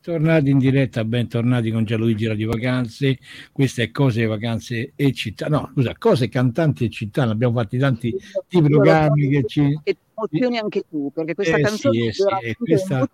Tornati 0.00 0.50
in 0.50 0.58
diretta, 0.58 1.04
bentornati 1.04 1.72
con 1.72 1.84
Gianluigi 1.84 2.28
Radio 2.28 2.50
Vacanze. 2.50 3.18
Queste 3.50 3.82
è 3.82 3.90
Cose 3.90 4.24
Vacanze 4.26 4.92
e 4.94 5.12
Città. 5.12 5.48
No, 5.48 5.72
scusa, 5.72 5.94
Cose 5.98 6.28
Cantanti 6.28 6.84
e 6.84 6.90
Città. 6.90 7.24
Ne 7.24 7.32
abbiamo 7.32 7.54
fatti 7.54 7.78
tanti 7.78 8.14
di 8.48 8.62
programmi 8.62 9.28
che 9.28 9.42
ci. 9.46 9.80
E 9.82 9.96
emozioni 10.14 10.58
anche 10.58 10.84
tu, 10.88 11.10
perché 11.12 11.34
questa 11.34 11.56
eh 11.56 11.62
canzone 11.62 11.98
sì, 11.98 12.06
eh 12.06 12.12
sì, 12.12 12.54
questa 12.54 13.08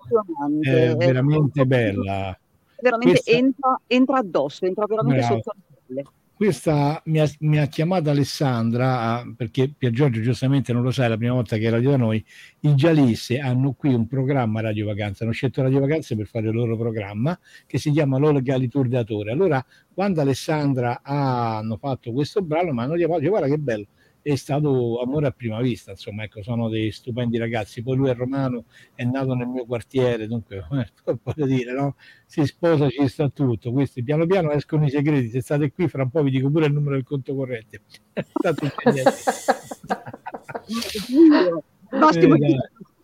è 0.60 0.94
veramente 0.94 1.64
bella 1.64 2.36
veramente 2.82 3.22
questa... 3.22 3.30
entra, 3.30 3.80
entra, 3.86 4.18
addosso, 4.18 4.66
entra 4.66 4.84
veramente 4.86 5.20
Bravo. 5.20 5.34
sotto 5.36 5.54
la 5.56 5.76
pelle. 5.86 6.04
Questa 6.34 7.00
mi 7.04 7.20
ha, 7.20 7.30
mi 7.40 7.58
ha 7.60 7.66
chiamato 7.66 8.10
Alessandra 8.10 9.00
ah, 9.00 9.32
perché 9.36 9.72
Pier 9.78 9.92
Giorgio 9.92 10.20
giustamente 10.20 10.72
non 10.72 10.82
lo 10.82 10.90
sa, 10.90 11.04
è 11.04 11.08
la 11.08 11.16
prima 11.16 11.34
volta 11.34 11.56
che 11.56 11.70
radio 11.70 11.90
da 11.90 11.96
noi. 11.98 12.24
I 12.60 12.74
Gialisse 12.74 13.38
hanno 13.38 13.74
qui 13.74 13.94
un 13.94 14.08
programma 14.08 14.60
Radio 14.60 14.86
Vacanze, 14.86 15.22
hanno 15.22 15.32
scelto 15.32 15.62
Radio 15.62 15.78
Vacanze 15.78 16.16
per 16.16 16.26
fare 16.26 16.48
il 16.48 16.54
loro 16.54 16.76
programma 16.76 17.38
che 17.64 17.78
si 17.78 17.92
chiama 17.92 18.18
L'Olegali 18.18 18.66
Tour 18.66 18.88
Allora, 19.28 19.64
quando 19.94 20.20
Alessandra 20.20 21.02
hanno 21.04 21.76
fatto 21.76 22.12
questo 22.12 22.42
brano, 22.42 22.72
mi 22.72 22.80
hanno 22.80 22.96
detto 22.96 23.20
guarda 23.20 23.46
che 23.46 23.58
bello, 23.58 23.86
è 24.22 24.36
stato 24.36 25.00
amore 25.00 25.26
a 25.26 25.32
prima 25.32 25.60
vista, 25.60 25.90
insomma, 25.90 26.22
ecco, 26.22 26.42
sono 26.42 26.68
dei 26.68 26.92
stupendi 26.92 27.38
ragazzi. 27.38 27.82
Poi 27.82 27.96
lui 27.96 28.08
è 28.08 28.14
romano, 28.14 28.64
è 28.94 29.04
nato 29.04 29.34
nel 29.34 29.48
mio 29.48 29.66
quartiere, 29.66 30.28
dunque, 30.28 30.64
eh, 31.04 31.18
voglio 31.22 31.46
dire, 31.46 31.72
no? 31.72 31.96
Si 32.24 32.46
sposa, 32.46 32.88
ci 32.88 33.06
sta 33.08 33.28
tutto. 33.28 33.72
Questi 33.72 34.02
piano 34.02 34.26
piano 34.26 34.52
escono 34.52 34.86
i 34.86 34.90
segreti. 34.90 35.28
Se 35.28 35.40
state 35.40 35.72
qui, 35.72 35.88
fra 35.88 36.04
un 36.04 36.10
po' 36.10 36.22
vi 36.22 36.30
dico 36.30 36.50
pure 36.50 36.66
il 36.66 36.72
numero 36.72 36.94
del 36.94 37.04
conto 37.04 37.34
corrente. 37.34 37.82
State 38.32 38.72
Basti 41.92 42.26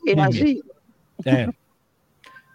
eh, 0.04 0.62
eh. 1.24 1.48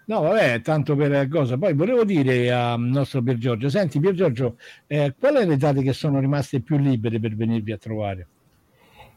No, 0.05 0.21
vabbè, 0.21 0.61
tanto 0.61 0.95
per 0.95 1.27
cosa. 1.27 1.57
Poi 1.57 1.73
volevo 1.73 2.03
dire 2.03 2.51
al 2.51 2.79
nostro 2.79 3.21
Pier 3.21 3.37
Giorgio, 3.37 3.69
senti 3.69 3.99
Pier 3.99 4.13
Giorgio, 4.13 4.57
eh, 4.87 5.13
quali 5.17 5.37
sono 5.37 5.49
le 5.49 5.57
date 5.57 5.81
che 5.81 5.93
sono 5.93 6.19
rimaste 6.19 6.61
più 6.61 6.77
libere 6.77 7.19
per 7.19 7.35
venirvi 7.35 7.71
a 7.71 7.77
trovare? 7.77 8.27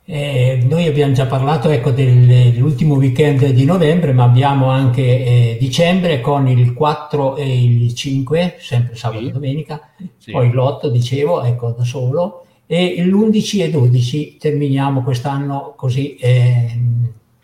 Eh, 0.09 0.61
noi 0.63 0.87
abbiamo 0.87 1.13
già 1.13 1.27
parlato 1.27 1.69
ecco, 1.69 1.91
dell'ultimo 1.91 2.95
weekend 2.95 3.45
di 3.49 3.65
novembre, 3.65 4.13
ma 4.13 4.23
abbiamo 4.23 4.71
anche 4.71 5.03
eh, 5.03 5.57
dicembre 5.59 6.21
con 6.21 6.47
il 6.47 6.75
4 6.75 7.35
e 7.35 7.65
il 7.65 7.93
5, 7.93 8.55
sempre 8.61 8.95
sabato 8.95 9.25
e 9.25 9.27
sì. 9.27 9.33
domenica, 9.33 9.91
sì. 10.17 10.31
poi 10.31 10.53
l'8 10.53 10.87
dicevo, 10.87 11.43
ecco 11.43 11.75
da 11.77 11.83
solo, 11.83 12.45
e 12.67 13.03
l'11 13.03 13.63
e 13.63 13.71
12 13.71 14.37
terminiamo 14.37 15.03
quest'anno 15.03 15.75
così 15.77 16.15
eh, 16.15 16.79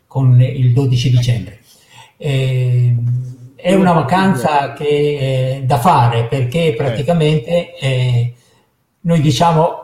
con 0.07 0.41
il 0.41 0.73
12 0.73 1.11
dicembre. 1.11 1.59
Eh, 2.17 2.95
è 3.57 3.75
una 3.75 3.93
vacanza 3.93 4.73
che 4.73 5.59
è 5.59 5.63
da 5.65 5.79
fare 5.79 6.27
perché 6.27 6.75
praticamente 6.77 7.77
eh, 7.77 8.35
noi 9.01 9.21
diciamo 9.21 9.82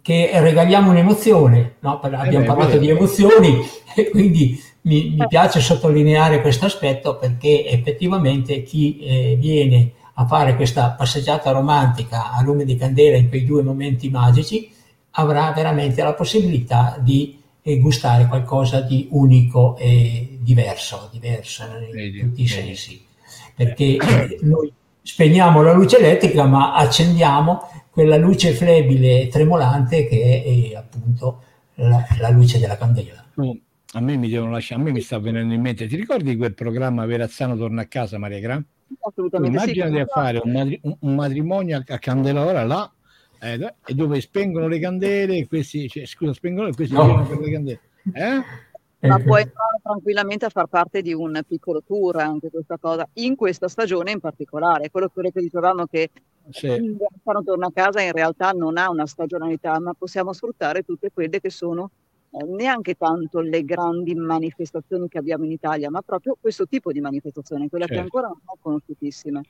che 0.00 0.30
regaliamo 0.34 0.90
un'emozione, 0.90 1.76
no? 1.80 2.00
abbiamo 2.00 2.44
parlato 2.44 2.78
di 2.78 2.88
emozioni 2.88 3.58
e 3.94 4.08
quindi 4.08 4.60
mi, 4.82 5.14
mi, 5.16 5.26
piace 5.28 5.60
sottolineare 5.60 6.40
questo 6.40 6.66
aspetto 6.66 7.16
perché 7.16 7.66
effettivamente 7.66 8.62
chi 8.62 8.98
eh, 8.98 9.36
viene 9.38 9.92
a 10.14 10.26
fare 10.26 10.56
questa 10.56 10.90
passeggiata 10.90 11.50
romantica 11.50 12.32
a 12.32 12.42
lume 12.42 12.64
di 12.64 12.76
candela 12.76 13.16
in 13.16 13.28
quei 13.28 13.44
due 13.44 13.62
momenti 13.62 14.08
magici 14.08 14.70
avrà 15.12 15.52
veramente 15.52 16.02
la 16.02 16.14
possibilità 16.14 16.96
di 17.00 17.38
eh, 17.62 17.78
gustare 17.78 18.26
qualcosa 18.26 18.80
di 18.80 19.08
unico 19.10 19.76
e 19.76 20.38
diverso, 20.40 21.08
diverso 21.12 21.64
in 21.94 22.20
tutti 22.20 22.42
i 22.42 22.46
sensi. 22.46 23.04
Perché 23.54 23.98
noi 24.42 24.72
spegniamo 25.02 25.62
la 25.62 25.72
luce 25.72 25.98
elettrica 25.98 26.44
ma 26.44 26.74
accendiamo 26.74 27.68
quella 27.90 28.16
luce 28.16 28.52
flebile 28.52 29.22
e 29.22 29.28
tremolante 29.28 30.06
che 30.06 30.42
è, 30.44 30.70
è 30.70 30.76
appunto 30.76 31.42
la, 31.74 32.04
la, 32.18 32.30
luce 32.30 32.58
della 32.58 32.76
candela. 32.76 33.24
a 33.34 34.00
me 34.00 34.16
mi 34.16 34.28
devono 34.28 34.52
lasciare, 34.52 34.80
a 34.80 34.84
me 34.84 34.92
mi 34.92 35.00
sta 35.00 35.18
venendo 35.18 35.52
in 35.52 35.60
mente, 35.60 35.86
ti 35.86 35.96
ricordi 35.96 36.36
quel 36.36 36.54
programma 36.54 37.04
Verazzano 37.06 37.56
torna 37.56 37.82
a 37.82 37.86
casa 37.86 38.18
Maria 38.18 38.40
Gran? 38.40 38.64
Assolutamente 39.00 39.56
Immaginati 39.56 39.92
sì, 39.94 40.00
a 40.00 40.06
fare 40.06 40.40
un, 40.42 40.52
matri- 40.52 40.80
un, 40.82 41.14
matrimonio 41.14 41.82
a 41.86 41.98
Candelora 41.98 42.64
là 42.64 42.92
eh, 43.40 43.74
dove 43.94 44.20
spengono 44.20 44.68
le 44.68 44.78
candele 44.78 45.36
e 45.36 45.46
questi, 45.46 45.88
cioè, 45.88 46.04
scusa, 46.06 46.32
spengono 46.32 46.68
e 46.68 46.74
questi 46.74 46.94
no. 46.94 47.26
per 47.26 47.38
le 47.38 47.50
candele. 47.50 47.80
Eh? 48.12 48.68
ma 49.08 49.18
può 49.18 49.38
entrare 49.38 49.80
tranquillamente 49.82 50.44
a 50.44 50.50
far 50.50 50.66
parte 50.66 51.00
di 51.00 51.14
un 51.14 51.40
piccolo 51.46 51.82
tour 51.82 52.16
anche 52.18 52.50
questa 52.50 52.76
cosa, 52.78 53.08
in 53.14 53.34
questa 53.34 53.68
stagione 53.68 54.10
in 54.10 54.20
particolare. 54.20 54.90
Quello 54.90 55.10
che 55.10 55.40
dicevamo 55.40 55.86
che 55.86 56.10
sì. 56.50 56.96
quando 57.22 57.42
torna 57.44 57.66
a 57.66 57.72
casa 57.72 58.00
in 58.00 58.12
realtà 58.12 58.50
non 58.50 58.76
ha 58.76 58.90
una 58.90 59.06
stagionalità, 59.06 59.78
ma 59.80 59.94
possiamo 59.96 60.32
sfruttare 60.32 60.82
tutte 60.82 61.10
quelle 61.12 61.40
che 61.40 61.50
sono 61.50 61.90
eh, 62.30 62.44
neanche 62.44 62.94
tanto 62.94 63.40
le 63.40 63.64
grandi 63.64 64.14
manifestazioni 64.14 65.08
che 65.08 65.18
abbiamo 65.18 65.44
in 65.44 65.52
Italia, 65.52 65.90
ma 65.90 66.00
proprio 66.02 66.36
questo 66.40 66.66
tipo 66.66 66.92
di 66.92 67.00
manifestazione, 67.00 67.68
quella 67.68 67.86
certo. 67.86 68.00
che 68.00 68.04
ancora 68.04 68.28
non 68.28 68.38
sono 68.44 68.58
conosciutissime. 68.60 69.40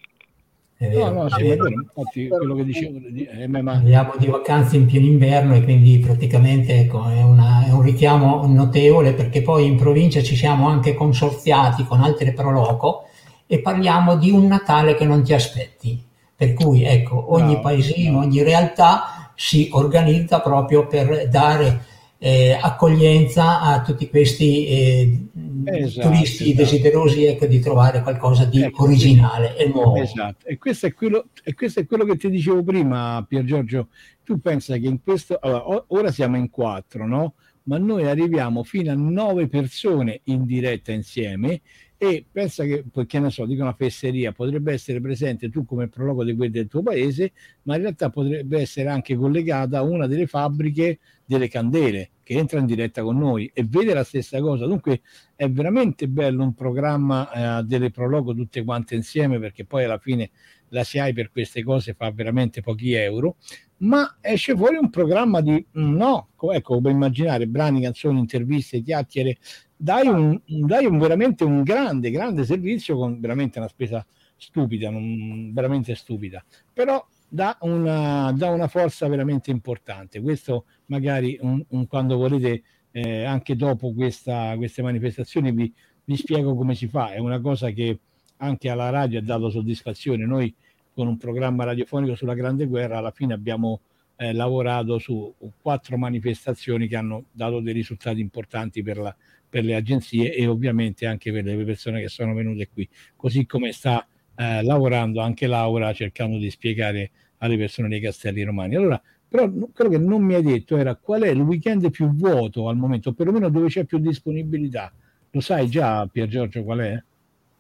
No, 0.80 1.11
no, 1.11 1.28
sì, 1.28 1.42
vero, 1.42 1.68
infatti 1.68 2.28
quello 2.28 2.55
che 2.55 2.64
dicevo 2.64 3.01
eh, 3.14 3.44
andiamo 3.44 4.14
di 4.16 4.26
vacanze 4.28 4.76
in 4.76 4.86
pieno 4.86 5.05
inverno 5.05 5.55
e 5.55 5.62
quindi 5.62 5.98
praticamente 5.98 6.74
ecco, 6.78 7.07
è, 7.07 7.22
una, 7.22 7.66
è, 7.66 7.70
un 7.70 7.82
richiamo 7.82 8.46
notevole 8.46 9.12
perché 9.12 9.42
poi 9.42 9.66
in 9.66 9.76
provincia 9.76 10.22
ci 10.22 10.34
siamo 10.34 10.68
anche 10.68 10.94
consorziati 10.94 11.84
con 11.84 12.01
altre 12.01 12.32
proloco 12.32 13.05
e 13.46 13.61
parliamo 13.61 14.16
di 14.16 14.30
un 14.30 14.46
Natale 14.46 14.94
che 14.94 15.05
non 15.05 15.22
ti 15.22 15.34
aspetti. 15.34 16.03
Per 16.41 16.55
cui 16.55 16.84
ecco, 16.84 17.34
ogni 17.34 17.53
no, 17.53 17.61
paesino, 17.61 18.12
no. 18.12 18.18
ogni 18.20 18.43
realtà 18.43 19.30
si 19.34 19.68
organizza 19.72 20.41
proprio 20.41 20.86
per 20.86 21.28
dare 21.28 21.84
eh, 22.16 22.57
accoglienza 22.59 23.61
a 23.61 23.82
tutti 23.82 24.09
questi 24.09 24.66
eh, 24.66 25.26
esatto, 25.64 26.09
turisti 26.09 26.45
esatto. 26.45 26.62
desiderosi 26.62 27.24
ecco, 27.26 27.45
di 27.45 27.61
trovare 27.61 28.01
qualcosa 28.01 28.47
di 28.47 28.62
ecco, 28.62 28.84
originale 28.84 29.55
e 29.55 29.68
nuovo. 29.68 29.97
Esatto, 29.97 30.47
e 30.47 30.57
questo, 30.57 30.86
è 30.86 30.95
quello, 30.95 31.26
e 31.45 31.53
questo 31.53 31.80
è 31.80 31.84
quello 31.84 32.07
che 32.07 32.16
ti 32.16 32.30
dicevo 32.30 32.62
prima, 32.62 33.22
Pier 33.28 33.45
Giorgio. 33.45 33.88
Tu 34.24 34.41
pensa 34.41 34.78
che 34.78 34.86
in 34.86 35.03
questo, 35.03 35.36
allora, 35.43 35.84
ora 35.88 36.11
siamo 36.11 36.38
in 36.38 36.49
quattro, 36.49 37.07
no? 37.07 37.34
Ma 37.64 37.76
noi 37.76 38.07
arriviamo 38.07 38.62
fino 38.62 38.91
a 38.91 38.95
nove 38.95 39.47
persone 39.47 40.22
in 40.24 40.47
diretta 40.47 40.91
insieme 40.91 41.61
e 42.03 42.24
pensa 42.32 42.64
che, 42.64 42.82
che 43.07 43.18
ne 43.18 43.28
so, 43.28 43.44
dico 43.44 43.61
una 43.61 43.74
fesseria, 43.74 44.32
potrebbe 44.32 44.72
essere 44.72 45.03
presente 45.03 45.51
tu 45.51 45.66
come 45.66 45.86
prologo 45.88 46.24
di 46.24 46.34
quelli 46.34 46.51
del 46.51 46.66
tuo 46.66 46.82
paese, 46.82 47.32
ma 47.64 47.74
in 47.74 47.82
realtà 47.82 48.09
potrebbe 48.09 48.59
essere 48.59 48.88
anche 48.88 49.14
collegata 49.16 49.76
a 49.76 49.82
una 49.82 50.07
delle 50.07 50.26
fabbriche 50.26 50.98
delle 51.26 51.48
candele 51.48 52.12
che 52.22 52.38
entra 52.38 52.59
in 52.59 52.64
diretta 52.64 53.03
con 53.03 53.18
noi 53.18 53.51
e 53.53 53.66
vede 53.68 53.92
la 53.92 54.03
stessa 54.03 54.40
cosa. 54.40 54.64
Dunque 54.64 55.03
è 55.36 55.51
veramente 55.51 56.09
bello 56.09 56.42
un 56.42 56.55
programma 56.55 57.59
eh, 57.59 57.64
delle 57.64 57.90
prologo 57.90 58.34
tutte 58.34 58.64
quante 58.64 58.94
insieme 58.94 59.38
perché 59.38 59.66
poi 59.66 59.84
alla 59.84 59.98
fine 59.98 60.30
la 60.68 60.84
SIAI 60.84 61.12
per 61.12 61.30
queste 61.30 61.62
cose 61.62 61.92
fa 61.92 62.11
veramente 62.12 62.62
pochi 62.62 62.94
euro, 62.94 63.36
ma 63.78 64.16
esce 64.22 64.57
fuori 64.57 64.78
un 64.78 64.88
programma 64.88 65.42
di 65.42 65.62
no, 65.72 66.30
ecco, 66.51 66.74
come 66.76 66.90
immaginare 66.92 67.46
brani, 67.46 67.82
canzoni, 67.82 68.18
interviste, 68.18 68.80
chiacchiere, 68.80 69.36
dai, 69.83 70.07
un, 70.07 70.39
dai 70.45 70.85
un, 70.85 70.99
veramente 70.99 71.43
un 71.43 71.62
grande, 71.62 72.11
grande 72.11 72.45
servizio 72.45 72.97
con 72.97 73.18
veramente 73.18 73.59
una 73.59 73.68
spesa 73.68 74.05
stupida, 74.37 74.91
non, 74.91 75.53
veramente 75.55 75.95
stupida, 75.95 76.45
però 76.70 77.03
dà 77.26 77.57
una, 77.62 78.31
dà 78.37 78.51
una 78.51 78.68
forza 78.68 79.09
veramente 79.09 79.51
importante. 79.51 80.20
Questo 80.20 80.66
magari 80.87 81.39
un, 81.41 81.64
un, 81.68 81.87
quando 81.87 82.16
volete, 82.18 82.62
eh, 82.91 83.24
anche 83.24 83.57
dopo 83.57 83.95
questa, 83.95 84.55
queste 84.57 84.83
manifestazioni, 84.83 85.51
vi, 85.51 85.72
vi 86.05 86.16
spiego 86.16 86.55
come 86.55 86.74
si 86.74 86.87
fa. 86.87 87.12
È 87.12 87.18
una 87.18 87.41
cosa 87.41 87.70
che 87.70 88.01
anche 88.37 88.68
alla 88.68 88.91
radio 88.91 89.18
ha 89.18 89.22
dato 89.22 89.49
soddisfazione. 89.49 90.26
Noi 90.26 90.55
con 90.93 91.07
un 91.07 91.16
programma 91.16 91.64
radiofonico 91.64 92.14
sulla 92.14 92.35
Grande 92.35 92.66
Guerra 92.66 92.99
alla 92.99 93.12
fine 93.12 93.33
abbiamo 93.33 93.81
eh, 94.16 94.35
lavorato 94.35 94.99
su 94.99 95.33
quattro 95.62 95.97
manifestazioni 95.97 96.87
che 96.87 96.97
hanno 96.97 97.24
dato 97.33 97.61
dei 97.61 97.72
risultati 97.72 98.20
importanti 98.20 98.83
per, 98.83 98.99
la, 98.99 99.16
per, 99.51 99.64
le 99.64 99.74
agenzie 99.74 100.32
e 100.32 100.46
ovviamente 100.46 101.07
anche 101.07 101.32
per 101.32 101.44
le 101.44 101.64
persone 101.64 102.01
che 102.01 102.09
sono 102.09 102.32
venute 102.32 102.68
qui, 102.72 102.88
così 103.16 103.44
come 103.44 103.72
sta 103.72 104.07
eh, 104.36 104.62
lavorando 104.62 105.20
anche 105.20 105.46
Laura 105.46 105.92
cercando 105.92 106.38
di 106.38 106.48
spiegare 106.48 107.11
alle 107.38 107.57
persone 107.59 107.88
dei 107.88 108.01
castelli 108.01 108.42
romani. 108.42 108.76
Allora, 108.76 109.03
però 109.28 109.51
quello 109.51 109.90
che 109.90 109.98
non 109.98 110.22
mi 110.22 110.34
hai 110.34 110.42
detto 110.42 110.76
era 110.76 110.94
qual 110.96 111.22
è 111.22 111.28
il 111.28 111.40
weekend 111.40 111.90
più 111.90 112.09
vuoto 112.14 112.68
al 112.68 112.76
momento, 112.76 113.12
perlomeno 113.12 113.48
dove 113.48 113.68
c'è 113.68 113.84
più 113.84 113.98
disponibilità. 113.98 114.92
Lo 115.30 115.40
sai 115.40 115.68
già, 115.68 116.07
Pier 116.07 116.26
Giorgio, 116.26 116.64
qual 116.64 116.78
è? 116.80 117.03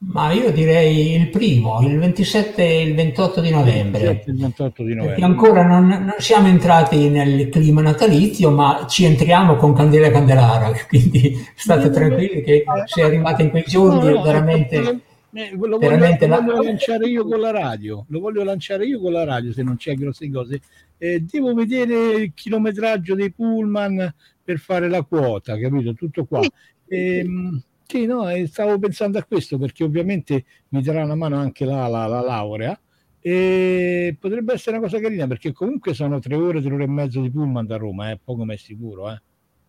Ma 0.02 0.32
io 0.32 0.50
direi 0.50 1.14
il 1.14 1.28
primo, 1.28 1.82
il 1.82 1.98
27 1.98 2.62
e 2.62 2.82
il 2.84 2.94
28 2.94 3.42
di 3.42 3.50
novembre. 3.50 4.04
27 4.04 4.30
il 4.30 4.36
28 4.38 4.82
di 4.82 4.94
novembre. 4.94 5.08
Perché 5.08 5.24
ancora 5.24 5.66
non, 5.66 5.88
non, 5.88 6.14
siamo 6.18 6.48
entrati 6.48 7.10
nel 7.10 7.50
clima 7.50 7.82
natalizio, 7.82 8.50
ma 8.50 8.86
ci 8.88 9.04
entriamo 9.04 9.56
con 9.56 9.74
Candela 9.74 10.06
e 10.06 10.10
Candelara, 10.10 10.72
quindi 10.88 11.36
state 11.54 11.90
tranquilli 11.90 12.42
che 12.42 12.64
se 12.86 13.02
arrivate 13.02 13.42
in 13.42 13.50
quei 13.50 13.64
giorni 13.66 14.14
no, 14.14 14.22
veramente... 14.22 14.76
Eh, 15.32 15.50
lo, 15.52 15.58
voglio, 15.58 15.78
veramente 15.78 16.26
lo 16.26 16.42
voglio 16.42 16.62
lanciare 16.62 17.06
io 17.06 17.24
con 17.24 17.38
la 17.38 17.52
radio, 17.52 18.04
lo 18.08 18.18
voglio 18.18 18.42
lanciare 18.42 18.84
io 18.84 19.00
con 19.00 19.12
la 19.12 19.22
radio 19.22 19.52
se 19.52 19.62
non 19.62 19.76
c'è 19.76 19.94
grosse 19.94 20.30
cose. 20.30 20.62
Eh, 20.96 21.20
devo 21.20 21.52
vedere 21.52 22.14
il 22.14 22.32
chilometraggio 22.34 23.14
dei 23.14 23.30
pullman 23.30 24.12
per 24.42 24.58
fare 24.58 24.88
la 24.88 25.02
quota, 25.02 25.58
capito? 25.58 25.92
Tutto 25.92 26.24
qua. 26.24 26.40
Ehm, 26.88 27.62
sì, 27.90 28.06
no, 28.06 28.24
stavo 28.46 28.78
pensando 28.78 29.18
a 29.18 29.24
questo 29.24 29.58
perché 29.58 29.82
ovviamente 29.82 30.44
mi 30.68 30.80
darà 30.80 31.02
una 31.02 31.16
mano 31.16 31.36
anche 31.36 31.64
la, 31.64 31.88
la, 31.88 32.06
la, 32.06 32.20
laurea 32.20 32.78
e 33.20 34.16
potrebbe 34.16 34.52
essere 34.52 34.76
una 34.76 34.86
cosa 34.86 35.00
carina 35.00 35.26
perché 35.26 35.52
comunque 35.52 35.92
sono 35.92 36.20
tre 36.20 36.36
ore, 36.36 36.62
tre 36.62 36.72
ore 36.72 36.84
e 36.84 36.88
mezzo 36.88 37.20
di 37.20 37.32
pullman 37.32 37.66
da 37.66 37.76
Roma, 37.76 38.12
eh, 38.12 38.18
poco 38.22 38.44
ma 38.44 38.52
è 38.52 38.56
sicuro. 38.56 39.10
Eh. 39.10 39.20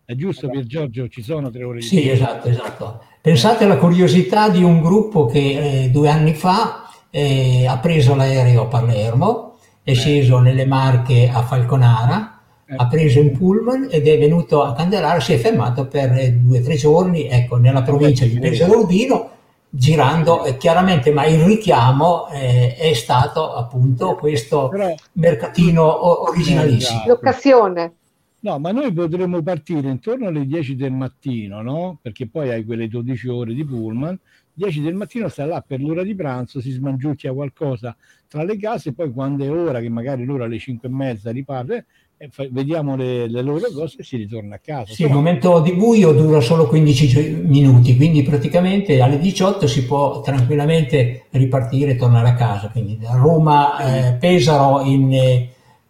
È 0.04 0.14
giusto 0.14 0.46
esatto. 0.46 0.52
per 0.52 0.68
Giorgio, 0.68 1.08
ci 1.08 1.20
sono 1.20 1.50
tre 1.50 1.64
ore 1.64 1.80
di 1.80 1.84
Sì, 1.84 2.08
esatto, 2.08 2.48
esatto. 2.48 3.04
Pensate 3.20 3.64
alla 3.64 3.76
curiosità 3.76 4.48
di 4.48 4.62
un 4.62 4.80
gruppo 4.80 5.26
che 5.26 5.84
eh, 5.84 5.90
due 5.90 6.08
anni 6.08 6.34
fa 6.34 6.88
eh, 7.10 7.66
ha 7.66 7.78
preso 7.78 8.14
l'aereo 8.14 8.62
a 8.62 8.66
Palermo, 8.66 9.58
è 9.82 9.90
eh. 9.90 9.94
sceso 9.94 10.38
nelle 10.38 10.64
Marche 10.64 11.28
a 11.28 11.42
Falconara. 11.42 12.31
Ha 12.76 12.86
preso 12.88 13.20
un 13.20 13.32
pullman 13.36 13.88
ed 13.90 14.06
è 14.06 14.18
venuto 14.18 14.62
a 14.62 14.74
Candelaro, 14.74 15.20
si 15.20 15.32
è 15.32 15.38
fermato 15.38 15.86
per 15.86 16.32
due 16.32 16.60
o 16.60 16.62
tre 16.62 16.76
giorni, 16.76 17.28
ecco, 17.28 17.56
nella 17.56 17.82
provincia 17.82 18.24
di 18.24 18.38
Pesaro 18.38 18.80
Urbino, 18.80 19.30
girando 19.68 20.44
eh, 20.44 20.56
chiaramente, 20.56 21.10
ma 21.12 21.26
il 21.26 21.40
richiamo 21.42 22.28
eh, 22.28 22.74
è 22.76 22.92
stato 22.94 23.52
appunto 23.54 24.14
questo 24.16 24.68
Però, 24.68 24.94
mercatino 25.12 26.28
originalissimo. 26.28 26.98
Esatto. 26.98 27.08
L'occasione. 27.08 27.92
No, 28.40 28.58
ma 28.58 28.72
noi 28.72 28.92
potremmo 28.92 29.40
partire 29.40 29.88
intorno 29.88 30.26
alle 30.26 30.44
10 30.46 30.74
del 30.74 30.90
mattino, 30.90 31.62
no? 31.62 31.98
Perché 32.02 32.26
poi 32.26 32.50
hai 32.50 32.64
quelle 32.64 32.88
12 32.88 33.28
ore 33.28 33.54
di 33.54 33.64
pullman 33.64 34.18
10 34.54 34.82
del 34.82 34.94
mattino 34.94 35.28
sta 35.28 35.46
là 35.46 35.62
per 35.66 35.80
l'ora 35.80 36.02
di 36.02 36.14
pranzo, 36.14 36.60
si 36.60 36.70
smangiucchia 36.70 37.32
qualcosa 37.32 37.96
tra 38.28 38.42
le 38.44 38.58
case, 38.58 38.92
poi 38.92 39.10
quando 39.10 39.44
è 39.44 39.50
ora, 39.50 39.80
che 39.80 39.88
magari 39.88 40.24
l'ora 40.24 40.44
alle 40.44 40.58
5 40.58 40.88
e 40.88 40.92
mezza 40.92 41.30
riparte, 41.30 41.76
eh, 41.76 41.84
vediamo 42.50 42.96
le, 42.96 43.26
le, 43.28 43.42
loro 43.42 43.70
cose 43.72 43.98
e 43.98 44.04
si 44.04 44.16
ritorna 44.16 44.56
a 44.56 44.58
casa. 44.58 44.92
Sì, 44.92 45.04
il 45.04 45.12
momento 45.12 45.60
di 45.60 45.72
buio 45.72 46.12
dura 46.12 46.40
solo 46.40 46.66
15 46.66 47.42
minuti, 47.44 47.96
quindi 47.96 48.22
praticamente 48.22 49.00
alle 49.00 49.18
18 49.18 49.66
si 49.66 49.84
può 49.86 50.20
tranquillamente 50.20 51.24
ripartire 51.30 51.92
e 51.92 51.96
tornare 51.96 52.28
a 52.28 52.34
casa. 52.34 52.68
Quindi 52.68 52.98
da 52.98 53.14
Roma 53.14 53.78
eh, 53.78 54.12
Pesaro 54.14 54.82
in, 54.82 55.12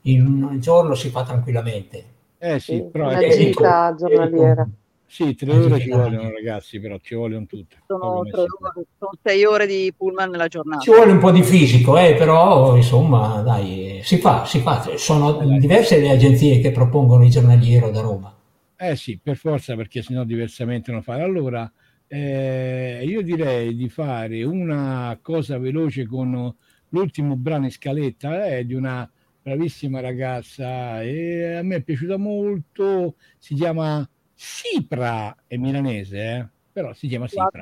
in, 0.03 0.27
un 0.27 0.61
giorno 0.61 0.95
si 0.95 1.09
fa 1.09 1.25
tranquillamente. 1.25 2.05
Eh 2.39 2.59
sì, 2.59 2.83
però 2.91 3.09
una 3.09 3.29
gita 3.29 3.95
giornaliera. 3.97 4.69
Sì, 5.13 5.35
tre 5.35 5.53
ore 5.53 5.79
ci 5.79 5.91
vogliono 5.91 6.31
ragazzi, 6.31 6.81
però 6.81 6.97
ci 6.97 7.15
vogliono 7.15 7.45
tutte. 7.45 7.83
Sono, 7.87 8.21
ore, 8.21 8.31
sono 8.31 9.13
sei 9.23 9.45
ore 9.45 9.67
di 9.67 9.93
pullman 9.95 10.31
nella 10.31 10.49
giornata. 10.49 10.81
Ci 10.81 10.91
vuole 10.91 11.13
un 11.13 11.19
po' 11.19 11.31
di 11.31 11.43
fisico, 11.43 11.99
eh, 11.99 12.15
però 12.15 12.75
insomma, 12.75 13.43
dai, 13.43 14.01
si 14.03 14.17
fa, 14.17 14.47
si 14.47 14.61
fa. 14.61 14.97
Sono 14.97 15.39
eh, 15.43 15.59
diverse 15.59 16.01
le 16.01 16.09
agenzie 16.09 16.61
che 16.61 16.71
propongono 16.73 17.25
il 17.25 17.31
giornaliero 17.31 17.91
da 17.91 18.01
Roma. 18.01 18.35
Eh 18.75 18.97
sì, 18.97 19.21
per 19.23 19.37
forza, 19.37 19.77
perché 19.77 20.01
sennò 20.01 20.25
diversamente 20.25 20.91
non 20.91 21.03
fare. 21.03 21.23
Allora, 21.23 21.71
eh, 22.07 23.05
io 23.05 23.21
direi 23.21 23.77
di 23.77 23.91
fare 23.91 24.43
una 24.45 25.19
cosa 25.21 25.59
veloce 25.59 26.07
con 26.07 26.55
l'ultimo 26.89 27.37
brano 27.37 27.67
in 27.67 27.71
scaletta, 27.71 28.47
è 28.47 28.61
eh, 28.61 28.65
di 28.65 28.73
una 28.73 29.07
bravissima 29.43 30.01
ragazza 30.01 31.03
e 31.03 31.57
a 31.57 31.63
me 31.63 31.77
è 31.77 31.83
piaciuta 31.83 32.17
molto, 32.17 33.17
si 33.39 33.55
chiama 33.55 34.09
Sipra 34.45 35.37
è 35.47 35.57
milanese, 35.57 36.19
eh? 36.19 36.49
però 36.73 36.93
si 36.95 37.07
chiama 37.07 37.29
Sipra. 37.29 37.61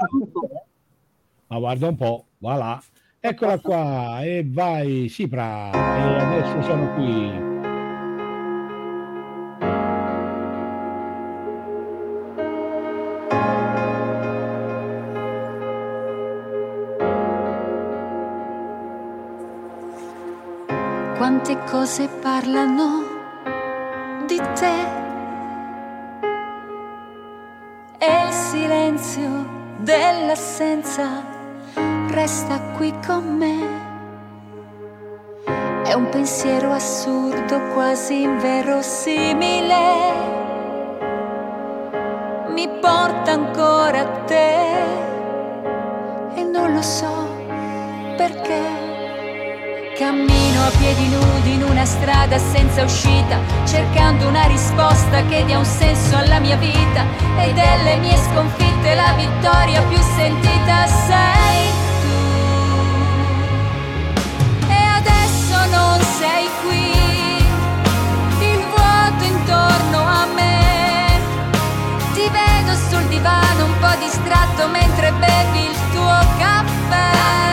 Ma 1.49 1.59
guarda 1.59 1.89
un 1.89 1.97
po', 1.97 2.29
va 2.39 2.55
là. 2.55 2.83
Eccola 3.21 3.59
qua, 3.59 4.23
e 4.23 4.47
vai 4.49 5.11
Sipra, 5.11 5.71
e 5.73 6.21
adesso 6.21 6.63
sono 6.63 6.95
qui. 6.95 7.49
Quante 21.19 21.59
cose 21.67 22.09
parlano 22.23 23.03
di 24.27 24.37
te 24.55 25.01
silenzio 28.51 29.47
dell'assenza 29.79 31.25
resta 32.09 32.61
qui 32.77 32.93
con 33.07 33.37
me. 33.37 33.59
È 35.85 35.93
un 35.93 36.09
pensiero 36.09 36.73
assurdo, 36.73 37.61
quasi 37.75 38.23
inverosimile. 38.23 39.79
Mi 42.49 42.69
porta 42.81 43.31
ancora 43.31 44.01
a 44.01 44.25
te 44.25 44.83
e 46.35 46.43
non 46.43 46.75
lo 46.75 46.83
so 46.83 47.29
perché. 48.17 48.80
Cammino 50.01 50.65
a 50.65 50.71
piedi 50.79 51.09
nudi 51.09 51.53
in 51.53 51.63
una 51.63 51.85
strada 51.85 52.39
senza 52.39 52.83
uscita, 52.85 53.39
cercando 53.67 54.29
una 54.29 54.45
risposta 54.45 55.23
che 55.27 55.45
dia 55.45 55.59
un 55.59 55.65
senso 55.67 56.17
alla 56.17 56.39
mia 56.39 56.57
vita 56.57 57.05
e 57.37 57.53
delle 57.53 57.99
mie 57.99 58.17
sconfitte 58.17 58.95
la 58.95 59.13
vittoria 59.13 59.83
più 59.83 59.99
sentita 60.17 60.87
sei 60.87 61.69
tu. 62.01 62.17
E 64.71 64.83
adesso 64.97 65.67
non 65.71 66.01
sei 66.19 66.49
qui, 66.65 67.45
il 68.41 68.65
vuoto 68.75 69.23
intorno 69.23 69.99
a 69.99 70.25
me. 70.35 71.21
Ti 72.15 72.27
vedo 72.31 72.75
sul 72.89 73.07
divano 73.09 73.67
un 73.67 73.79
po' 73.79 73.95
distratto 73.99 74.67
mentre 74.69 75.13
bevi 75.13 75.69
il 75.69 75.77
tuo 75.93 76.19
caffè. 76.39 77.50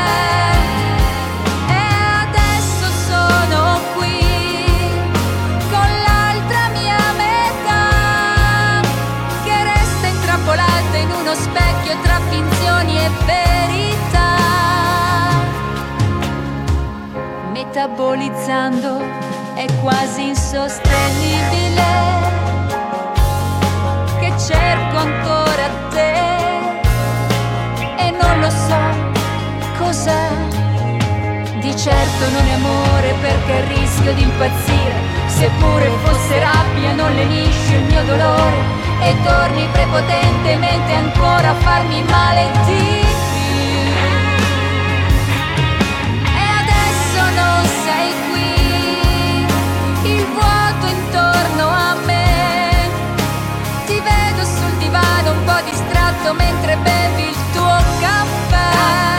Metabolizzando 17.88 19.00
è 19.56 19.66
quasi 19.82 20.28
insostenibile 20.28 21.84
che 24.20 24.34
cerco 24.38 24.98
ancora 24.98 25.70
te 25.90 26.14
e 27.98 28.12
non 28.12 28.40
lo 28.40 28.50
so 28.50 28.78
cos'è 29.78 30.30
di 31.60 31.76
certo 31.76 32.30
non 32.32 32.46
è 32.46 32.54
amore 32.54 33.14
perché 33.22 33.66
rischio 33.68 34.14
di 34.14 34.22
impazzire 34.24 34.96
seppure 35.28 35.90
fosse 36.04 36.40
rabbia 36.40 36.94
non 36.94 37.14
lenisce 37.14 37.76
il 37.76 37.84
mio 37.86 38.04
dolore 38.04 38.76
e 39.02 39.16
torni 39.24 39.68
prepotentemente 39.72 40.94
ancora 40.94 41.50
a 41.50 41.56
farmi 41.56 42.04
male 42.04 42.52
di 42.66 43.27
mentre 56.34 56.78
bevi 56.78 57.30
il 57.30 57.36
tuo 57.54 57.78
caffè. 58.00 59.17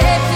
take 0.00 0.33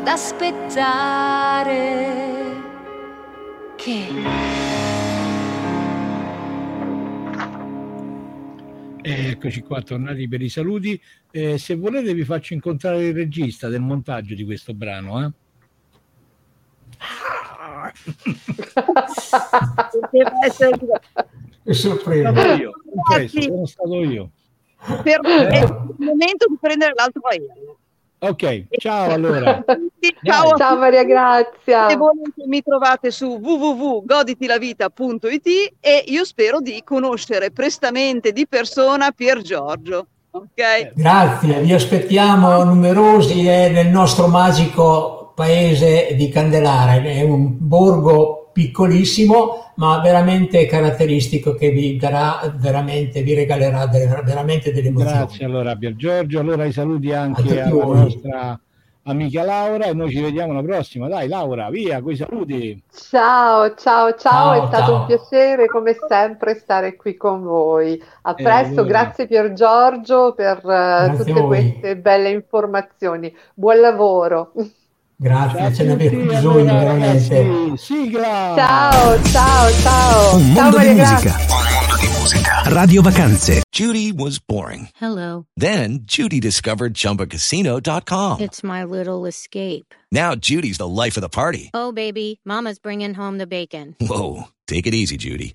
ad 0.00 0.06
aspettare 0.06 1.68
che 3.76 4.08
Eccoci 9.02 9.62
qua, 9.62 9.82
tornati 9.82 10.28
per 10.28 10.40
i 10.42 10.48
saluti. 10.48 11.00
Eh, 11.30 11.58
se 11.58 11.74
volete 11.74 12.14
vi 12.14 12.24
faccio 12.24 12.54
incontrare 12.54 13.06
il 13.08 13.14
regista 13.14 13.68
del 13.68 13.80
montaggio 13.80 14.34
di 14.34 14.44
questo 14.44 14.74
brano. 14.74 15.24
Eh? 15.24 15.32
Sono, 21.72 21.96
io. 22.54 22.72
sono 23.28 23.66
stato 23.66 24.02
io. 24.04 24.30
Per 25.02 25.20
me 25.22 25.48
è 25.48 25.62
il 25.62 25.94
momento 25.98 26.46
di 26.48 26.56
prendere 26.60 26.92
l'altro 26.94 27.22
aereo. 27.22 27.79
Ok, 28.22 28.66
ciao 28.76 29.12
allora. 29.12 29.64
ciao, 30.22 30.54
ciao 30.56 30.76
Maria 30.76 31.04
Grazia. 31.04 31.88
Se 31.88 31.96
volete 31.96 32.46
mi 32.46 32.62
trovate 32.62 33.10
su 33.10 33.38
www.goditilavita.it 33.40 35.46
e 35.80 36.04
io 36.06 36.26
spero 36.26 36.60
di 36.60 36.82
conoscere 36.84 37.50
prestamente 37.50 38.32
di 38.32 38.46
persona 38.46 39.10
Pier 39.12 39.40
Giorgio. 39.40 40.06
Okay. 40.32 40.92
Grazie, 40.94 41.60
vi 41.60 41.72
aspettiamo 41.72 42.62
numerosi 42.62 43.48
eh, 43.48 43.70
nel 43.70 43.88
nostro 43.88 44.28
magico 44.28 45.32
paese 45.34 46.14
di 46.14 46.28
Candelare. 46.28 47.02
È 47.02 47.22
un 47.22 47.56
borgo 47.58 48.39
piccolissimo, 48.60 49.72
ma 49.76 50.00
veramente 50.00 50.66
caratteristico 50.66 51.54
che 51.54 51.70
vi 51.70 51.96
darà 51.96 52.52
veramente, 52.56 53.22
vi 53.22 53.32
regalerà 53.32 53.86
delle, 53.86 54.06
veramente 54.22 54.70
delle 54.70 54.88
emozioni. 54.88 55.16
Grazie 55.16 55.44
allora 55.46 55.74
Pier 55.76 55.96
Giorgio, 55.96 56.40
allora 56.40 56.66
i 56.66 56.72
saluti 56.72 57.10
anche 57.10 57.62
alla 57.62 57.72
voi. 57.72 57.96
nostra 58.00 58.60
amica 59.04 59.42
Laura 59.42 59.86
e 59.86 59.94
noi 59.94 60.10
ci 60.10 60.20
vediamo 60.20 60.52
la 60.52 60.62
prossima. 60.62 61.08
Dai 61.08 61.26
Laura, 61.26 61.70
via, 61.70 62.02
coi 62.02 62.16
saluti. 62.16 62.82
Ciao, 62.92 63.74
ciao, 63.74 64.14
ciao, 64.14 64.18
ciao 64.18 64.52
è 64.52 64.66
stato 64.66 64.84
ciao. 64.84 65.00
un 65.00 65.06
piacere 65.06 65.66
come 65.66 65.96
sempre 66.06 66.54
stare 66.56 66.96
qui 66.96 67.16
con 67.16 67.42
voi. 67.42 68.00
A 68.22 68.34
eh, 68.36 68.42
presto, 68.42 68.80
allora. 68.80 68.88
grazie 68.88 69.26
Pier 69.26 69.54
Giorgio 69.54 70.34
per 70.34 70.60
uh, 70.62 71.16
tutte 71.16 71.40
queste 71.40 71.96
belle 71.96 72.28
informazioni. 72.28 73.34
Buon 73.54 73.80
lavoro. 73.80 74.52
Grazie, 75.22 75.74
ce 75.74 75.82
ne 75.84 75.92
avete 75.92 76.16
bisogno 76.16 76.78
veramente. 76.78 77.76
Sigla! 77.76 78.54
Ciao, 78.56 79.22
ciao, 79.24 79.70
ciao. 79.70 80.36
Un 80.36 80.52
mondo 80.52 80.78
ciao, 80.78 80.86
di 80.86 80.94
musica. 80.94 81.36
Un 81.36 81.46
mondo 81.46 81.96
di 82.00 82.18
musica. 82.18 82.62
Radio 82.64 83.02
Vacanze. 83.02 83.60
Judy 83.70 84.12
was 84.12 84.38
boring. 84.38 84.88
Hello. 84.98 85.44
Then 85.58 86.04
Judy 86.06 86.40
discovered 86.40 86.94
ChumbaCasino.com. 86.94 88.40
It's 88.40 88.62
my 88.62 88.82
little 88.82 89.26
escape. 89.26 89.94
Now 90.10 90.34
Judy's 90.34 90.78
the 90.78 90.88
life 90.88 91.18
of 91.18 91.20
the 91.20 91.28
party. 91.28 91.68
Oh, 91.74 91.92
baby, 91.92 92.40
mama's 92.46 92.78
bringing 92.78 93.12
home 93.12 93.36
the 93.36 93.46
bacon. 93.46 93.96
Whoa, 94.00 94.44
take 94.66 94.86
it 94.86 94.94
easy, 94.94 95.18
Judy. 95.18 95.54